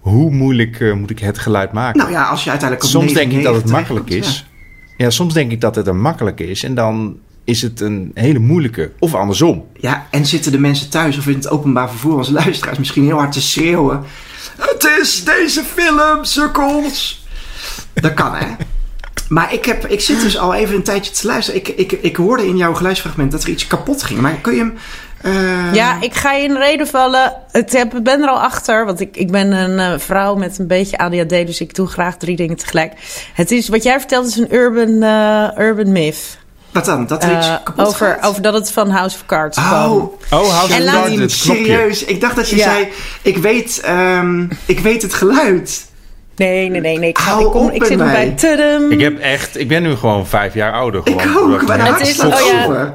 hoe 0.00 0.30
moeilijk 0.30 0.80
eh, 0.80 0.92
moet 0.92 1.10
ik 1.10 1.18
het 1.18 1.38
geluid 1.38 1.72
maken? 1.72 1.98
Nou 1.98 2.10
ja, 2.10 2.24
als 2.24 2.44
je 2.44 2.50
uiteindelijk 2.50 2.88
op 2.88 2.94
soms 2.94 3.12
denk 3.12 3.32
ik 3.32 3.42
dat 3.42 3.54
het 3.54 3.64
99 3.64 3.72
makkelijk 3.72 4.24
is. 4.24 4.46
Ja. 4.96 5.10
soms 5.10 5.34
denk 5.34 5.50
ik 5.50 5.60
dat 5.60 5.74
het 5.74 5.86
een 5.86 6.00
makkelijke 6.00 6.46
is. 6.46 6.62
En 6.62 6.74
dan 6.74 7.16
is 7.44 7.62
het 7.62 7.80
een 7.80 8.10
hele 8.14 8.38
moeilijke. 8.38 8.90
Of 8.98 9.14
andersom. 9.14 9.64
Ja. 9.74 9.90
ja, 9.90 10.06
en 10.10 10.26
zitten 10.26 10.52
de 10.52 10.58
mensen 10.58 10.90
thuis 10.90 11.18
of 11.18 11.26
in 11.26 11.34
het 11.34 11.48
openbaar 11.48 11.90
vervoer 11.90 12.18
als 12.18 12.28
luisteraars 12.28 12.78
misschien 12.78 13.04
heel 13.04 13.18
hard 13.18 13.32
te 13.32 13.42
schreeuwen. 13.42 14.02
Het 14.58 14.98
is 15.00 15.24
deze 15.24 15.62
film, 15.62 16.24
sukkels. 16.24 17.26
Dat 17.92 18.14
kan, 18.14 18.34
hè? 18.34 18.46
Maar 19.32 19.52
ik, 19.52 19.64
heb, 19.64 19.86
ik 19.86 20.00
zit 20.00 20.20
dus 20.20 20.38
al 20.38 20.54
even 20.54 20.74
een 20.74 20.82
tijdje 20.82 21.12
te 21.12 21.26
luisteren. 21.26 21.60
Ik, 21.60 21.68
ik, 21.68 21.92
ik 21.92 22.16
hoorde 22.16 22.46
in 22.46 22.56
jouw 22.56 22.74
geluidsfragment 22.74 23.32
dat 23.32 23.42
er 23.42 23.48
iets 23.48 23.66
kapot 23.66 24.02
ging. 24.02 24.20
Maar 24.20 24.32
kun 24.32 24.52
je 24.54 24.58
hem... 24.58 24.74
eh, 25.22 25.74
ja, 25.74 25.96
ik 26.00 26.14
ga 26.14 26.32
je 26.32 26.44
in 26.44 26.52
de 26.52 26.58
reden 26.58 26.86
vallen. 26.86 27.32
Ik 27.52 28.02
ben 28.02 28.22
er 28.22 28.28
al 28.28 28.40
achter, 28.40 28.84
want 28.84 29.00
ik, 29.00 29.16
ik 29.16 29.30
ben 29.30 29.52
een 29.52 29.78
eh, 29.92 29.98
vrouw 29.98 30.34
met 30.34 30.58
een 30.58 30.66
beetje 30.66 30.98
ADHD, 30.98 31.28
dus 31.28 31.60
ik 31.60 31.74
doe 31.74 31.86
graag 31.86 32.16
drie 32.16 32.36
dingen 32.36 32.56
tegelijk. 32.56 32.92
Het 33.34 33.50
is, 33.50 33.68
wat 33.68 33.82
jij 33.82 33.98
vertelt 33.98 34.26
is 34.26 34.36
een 34.36 34.54
urban, 34.54 35.02
eh, 35.02 35.64
urban 35.66 35.92
myth. 35.92 36.38
Wat 36.70 36.84
dan? 36.84 37.06
Dat 37.06 37.24
er 37.24 37.36
iets 37.36 37.48
kapot 37.64 37.86
over, 37.86 38.06
gaat? 38.06 38.28
over 38.28 38.42
dat 38.42 38.54
het 38.54 38.72
van 38.72 38.90
House 38.90 39.16
of 39.16 39.26
Cards 39.26 39.58
kwam. 39.58 39.90
Oh, 39.92 40.12
Oh, 40.30 40.48
House 40.50 40.74
En 40.74 40.82
of 40.86 41.16
Cards, 41.16 41.40
serieus. 41.42 42.04
Ik 42.04 42.20
dacht 42.20 42.36
dat 42.36 42.48
je 42.48 42.56
Ja. 42.56 42.62
zei, 42.62 42.88
ik 43.22 43.36
weet, 43.36 43.80
ehm, 43.80 44.46
ik 44.66 44.78
weet 44.80 45.02
het 45.02 45.14
geluid. 45.14 45.90
Nee, 46.44 46.68
nee, 46.70 46.80
nee. 46.80 46.98
nee. 46.98 47.08
Ik, 47.08 47.16
Hou 47.16 47.44
ik, 47.44 47.50
kom, 47.50 47.66
op 47.66 47.72
ik 47.72 47.84
zit 47.84 47.98
nog 47.98 48.10
bij 48.12 48.30
tudum. 48.30 48.90
Ik 48.90 49.00
heb 49.00 49.18
echt. 49.18 49.58
Ik 49.58 49.68
ben 49.68 49.82
nu 49.82 49.94
gewoon 49.96 50.26
vijf 50.26 50.54
jaar 50.54 50.72
ouder. 50.72 51.00
Ik 51.04 51.20
Gewoon, 51.20 51.54
ook, 51.54 51.66
maar 51.66 51.98
Het 51.98 52.08
is- 52.08 52.20
oh 52.20 52.40
ja. 52.52 52.94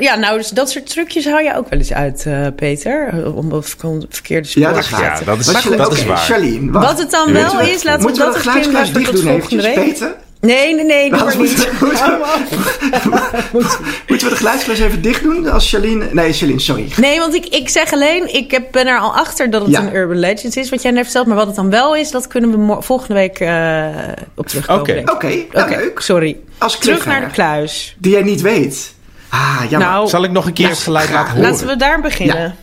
Ja, 0.00 0.14
nou, 0.16 0.36
dus 0.38 0.48
dat 0.48 0.70
soort 0.70 0.90
trucjes 0.90 1.24
hou 1.24 1.42
je 1.42 1.56
ook 1.56 1.68
wel 1.68 1.78
eens 1.78 1.92
uit, 1.92 2.24
eh, 2.26 2.46
Peter. 2.56 3.12
Om 3.34 3.52
op 3.52 3.64
het 3.80 4.06
verkeerde 4.08 4.48
spoor 4.48 4.62
Ja, 4.62 4.68
dat 4.68 4.78
is 4.78 4.86
te 4.86 4.92
waar. 4.92 5.02
Ja, 5.18 5.24
dat 5.24 5.38
is- 5.38 5.52
Maar 5.52 5.62
goed, 5.62 5.76
dat 5.76 5.92
is 5.92 6.04
waar. 6.04 6.16
Charlene. 6.16 6.70
Wat 6.70 6.98
het 6.98 7.10
dan 7.10 7.32
wel 7.32 7.60
is, 7.60 7.82
laten 7.82 8.06
we 8.06 8.16
dat 8.16 8.32
de 8.32 8.34
eens 8.34 8.66
geluidskluis 8.66 8.90
doen. 9.10 9.28
eventjes. 9.28 9.72
Peter? 9.72 10.14
Nee, 10.44 10.74
nee, 10.74 10.84
nee, 10.84 11.10
doe 11.10 11.18
Anders 11.18 11.36
maar 11.36 11.46
niet. 11.46 11.68
moeten, 13.52 13.78
we 14.06 14.16
de 14.28 14.36
geluidskluis 14.36 14.78
even 14.80 15.02
dicht 15.02 15.22
doen 15.22 15.48
als 15.50 15.70
Charlene... 15.70 16.08
Nee, 16.12 16.32
Charlene, 16.32 16.60
sorry. 16.60 16.88
Nee, 16.96 17.18
want 17.18 17.34
ik, 17.34 17.46
ik 17.46 17.68
zeg 17.68 17.92
alleen, 17.92 18.34
ik 18.34 18.50
heb, 18.50 18.72
ben 18.72 18.86
er 18.86 18.98
al 18.98 19.14
achter 19.16 19.50
dat 19.50 19.62
het 19.62 19.70
Ja. 19.70 19.80
een 19.80 19.94
urban 19.94 20.18
legend 20.18 20.56
is, 20.56 20.70
wat 20.70 20.82
jij 20.82 20.90
net 20.90 21.04
vertelt. 21.04 21.26
Maar 21.26 21.36
wat 21.36 21.46
het 21.46 21.56
dan 21.56 21.70
wel 21.70 21.96
is, 21.96 22.10
dat 22.10 22.26
kunnen 22.26 22.66
we 22.68 22.82
volgende 22.82 23.14
week 23.14 23.38
eh, 23.40 23.88
op 24.34 24.46
terugkomen. 24.46 25.10
Oké. 25.10 25.26
nou, 25.52 25.66
Oké, 25.66 25.76
leuk. 25.76 26.00
sorry. 26.00 26.36
Als 26.58 26.78
Terug 26.78 27.06
naar 27.06 27.20
de 27.20 27.30
kluis. 27.30 27.96
Die 27.98 28.12
jij 28.12 28.22
niet 28.22 28.40
weet. 28.40 28.94
Ah, 29.28 29.60
jammer. 29.70 29.88
Nou, 29.88 30.08
Zal 30.08 30.24
ik 30.24 30.30
nog 30.30 30.46
een 30.46 30.52
keer 30.52 30.68
het 30.68 30.78
geluid 30.78 31.06
graag. 31.08 31.18
laten 31.20 31.34
horen? 31.36 31.50
laten 31.50 31.66
we 31.66 31.76
daar 31.76 32.00
beginnen. 32.00 32.56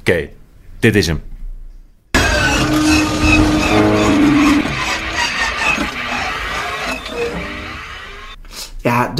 Oké, 0.00 0.28
dit 0.80 0.96
is 0.96 1.06
hem. 1.06 1.22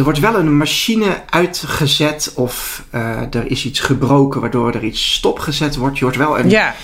Er 0.00 0.06
wordt 0.06 0.20
wel 0.20 0.34
een 0.34 0.56
machine 0.56 1.20
uitgezet 1.30 2.32
of 2.34 2.84
eh, 2.90 3.34
er 3.34 3.50
is 3.50 3.64
iets 3.64 3.80
gebroken 3.80 4.40
waardoor 4.40 4.74
er 4.74 4.84
iets 4.84 5.12
stopgezet 5.12 5.76
wordt. 5.76 5.98
Je 5.98 6.04
hoort 6.04 6.16
wel 6.16 6.38
een... 6.38 6.50
Ja. 6.50 6.74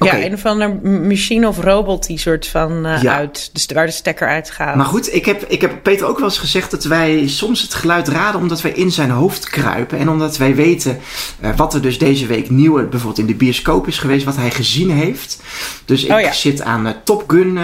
Ja, 0.00 0.24
een 0.24 0.32
of 0.32 0.44
andere 0.44 0.74
machine 0.90 1.48
of 1.48 1.58
robot 1.60 2.06
die 2.06 2.18
soort 2.18 2.46
van 2.46 2.86
eh, 2.86 3.02
Ja. 3.02 3.14
uit, 3.14 3.50
dus 3.52 3.66
waar 3.66 3.86
de 3.86 3.92
stekker 3.92 4.28
uitgaat. 4.28 4.74
Maar 4.76 4.84
goed, 4.84 5.14
ik 5.14 5.24
heb, 5.24 5.44
ik 5.48 5.60
heb 5.60 5.82
Peter 5.82 6.06
ook 6.06 6.18
wel 6.18 6.28
eens 6.28 6.38
gezegd 6.38 6.70
dat 6.70 6.84
wij 6.84 7.28
soms 7.28 7.62
het 7.62 7.74
geluid 7.74 8.08
raden 8.08 8.40
omdat 8.40 8.60
wij 8.60 8.72
in 8.72 8.90
zijn 8.90 9.10
hoofd 9.10 9.48
kruipen. 9.48 9.98
En 9.98 10.08
omdat 10.08 10.36
wij 10.36 10.54
weten 10.54 10.98
eh, 11.40 11.56
wat 11.56 11.74
er 11.74 11.82
dus 11.82 11.98
deze 11.98 12.26
week 12.26 12.50
nieuw 12.50 12.74
bijvoorbeeld 12.74 13.18
in 13.18 13.26
de 13.26 13.34
bioscoop 13.34 13.86
is 13.86 13.98
geweest, 13.98 14.24
wat 14.24 14.36
hij 14.36 14.50
gezien 14.50 14.90
heeft. 14.90 15.38
Dus 15.84 16.04
ik 16.04 16.12
Oh 16.12 16.20
ja. 16.20 16.32
zit 16.32 16.62
aan 16.62 16.94
Top 17.04 17.24
Gun 17.26 17.58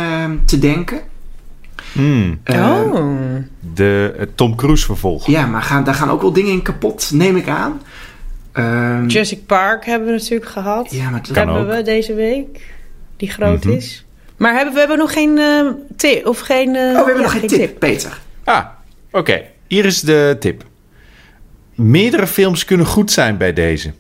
te 0.47 0.59
denken. 0.59 1.01
Hmm, 1.95 2.41
Eh, 2.45 2.81
oh. 2.93 3.37
de 3.75 4.15
eh, 4.19 4.27
Tom 4.35 4.57
Cruise 4.57 4.85
vervolg. 4.85 5.27
Ja, 5.27 5.47
maar 5.47 5.63
gaan, 5.63 5.85
daar 5.85 5.95
gaan 5.95 6.11
ook 6.11 6.23
wel 6.23 6.33
dingen 6.33 6.53
in 6.53 6.63
kapot, 6.63 7.11
neem 7.13 7.37
ik 7.37 7.49
aan. 7.49 7.81
Ehm, 8.53 9.07
Jurassic 9.07 9.47
Park 9.47 9.85
hebben 9.87 10.09
we 10.09 10.15
natuurlijk 10.15 10.51
gehad. 10.51 10.91
ja, 10.91 11.11
maar 11.11 11.23
Dat 11.27 11.37
hebben 11.37 11.55
ook. 11.57 11.67
we 11.71 11.83
deze 11.83 12.15
week. 12.15 12.73
Die 13.17 13.31
groot 13.31 13.65
Mhm. 13.65 13.75
is. 13.75 14.05
Maar 14.37 14.55
hebben, 14.55 14.73
we 14.73 14.79
hebben 14.79 14.99
nog 14.99 15.13
geen 15.13 15.39
eh, 15.39 15.67
tip. 15.97 16.27
Of 16.27 16.41
geen. 16.41 16.75
eh, 16.77 16.83
Oh, 16.83 16.91
we 16.91 16.97
hebben 16.97 17.15
ja, 17.17 17.21
nog 17.23 17.31
geen 17.33 17.47
tip, 17.47 17.79
Peter. 17.79 18.21
Ah, 18.45 18.65
oké. 19.11 19.43
Hier 19.67 19.85
is 19.85 20.01
de 20.01 20.37
tip. 20.41 20.65
Meerdere 21.75 22.27
films 22.27 22.65
kunnen 22.65 22.87
goed 22.87 23.13
zijn 23.13 23.37
bij 23.37 23.53
deze. 23.53 23.93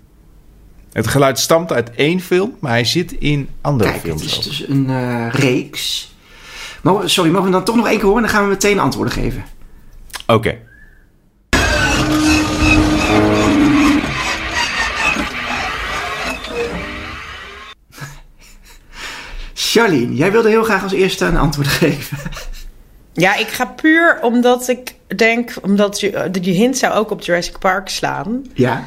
Het 0.92 1.06
geluid 1.06 1.38
stamt 1.38 1.72
uit 1.72 1.90
één 1.90 2.20
film, 2.20 2.54
maar 2.60 2.70
hij 2.70 2.84
zit 2.84 3.12
in 3.12 3.48
andere 3.60 3.90
Kijk, 3.90 4.02
het 4.02 4.10
films. 4.12 4.24
is 4.26 4.36
ook. 4.36 4.42
dus 4.44 4.68
een 4.68 4.88
eh, 4.90 5.26
reeks. 5.30 6.13
Sorry, 6.84 7.30
mogen 7.30 7.46
we 7.46 7.52
dan 7.52 7.64
toch 7.64 7.76
nog 7.76 7.88
één 7.88 7.98
keer 7.98 8.06
horen? 8.06 8.22
Dan 8.22 8.30
gaan 8.30 8.42
we 8.42 8.48
meteen 8.48 8.78
antwoorden 8.78 9.12
geven. 9.12 9.44
Oké. 10.26 10.58
Charlene, 19.54 20.14
jij 20.14 20.32
wilde 20.32 20.48
heel 20.48 20.64
graag 20.64 20.82
als 20.82 20.92
eerste 20.92 21.24
een 21.24 21.36
antwoord 21.36 21.68
geven. 21.82 22.18
Ja, 23.12 23.36
ik 23.36 23.48
ga 23.48 23.66
puur 23.66 24.18
omdat 24.22 24.68
ik 24.68 24.94
denk, 25.16 25.54
omdat 25.62 26.00
je, 26.00 26.10
eh, 26.10 26.32
die 26.32 26.54
hint 26.54 26.78
zou 26.78 26.94
ook 26.94 27.10
op 27.10 27.22
Jurassic 27.22 27.58
Park 27.58 27.88
slaan. 27.88 28.46
Ja. 28.54 28.84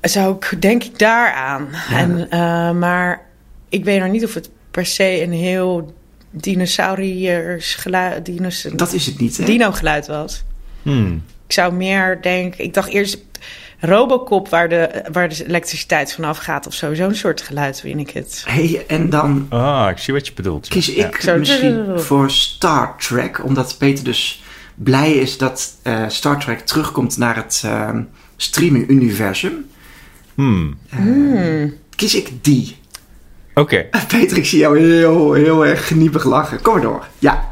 Zou 0.00 0.34
ik, 0.34 0.62
denk 0.62 0.84
ik, 0.84 0.98
daaraan. 0.98 1.68
En, 1.90 2.30
eh, 2.30 2.72
maar 2.72 3.26
ik 3.68 3.84
weet 3.84 4.00
nog 4.00 4.10
niet 4.10 4.24
of 4.24 4.34
het 4.34 4.50
per 4.70 4.86
se 4.86 5.22
een 5.22 5.32
heel 5.32 5.94
dinosauriërs 6.30 7.74
geluid, 7.74 8.24
dinos, 8.26 8.66
Dat 8.72 8.92
is 8.92 9.06
het 9.06 9.18
niet, 9.18 9.36
hè? 9.36 9.44
dino 9.44 9.72
geluid 9.72 10.06
was. 10.06 10.42
Hmm. 10.82 11.22
Ik 11.46 11.52
zou 11.52 11.72
meer 11.72 12.18
denken, 12.22 12.64
ik 12.64 12.74
dacht 12.74 12.88
eerst 12.88 13.18
Robocop 13.82 14.48
waar 14.48 14.68
de, 14.68 15.04
waar 15.12 15.28
de 15.28 15.44
elektriciteit 15.46 16.12
vanaf 16.12 16.38
gaat 16.38 16.66
of 16.66 16.74
zo. 16.74 16.94
Zo'n 16.94 17.14
soort 17.14 17.40
geluid 17.42 17.80
vind 17.80 18.00
ik 18.00 18.10
het. 18.10 18.42
Hey, 18.46 18.84
en 18.86 19.10
dan 19.10 19.46
Ah, 19.48 19.88
ik 19.90 19.98
zie 19.98 20.14
wat 20.14 20.26
je 20.26 20.32
bedoelt. 20.32 20.68
kies 20.68 20.86
Ja. 20.86 21.06
ik 21.06 21.16
Zo. 21.20 21.38
misschien 21.38 21.86
voor 21.96 22.30
Star 22.30 22.94
Trek. 22.98 23.44
Omdat 23.44 23.78
Peter 23.78 24.04
dus 24.04 24.42
blij 24.74 25.12
is 25.12 25.38
dat 25.38 25.74
eh, 25.82 26.04
Star 26.08 26.38
Trek 26.40 26.60
terugkomt 26.60 27.16
naar 27.16 27.36
het 27.36 27.62
ehm, 27.64 28.02
streaming-universum. 28.36 29.66
Hmm. 30.34 30.78
Kies 31.96 32.14
ik 32.14 32.44
die. 32.44 32.76
Oké. 33.60 33.84
Peter, 34.08 34.36
ik 34.36 34.46
zie 34.46 34.58
jou 34.58 34.80
heel, 34.80 35.32
heel 35.32 35.66
erg 35.66 35.86
geniepig 35.86 36.24
lachen. 36.24 36.62
Kom 36.62 36.72
maar 36.72 36.82
door. 36.82 37.06
Ja. 37.18 37.48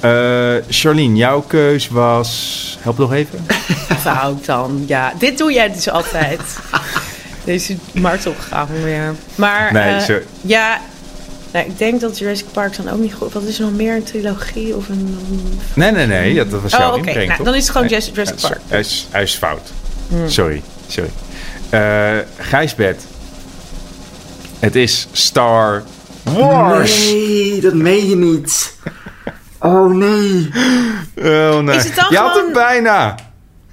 Eh, 0.00 0.54
Charlene, 0.68 1.14
jouw 1.16 1.40
keus 1.40 1.88
was... 1.88 2.78
Help 2.80 2.98
nog 2.98 3.12
even. 3.12 3.46
Fout 4.00 4.44
dan, 4.44 4.84
ja. 4.86 5.12
Dit 5.18 5.38
doe 5.38 5.52
jij 5.52 5.72
dus 5.72 5.90
altijd. 5.90 6.40
Deze 7.44 7.76
martelgang 7.92 8.68
weer. 8.82 9.14
Maar 9.34 9.72
Nee, 9.72 9.94
eh, 9.94 10.00
zo- 10.02 10.20
ja, 10.40 10.80
nou, 11.52 11.66
ik 11.66 11.78
denk 11.78 12.00
dat 12.00 12.18
Jurassic 12.18 12.46
Park 12.52 12.76
dan 12.76 12.88
ook 12.88 12.98
niet 12.98 13.14
goed... 13.14 13.32
Wat 13.32 13.42
is 13.42 13.58
er 13.58 13.64
nog 13.64 13.74
meer, 13.74 13.94
een 13.96 14.02
trilogie 14.02 14.76
of 14.76 14.88
een... 14.88 15.18
Nee, 15.74 15.90
nee, 15.92 16.06
nee. 16.06 16.34
Ja, 16.34 16.44
dat 16.44 16.62
was 16.62 16.72
Oh, 16.72 16.78
jouw 16.78 16.88
oké. 16.88 16.96
inbreng, 16.98 17.26
Nou, 17.26 17.36
toch? 17.36 17.46
dan 17.46 17.54
is 17.54 17.62
het 17.62 17.70
gewoon 17.70 17.86
Nee, 17.90 18.00
Jurassic- 18.00 18.40
Park. 18.40 18.60
Hij 18.68 18.78
is, 18.80 19.06
hij 19.10 19.22
is 19.22 19.34
fout. 19.34 19.72
Sorry, 20.26 20.62
sorry. 20.86 21.10
Eh 21.70 22.16
Gijsbert. 22.38 23.02
Het 24.58 24.76
is 24.76 25.08
Star 25.12 25.82
Wars. 26.22 27.10
Nee, 27.10 27.60
dat 27.60 27.74
meen 27.74 28.08
je 28.08 28.16
niet. 28.16 28.76
Oh 29.60 29.94
nee. 29.94 30.48
Oh 31.16 31.58
nee. 31.58 31.76
Is 31.76 31.84
het 31.84 31.94
dan 31.94 32.06
Je 32.10 32.16
had 32.16 32.30
gewoon- 32.30 32.44
hem 32.44 32.52
bijna. 32.52 33.14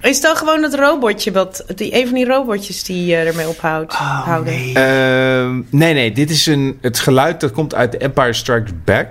Is 0.00 0.14
het 0.14 0.22
dan 0.22 0.36
gewoon 0.36 0.62
het 0.62 0.74
robotje, 0.74 1.32
wat, 1.32 1.64
die, 1.74 1.94
een 2.00 2.06
van 2.06 2.14
die 2.14 2.26
robotjes 2.26 2.82
die 2.84 3.14
eh, 3.14 3.26
ermee 3.28 3.48
ophoudt? 3.48 3.92
Oh 3.92 4.24
houden? 4.24 4.52
nee. 4.54 4.74
Ehm, 4.74 5.62
nee, 5.70 5.94
nee. 5.94 6.12
Dit 6.12 6.30
is 6.30 6.46
een, 6.46 6.78
het 6.80 6.98
geluid 6.98 7.40
dat 7.40 7.52
komt 7.52 7.74
uit 7.74 7.90
The 7.90 7.98
Empire 7.98 8.32
Strikes 8.32 8.70
Back. 8.84 9.06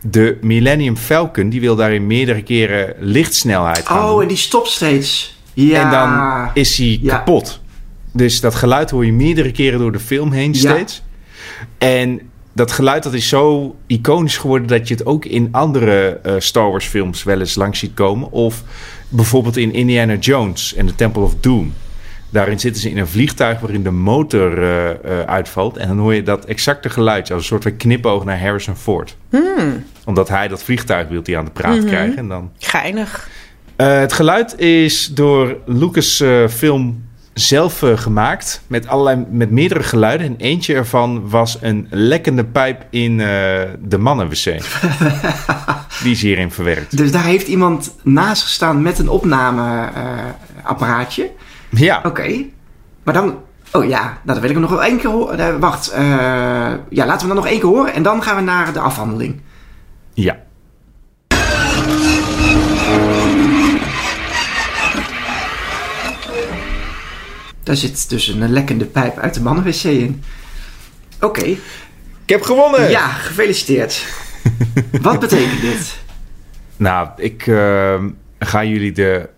De 0.00 0.38
Millennium 0.40 0.96
Falcon 0.96 1.48
die 1.48 1.60
wil 1.60 1.76
daarin 1.76 2.06
meerdere 2.06 2.42
keren 2.42 2.94
lichtsnelheid 2.98 3.86
gaan 3.86 4.02
Oh, 4.04 4.10
doen. 4.10 4.22
en 4.22 4.28
die 4.28 4.36
stopt 4.36 4.68
steeds. 4.68 5.36
Ja. 5.54 5.80
En 5.84 5.90
dan 5.90 6.50
is 6.62 6.76
hij 6.78 6.98
Ja. 7.02 7.16
kapot. 7.16 7.60
Dus 8.12 8.40
dat 8.40 8.54
geluid 8.54 8.90
hoor 8.90 9.06
je 9.06 9.12
meerdere 9.12 9.52
keren 9.52 9.78
door 9.78 9.92
de 9.92 10.00
film 10.00 10.32
heen 10.32 10.52
Ja. 10.52 10.58
steeds. 10.58 11.02
En 11.78 12.20
dat 12.52 12.72
geluid 12.72 13.02
dat 13.02 13.12
is 13.12 13.28
zo 13.28 13.76
iconisch 13.86 14.36
geworden 14.36 14.68
dat 14.68 14.88
je 14.88 14.94
het 14.94 15.06
ook 15.06 15.24
in 15.24 15.48
andere 15.50 16.20
eh, 16.22 16.34
Star 16.38 16.70
Wars 16.70 16.86
films 16.86 17.22
wel 17.22 17.40
eens 17.40 17.54
langs 17.54 17.78
ziet 17.78 17.94
komen. 17.94 18.30
Of 18.30 18.62
bijvoorbeeld 19.08 19.56
in 19.56 19.72
Indiana 19.72 20.14
Jones 20.14 20.74
en 20.74 20.86
The 20.86 20.94
Temple 20.94 21.22
of 21.22 21.34
Doom. 21.40 21.74
Daarin 22.30 22.60
zitten 22.60 22.82
ze 22.82 22.90
in 22.90 22.98
een 22.98 23.08
vliegtuig 23.08 23.60
waarin 23.60 23.82
de 23.82 23.90
motor 23.90 24.62
eh, 24.62 24.90
eh, 24.90 24.96
uitvalt. 25.26 25.76
En 25.76 25.88
dan 25.88 25.98
hoor 25.98 26.14
je 26.14 26.22
dat 26.22 26.44
exacte 26.44 26.90
geluid, 26.90 27.30
als 27.30 27.40
een 27.40 27.46
soort 27.46 27.62
van 27.62 27.76
knipoog 27.76 28.24
naar 28.24 28.40
Harrison 28.40 28.76
Ford. 28.76 29.16
Omdat 30.04 30.28
hij 30.28 30.48
dat 30.48 30.62
vliegtuig 30.62 31.08
wil 31.08 31.22
die 31.22 31.38
aan 31.38 31.44
de 31.44 31.50
praat 31.50 31.84
krijgen. 31.84 32.16
En 32.16 32.28
dan 32.28 32.50
Geinig. 32.58 33.28
het 33.76 34.12
geluid 34.12 34.58
is 34.58 35.06
door 35.06 35.56
Lucasfilm 35.66 36.48
film 36.48 37.01
zelf 37.34 37.82
eh, 37.82 37.98
gemaakt. 37.98 38.62
Met, 38.66 38.88
allerlei, 38.88 39.24
met 39.30 39.50
meerdere 39.50 39.82
geluiden. 39.82 40.26
En 40.26 40.36
eentje 40.36 40.74
ervan 40.74 41.28
was 41.28 41.58
een 41.60 41.86
lekkende 41.90 42.44
pijp 42.44 42.86
in 42.90 43.20
eh, 43.20 43.26
de 43.80 43.98
mannenwc. 43.98 44.60
Die 46.02 46.12
is 46.12 46.22
hierin 46.22 46.50
verwerkt. 46.50 46.96
Dus 46.96 47.12
daar 47.12 47.24
heeft 47.24 47.48
iemand 47.48 47.94
naast 48.02 48.42
gestaan 48.42 48.82
met 48.82 48.98
een 48.98 49.08
opnameapparaatje. 49.08 51.30
Ja, 51.70 52.00
Oké. 52.04 52.44
Maar 53.02 53.14
dan... 53.14 53.38
Oh 53.72 53.88
ja, 53.88 54.02
nou, 54.02 54.14
dan 54.24 54.40
wil 54.40 54.48
ik 54.48 54.50
hem 54.50 54.60
nog 54.60 54.70
wel 54.70 54.84
één 54.84 54.98
keer 54.98 55.10
horen. 55.10 55.38
Eh, 55.38 55.56
wacht. 55.58 55.92
ja, 56.88 57.06
laten 57.06 57.20
we 57.20 57.26
dan 57.26 57.36
nog 57.42 57.46
één 57.46 57.60
keer 57.60 57.68
horen. 57.68 57.94
En 57.94 58.02
dan 58.02 58.22
gaan 58.22 58.36
we 58.36 58.42
naar 58.42 58.72
de 58.72 58.80
afhandeling. 58.80 59.40
ja. 60.14 60.36
Daar 67.62 67.76
zit 67.76 68.08
dus 68.10 68.26
een 68.28 68.52
lekkende 68.52 68.84
pijp 68.84 69.18
uit 69.18 69.34
de 69.34 69.42
mannenwc 69.42 69.82
in. 69.82 70.22
Oké. 71.20 71.44
Ik 71.44 71.58
heb 72.26 72.42
gewonnen! 72.42 72.90
Ja, 72.90 73.08
gefeliciteerd. 73.08 74.06
Wat 75.02 75.20
betekent 75.20 75.60
dit? 75.60 75.98
Nou, 76.76 77.08
ik 77.16 77.46
eh, 77.46 78.04
ga 78.38 78.64
jullie 78.64 78.92
de 78.92 79.28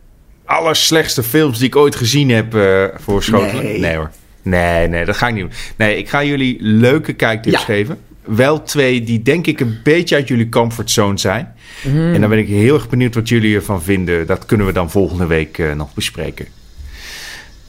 allerslechtste 0.45 1.23
films 1.23 1.59
die 1.59 1.67
ik 1.67 1.77
ooit 1.77 1.97
gezien 1.97 2.31
heb 2.31 2.55
eh 2.55 2.85
voorschotelen. 2.95 3.81
Nee. 3.81 3.97
hoor. 3.97 4.11
Nee, 4.43 4.89
nee, 4.89 5.05
dat 5.05 5.17
ga 5.17 5.29
ik 5.29 5.35
niet 5.35 5.43
doen. 5.43 5.53
Nee, 5.77 5.97
ik 5.99 6.09
ga 6.09 6.25
jullie 6.25 6.57
leuke 6.61 7.13
kijktips 7.13 7.59
Ja. 7.59 7.65
geven. 7.65 7.99
Wel 8.25 8.63
twee 8.63 9.03
die 9.03 9.23
denk 9.23 9.47
ik 9.47 9.61
een 9.61 9.79
beetje 9.83 10.15
uit 10.15 10.29
jullie 10.29 10.49
comfortzone 10.49 11.19
zijn. 11.19 11.55
Mhm. 11.85 12.15
En 12.15 12.21
dan 12.21 12.31
ben 12.31 12.39
ik 12.39 12.49
heel 12.49 12.75
erg 12.75 12.89
benieuwd 12.89 13.15
wat 13.15 13.29
jullie 13.29 13.55
ervan 13.55 13.83
vinden. 13.83 14.27
Dat 14.27 14.47
kunnen 14.47 14.67
we 14.67 14.73
dan 14.73 14.91
volgende 14.91 15.27
week 15.27 15.59
eh, 15.59 15.73
nog 15.73 15.95
bespreken. 15.95 16.47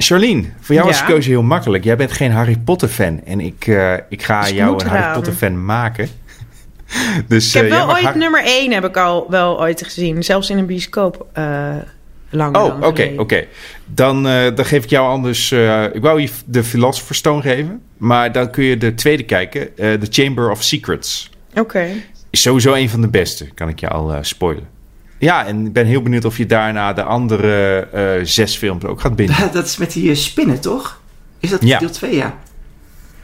Charlene, 0.05 0.43
voor 0.59 0.75
jou 0.75 0.87
was 0.87 0.99
Ja? 0.99 1.05
de 1.05 1.11
keuze 1.11 1.29
heel 1.29 1.43
makkelijk. 1.43 1.83
Jij 1.83 1.95
bent 1.97 2.11
geen 2.11 2.31
Harry 2.31 2.57
Potter 2.65 2.87
fan. 2.87 3.21
En 3.25 3.39
ik, 3.39 3.67
eh, 3.67 3.93
ik 4.09 4.23
ga 4.23 4.41
Dus 4.41 4.49
jou 4.49 4.83
een 4.83 4.87
Harry. 4.89 5.13
Potter 5.13 5.33
fan 5.33 5.65
maken. 5.65 6.09
dus, 7.27 7.47
Ik 7.47 7.61
heb 7.61 7.71
eh, 7.71 7.77
wel 7.77 7.89
ooit 7.95 8.03
Har- 8.03 8.17
nummer 8.17 8.41
1 8.45 8.71
heb 8.73 8.85
ik 8.85 8.97
al 8.97 9.25
wel 9.29 9.59
ooit 9.59 9.83
gezien. 9.83 10.23
Zelfs 10.23 10.49
in 10.49 10.57
een 10.57 10.65
bioscoop. 10.65 11.25
eh 11.33 11.75
lang 12.29 12.55
Oh, 12.57 12.81
oké, 12.81 13.11
oké. 13.17 13.45
Dan, 13.85 14.23
dan 14.23 14.65
geef 14.65 14.83
ik 14.83 14.89
jou 14.89 15.07
anders... 15.09 15.51
ik 15.93 16.01
wou 16.01 16.21
je 16.21 16.29
de 16.45 16.63
Philosopher's 16.63 17.17
Stone 17.17 17.41
geven. 17.41 17.81
Maar 17.97 18.31
dan 18.31 18.51
kun 18.51 18.63
je 18.63 18.77
de 18.77 18.93
tweede 18.93 19.23
kijken. 19.23 19.75
The 19.75 20.07
Chamber 20.09 20.51
of 20.51 20.63
Secrets. 20.63 21.29
Oké. 21.53 21.87
Is 22.29 22.41
sowieso 22.41 22.73
een 22.73 22.89
van 22.89 23.01
de 23.01 23.07
beste. 23.07 23.45
Kan 23.45 23.69
ik 23.69 23.79
je 23.79 23.87
al 23.89 24.17
spoilen. 24.21 24.67
Ja, 25.17 25.45
en 25.45 25.65
ik 25.65 25.73
ben 25.73 25.85
heel 25.85 26.01
benieuwd 26.01 26.25
of 26.25 26.37
je 26.37 26.45
daarna 26.45 26.93
de 26.93 27.03
andere 27.03 27.79
eh, 27.91 28.25
zes 28.25 28.55
films 28.57 28.83
ook 28.83 29.01
gaat 29.01 29.15
binden. 29.15 29.35
Dat 29.53 29.65
is 29.65 29.77
met 29.77 29.91
die 29.93 30.09
eh, 30.09 30.15
spinnen, 30.15 30.61
toch? 30.61 31.01
Is 31.39 31.49
dat 31.49 31.63
Ja. 31.63 31.79
deel 31.79 31.89
2, 31.89 32.15
ja? 32.15 32.37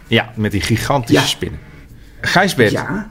Ja, 0.07 0.31
met 0.35 0.51
die 0.51 0.61
gigantische 0.61 1.21
Ja. 1.21 1.27
spinnen. 1.27 1.59
Gijsbert, 2.21 2.71
Ja. 2.71 3.09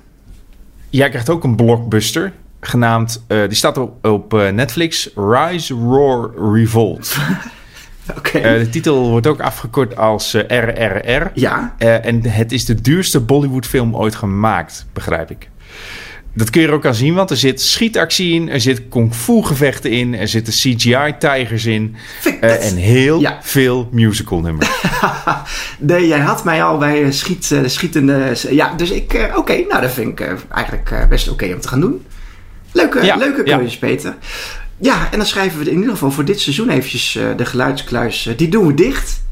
jij 0.91 1.09
krijgt 1.09 1.31
ook 1.31 1.45
een 1.45 1.57
blockbuster. 1.57 2.33
Genaamd, 2.61 3.25
eh, 3.27 3.39
die 3.39 3.55
staat 3.57 3.79
op, 3.79 4.07
op 4.07 4.33
Netflix. 4.33 5.11
Rise, 5.15 5.75
Roar, 5.75 6.31
Revolt. 6.55 7.17
Oké. 8.19 8.39
Eh, 8.39 8.59
de 8.59 8.69
titel 8.69 9.09
wordt 9.11 9.27
ook 9.27 9.41
afgekort 9.41 9.97
als 9.97 10.33
RRR. 10.49 11.31
ja. 11.35 11.75
En 11.79 12.25
het 12.27 12.53
is 12.53 12.65
de 12.65 12.75
duurste 12.81 13.21
Bollywood-film 13.21 13.97
ooit 13.97 14.15
gemaakt, 14.15 14.87
begrijp 14.93 15.31
ik. 15.31 15.49
Dat 16.35 16.51
kun 16.51 16.61
je 16.61 16.67
er 16.67 16.73
ook 16.75 16.87
aan 16.87 16.95
zien, 16.95 17.15
want 17.15 17.31
er 17.31 17.37
zit 17.37 17.61
schietactie 17.61 18.33
in, 18.35 18.49
er 18.49 18.61
zit 18.61 18.83
kung 18.89 19.15
fu 19.15 19.43
gevechten 19.43 19.91
in, 19.91 20.15
er 20.15 20.29
zitten 20.29 20.53
CGI-tijgers 20.53 21.67
in 21.67 21.97
dat- 22.41 22.61
en 22.61 22.77
heel 22.77 23.21
Ja. 23.21 23.39
veel 23.43 23.89
musical 23.93 24.41
nummers. 24.41 24.69
Nee, 25.79 26.07
jij 26.07 26.19
had 26.19 26.45
mij 26.45 26.63
al 26.63 26.79
bij 26.79 27.05
eh, 27.05 27.11
schiet, 27.11 27.51
eh, 27.53 27.61
schietende... 27.67 28.33
Ja, 28.51 28.75
dus 28.77 28.91
ik... 28.91 29.31
oké, 29.37 29.65
nou 29.69 29.81
dat 29.81 29.93
vind 29.93 30.21
ik 30.21 30.35
eigenlijk 30.51 31.07
best 31.09 31.29
oké 31.29 31.55
om 31.55 31.61
te 31.61 31.69
gaan 31.69 31.81
doen. 31.81 32.07
Leuke, 32.73 33.05
Ja, 33.05 33.17
leuke 33.17 33.43
ja. 33.47 33.57
keuzes, 33.57 33.79
Peter. 33.79 34.15
Ja, 34.79 35.09
en 35.13 35.19
dan 35.19 35.27
schrijven 35.27 35.59
we 35.59 35.71
in 35.71 35.77
ieder 35.77 35.91
geval 35.91 36.11
voor 36.11 36.25
dit 36.25 36.41
seizoen 36.41 36.69
eventjes 36.71 37.19
de 37.37 37.45
geluidskluis. 37.45 38.29
die 38.37 38.49
doen 38.49 38.67
we 38.67 38.75
dicht. 38.75 39.23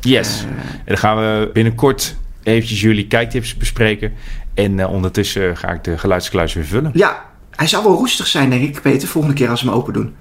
Yes. 0.00 0.44
En 0.68 0.82
dan 0.86 0.98
gaan 0.98 1.16
we 1.16 1.50
binnenkort 1.52 2.16
eventjes 2.42 2.80
jullie 2.80 3.06
kijktips 3.06 3.56
bespreken. 3.56 4.12
En 4.54 4.78
eh, 4.78 4.92
ondertussen 4.92 5.56
ga 5.56 5.68
ik 5.68 5.84
de 5.84 5.98
geluidskluis 5.98 6.54
weer 6.54 6.64
vullen. 6.64 6.90
Ja, 6.94 7.24
hij 7.50 7.66
zal 7.66 7.82
wel 7.82 7.94
roestig 7.94 8.26
zijn, 8.26 8.50
denk 8.50 8.62
ik, 8.62 8.82
Peter, 8.82 9.08
volgende 9.08 9.36
keer 9.36 9.48
als 9.48 9.62
we 9.62 9.68
hem 9.68 9.76
open 9.76 9.92
doen. 9.92 10.14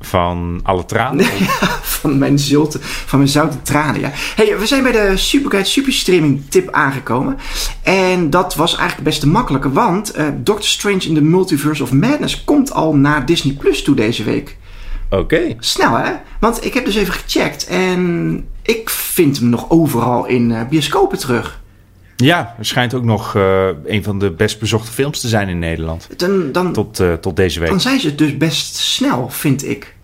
Van 0.00 0.60
alle 0.62 0.84
tranen. 0.84 1.26
van 2.00 2.18
mijn 2.18 2.38
zilte, 2.38 2.78
van 2.80 3.18
mijn 3.18 3.30
zoute 3.30 3.62
tranen, 3.62 4.00
ja. 4.00 4.10
Hey, 4.12 4.58
we 4.58 4.66
zijn 4.66 4.82
bij 4.82 4.92
de 4.92 5.16
Superguide 5.16 5.68
Superstreaming 5.68 6.42
tip 6.48 6.70
aangekomen. 6.70 7.38
En 7.82 8.30
dat 8.30 8.54
was 8.54 8.76
eigenlijk 8.76 9.04
best 9.04 9.20
te 9.20 9.28
makkelijke, 9.28 9.72
want 9.72 10.10
eh, 10.10 10.26
Doctor 10.36 10.68
Strange 10.68 11.04
in 11.08 11.14
the 11.14 11.22
Multiverse 11.22 11.82
of 11.82 11.92
Madness 11.92 12.44
komt 12.44 12.72
al 12.72 12.96
naar 12.96 13.26
Disney 13.26 13.54
Plus 13.54 13.82
toe 13.82 13.94
deze 13.94 14.24
week. 14.24 14.56
Oké. 15.10 15.56
Snel, 15.58 15.96
hè? 15.96 16.12
Want 16.40 16.64
ik 16.64 16.74
heb 16.74 16.84
dus 16.84 16.94
even 16.94 17.12
gecheckt 17.12 17.66
en 17.66 18.44
ik 18.62 18.90
vind 18.90 19.38
hem 19.38 19.48
nog 19.48 19.70
overal 19.70 20.26
in 20.26 20.52
eh, 20.52 20.68
bioscopen 20.68 21.18
terug. 21.18 21.61
Ja, 22.22 22.54
er 22.58 22.64
schijnt 22.64 22.94
ook 22.94 23.04
nog 23.04 23.36
eh, 23.36 23.68
een 23.84 24.02
van 24.02 24.18
de 24.18 24.30
best 24.30 24.58
bezochte 24.58 24.92
films 24.92 25.20
te 25.20 25.28
zijn 25.28 25.48
in 25.48 25.58
Nederland. 25.58 26.08
Dan, 26.16 26.52
dan, 26.52 26.72
Tot, 26.72 27.00
eh, 27.00 27.12
tot 27.12 27.36
deze 27.36 27.60
week. 27.60 27.68
dan 27.68 27.80
zijn 27.80 28.00
ze 28.00 28.14
dus 28.14 28.36
best 28.36 28.74
snel, 28.74 29.28
vind 29.28 29.64
ik. 29.68 29.94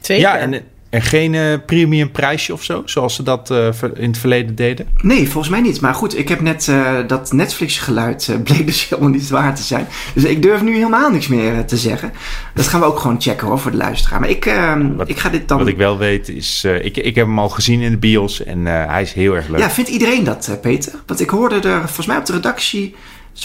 Zeker. 0.00 0.22
Ja, 0.22 0.38
en, 0.38 0.62
en 0.90 1.02
geen 1.02 1.34
eh, 1.34 1.42
premium 1.66 2.10
prijsje 2.10 2.52
of 2.52 2.62
zo, 2.62 2.82
zoals 2.84 3.14
ze 3.14 3.22
dat 3.22 3.50
eh, 3.50 3.68
in 3.94 4.08
het 4.08 4.18
verleden 4.18 4.54
deden. 4.54 4.86
Nee, 5.02 5.28
volgens 5.28 5.48
mij 5.48 5.60
niet. 5.60 5.80
Maar 5.80 5.94
goed, 5.94 6.18
ik 6.18 6.28
heb 6.28 6.40
net 6.40 6.68
eh, 6.68 6.94
dat 7.06 7.32
Netflix-geluid 7.32 8.38
bleek 8.44 8.66
dus 8.66 8.88
helemaal 8.88 9.10
niet 9.12 9.28
waar 9.28 9.54
te 9.54 9.62
zijn. 9.62 9.86
Dus 10.14 10.24
ik 10.24 10.42
durf 10.42 10.62
nu 10.62 10.74
helemaal 10.74 11.10
niks 11.10 11.28
meer 11.28 11.64
te 11.64 11.76
zeggen. 11.76 12.12
Dat 12.54 12.68
gaan 12.68 12.80
we 12.80 12.86
ook 12.86 12.98
gewoon 12.98 13.20
checken 13.20 13.46
hoor, 13.46 13.58
voor 13.58 13.70
de 13.70 13.76
luisteraar. 13.76 14.20
Maar 14.20 14.28
ik, 14.30 14.54
Wat- 14.96 15.08
ik 15.08 15.18
ga 15.18 15.28
dit 15.28 15.48
dan... 15.48 15.58
Wat 15.58 15.66
ik 15.66 15.76
wel 15.76 15.98
weet 15.98 16.28
is, 16.28 16.62
eh, 16.64 16.84
ik, 16.84 16.96
ik 16.96 17.14
heb 17.14 17.26
hem 17.26 17.38
al 17.38 17.48
gezien 17.48 17.80
in 17.80 17.90
de 17.90 17.96
bios 17.98 18.44
en 18.44 18.66
eh, 18.66 18.86
hij 18.86 19.02
is 19.02 19.12
heel 19.12 19.34
erg 19.34 19.48
leuk. 19.48 19.58
Ja, 19.60 19.70
vindt 19.70 19.90
iedereen 19.90 20.24
dat, 20.24 20.48
eh, 20.48 20.60
Peter? 20.60 20.92
Want 21.06 21.20
ik 21.20 21.30
hoorde 21.30 21.68
er, 21.68 21.78
volgens 21.78 22.06
mij 22.06 22.16
op 22.16 22.26
de 22.26 22.32
redactie... 22.32 22.94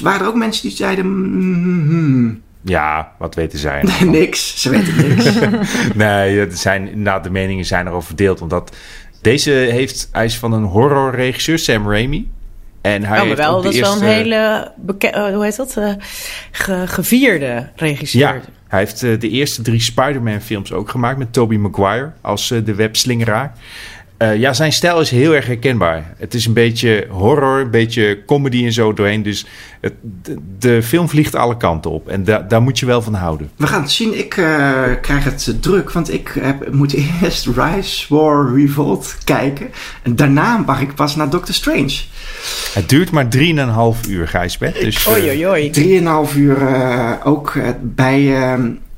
waren 0.01 0.21
er 0.21 0.27
ook 0.27 0.35
mensen 0.35 0.67
die 0.67 0.77
zeiden... 0.77 1.05
mm, 1.07 1.87
hmm, 1.87 2.41
Ja, 2.67 3.11
wat 3.17 3.35
weten 3.35 3.59
zij? 3.59 3.83
niks, 4.05 4.61
ze 4.61 4.69
weten 4.69 5.07
niks. 5.09 5.25
nee, 5.95 6.39
er 6.39 6.51
zijn, 6.57 6.87
inderdaad, 6.89 7.23
de 7.23 7.29
meningen 7.29 7.65
zijn 7.65 7.87
erover 7.87 8.07
verdeeld. 8.07 8.41
Omdat 8.41 8.75
deze 9.21 9.51
heeft, 9.51 10.09
hij 10.11 10.25
is 10.25 10.37
van 10.37 10.53
een 10.53 10.63
horrorregisseur, 10.63 11.59
Sam 11.59 11.89
Raimi. 11.91 12.29
En 12.81 13.03
hij 13.03 13.11
Oh, 13.11 13.17
maar 13.17 13.25
heeft 13.25 13.37
wel, 13.39 13.55
ook 13.55 13.57
de 13.57 13.63
dat 13.63 13.73
is 13.73 13.79
wel 13.79 13.91
een 13.91 14.01
eerste- 14.01 14.15
hele, 14.15 14.71
beke- 14.77 15.07
eh, 15.07 15.33
hoe 15.33 15.43
heet 15.43 15.55
dat? 15.55 15.77
Eh, 15.77 15.89
ge- 16.51 16.83
gevierde 16.87 17.69
regisseur. 17.75 18.21
Ja, 18.21 18.41
hij 18.67 18.79
heeft 18.79 19.03
eh, 19.03 19.19
de 19.19 19.29
eerste 19.29 19.61
drie 19.61 19.81
Spider-Man 19.81 20.41
films 20.41 20.73
ook 20.73 20.89
gemaakt 20.89 21.17
met 21.17 21.33
Tobey 21.33 21.57
Maguire 21.57 22.11
als 22.21 22.51
eh, 22.51 22.65
de 22.65 22.75
webslingeraar. 22.75 23.53
Eh, 24.17 24.35
ja, 24.39 24.53
zijn 24.53 24.73
stijl 24.73 24.99
is 25.01 25.09
heel 25.09 25.35
erg 25.35 25.45
herkenbaar. 25.45 26.13
Het 26.17 26.33
is 26.33 26.45
een 26.45 26.53
beetje 26.53 27.07
horror, 27.09 27.59
een 27.59 27.71
beetje 27.71 28.19
comedy 28.25 28.65
en 28.65 28.73
zo 28.73 28.93
doorheen. 28.93 29.23
Dus 29.23 29.45
het, 29.81 29.93
de, 30.21 30.37
de 30.59 30.83
film 30.83 31.09
vliegt 31.09 31.35
alle 31.35 31.57
kanten 31.57 31.91
op. 31.91 32.07
En 32.07 32.23
da- 32.23 32.39
daar 32.39 32.61
moet 32.61 32.79
je 32.79 32.85
wel 32.85 33.01
van 33.01 33.13
houden. 33.13 33.49
We 33.55 33.67
gaan 33.67 33.81
het 33.81 33.91
zien. 33.91 34.17
Ik 34.17 34.37
eh, 34.37 34.81
krijg 35.01 35.23
het 35.23 35.55
druk, 35.61 35.91
want 35.91 36.13
ik 36.13 36.35
heb, 36.39 36.71
moet 36.71 36.93
eerst 37.21 37.47
Rise, 37.55 38.05
War, 38.15 38.55
Revolt 38.59 39.17
kijken. 39.23 39.67
En 40.03 40.15
daarna 40.15 40.57
mag 40.57 40.81
ik 40.81 40.95
pas 40.95 41.15
naar 41.15 41.29
Doctor 41.29 41.53
Strange. 41.55 41.93
Het 42.73 42.89
duurt 42.89 43.11
maar 43.11 43.27
3,5 43.37 44.09
uur, 44.09 44.27
Gijsbert. 44.27 44.79
Dus, 44.81 45.05
eh, 45.07 45.13
Oei, 45.13 45.29
oei, 45.29 45.47
oei. 45.47 45.69
Drieënhalf 45.69 46.35
uur 46.35 46.61
eh, 46.67 47.11
ook 47.23 47.53
bij, 47.81 48.33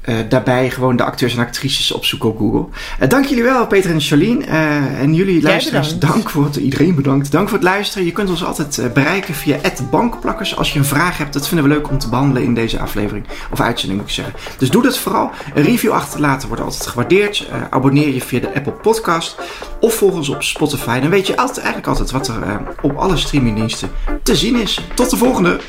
eh, 0.08 0.16
daarbij 0.30 0.70
gewoon 0.70 0.96
de 0.96 1.04
acteurs 1.04 1.36
en 1.36 1.40
actrices 1.40 1.92
opzoeken 1.92 2.30
op 2.30 2.38
Google. 2.38 2.66
Eh, 3.00 3.10
dank 3.10 3.26
jullie 3.26 3.44
wel, 3.44 3.68
Peter 3.68 3.92
en 3.92 4.02
Charlene. 4.02 4.46
Eh, 4.46 5.02
en 5.02 5.14
jullie 5.14 5.42
luisteraars, 5.42 5.94
bedankt. 5.94 6.14
dank 6.14 6.30
voor 6.30 6.44
het, 6.44 6.56
iedereen 6.56 6.96
bedankt. 6.96 7.32
Dank 7.32 7.50
voor 7.50 7.58
het 7.58 7.68
luisteren. 7.68 8.06
Je 8.06 8.12
kunt 8.12 8.30
ons 8.30 8.44
altijd 8.44 8.94
bereiken 8.94 9.34
via 9.34 9.58
bankplakkers. 9.92 10.56
Als 10.58 10.74
je 10.74 10.80
een 10.80 10.86
vraag 10.86 11.18
hebt, 11.18 11.34
dat 11.34 11.48
vinden 11.48 11.68
we 11.68 11.74
leuk 11.74 11.90
om 11.90 11.98
te 11.98 12.10
behandelen 12.10 12.44
in 12.44 12.54
deze 12.54 12.80
aflevering. 12.80 13.26
Of 13.52 13.60
uitzending 13.60 14.00
moet 14.00 14.10
ik 14.10 14.16
zeggen. 14.16 14.34
Dus 14.58 14.70
doe 14.70 14.84
dat 14.84 14.98
vooral. 14.98 15.32
Een 15.54 15.64
review 15.64 15.92
achterlaten 15.92 16.48
wordt 16.48 16.64
altijd 16.64 16.88
gewaardeerd. 16.88 17.48
Abonneer 17.70 18.14
je 18.14 18.22
via 18.22 18.40
de 18.40 18.54
Apple 18.56 18.72
Podcast. 18.72 19.36
Of 19.80 19.94
volg 19.94 20.14
ons 20.14 20.30
op 20.30 20.44
Spotify. 20.44 21.00
Dan 21.00 21.10
weet 21.10 21.28
je 21.28 21.38
altijd, 21.38 21.58
eigenlijk 21.58 21.88
altijd 21.88 22.12
wat 22.12 22.28
er 22.28 22.62
op 22.82 22.96
alle 22.96 23.18
streamingdiensten 23.18 23.90
te 24.24 24.36
zien 24.36 24.56
is. 24.56 24.82
Tot 24.94 25.10
de 25.10 25.18
volgende! 25.18 25.60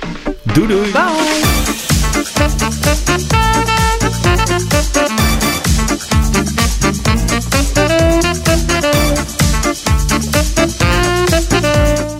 doei 0.42 0.66
doei! 0.66 0.92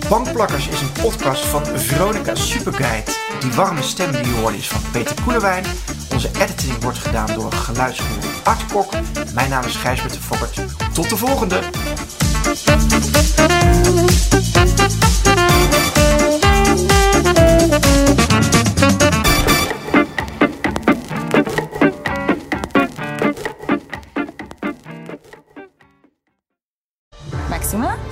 Bankplakkers 0.09 0.67
is 0.67 0.81
een 0.81 0.91
podcast 1.01 1.45
van 1.45 1.65
Veronica 1.65 2.35
Superguide. 2.35 3.11
Die 3.39 3.51
warme 3.51 3.81
stem 3.81 4.11
die 4.11 4.25
je 4.25 4.39
hoort 4.41 4.55
is 4.55 4.67
van 4.67 4.81
Peter 4.91 5.15
Koelewijn. 5.23 5.63
Onze 6.13 6.29
editing 6.39 6.83
wordt 6.83 6.97
gedaan 6.97 7.33
door 7.33 7.51
geluidsgoer 7.51 8.23
Art 8.43 8.65
Kok. 8.71 8.91
Mijn 9.33 9.49
naam 9.49 9.63
is 9.63 9.75
Gijsbert 9.75 10.13
de 10.13 10.19
Fokkert. 10.19 10.61
Tot 10.93 11.09
de 11.09 11.17
volgende! 11.17 11.59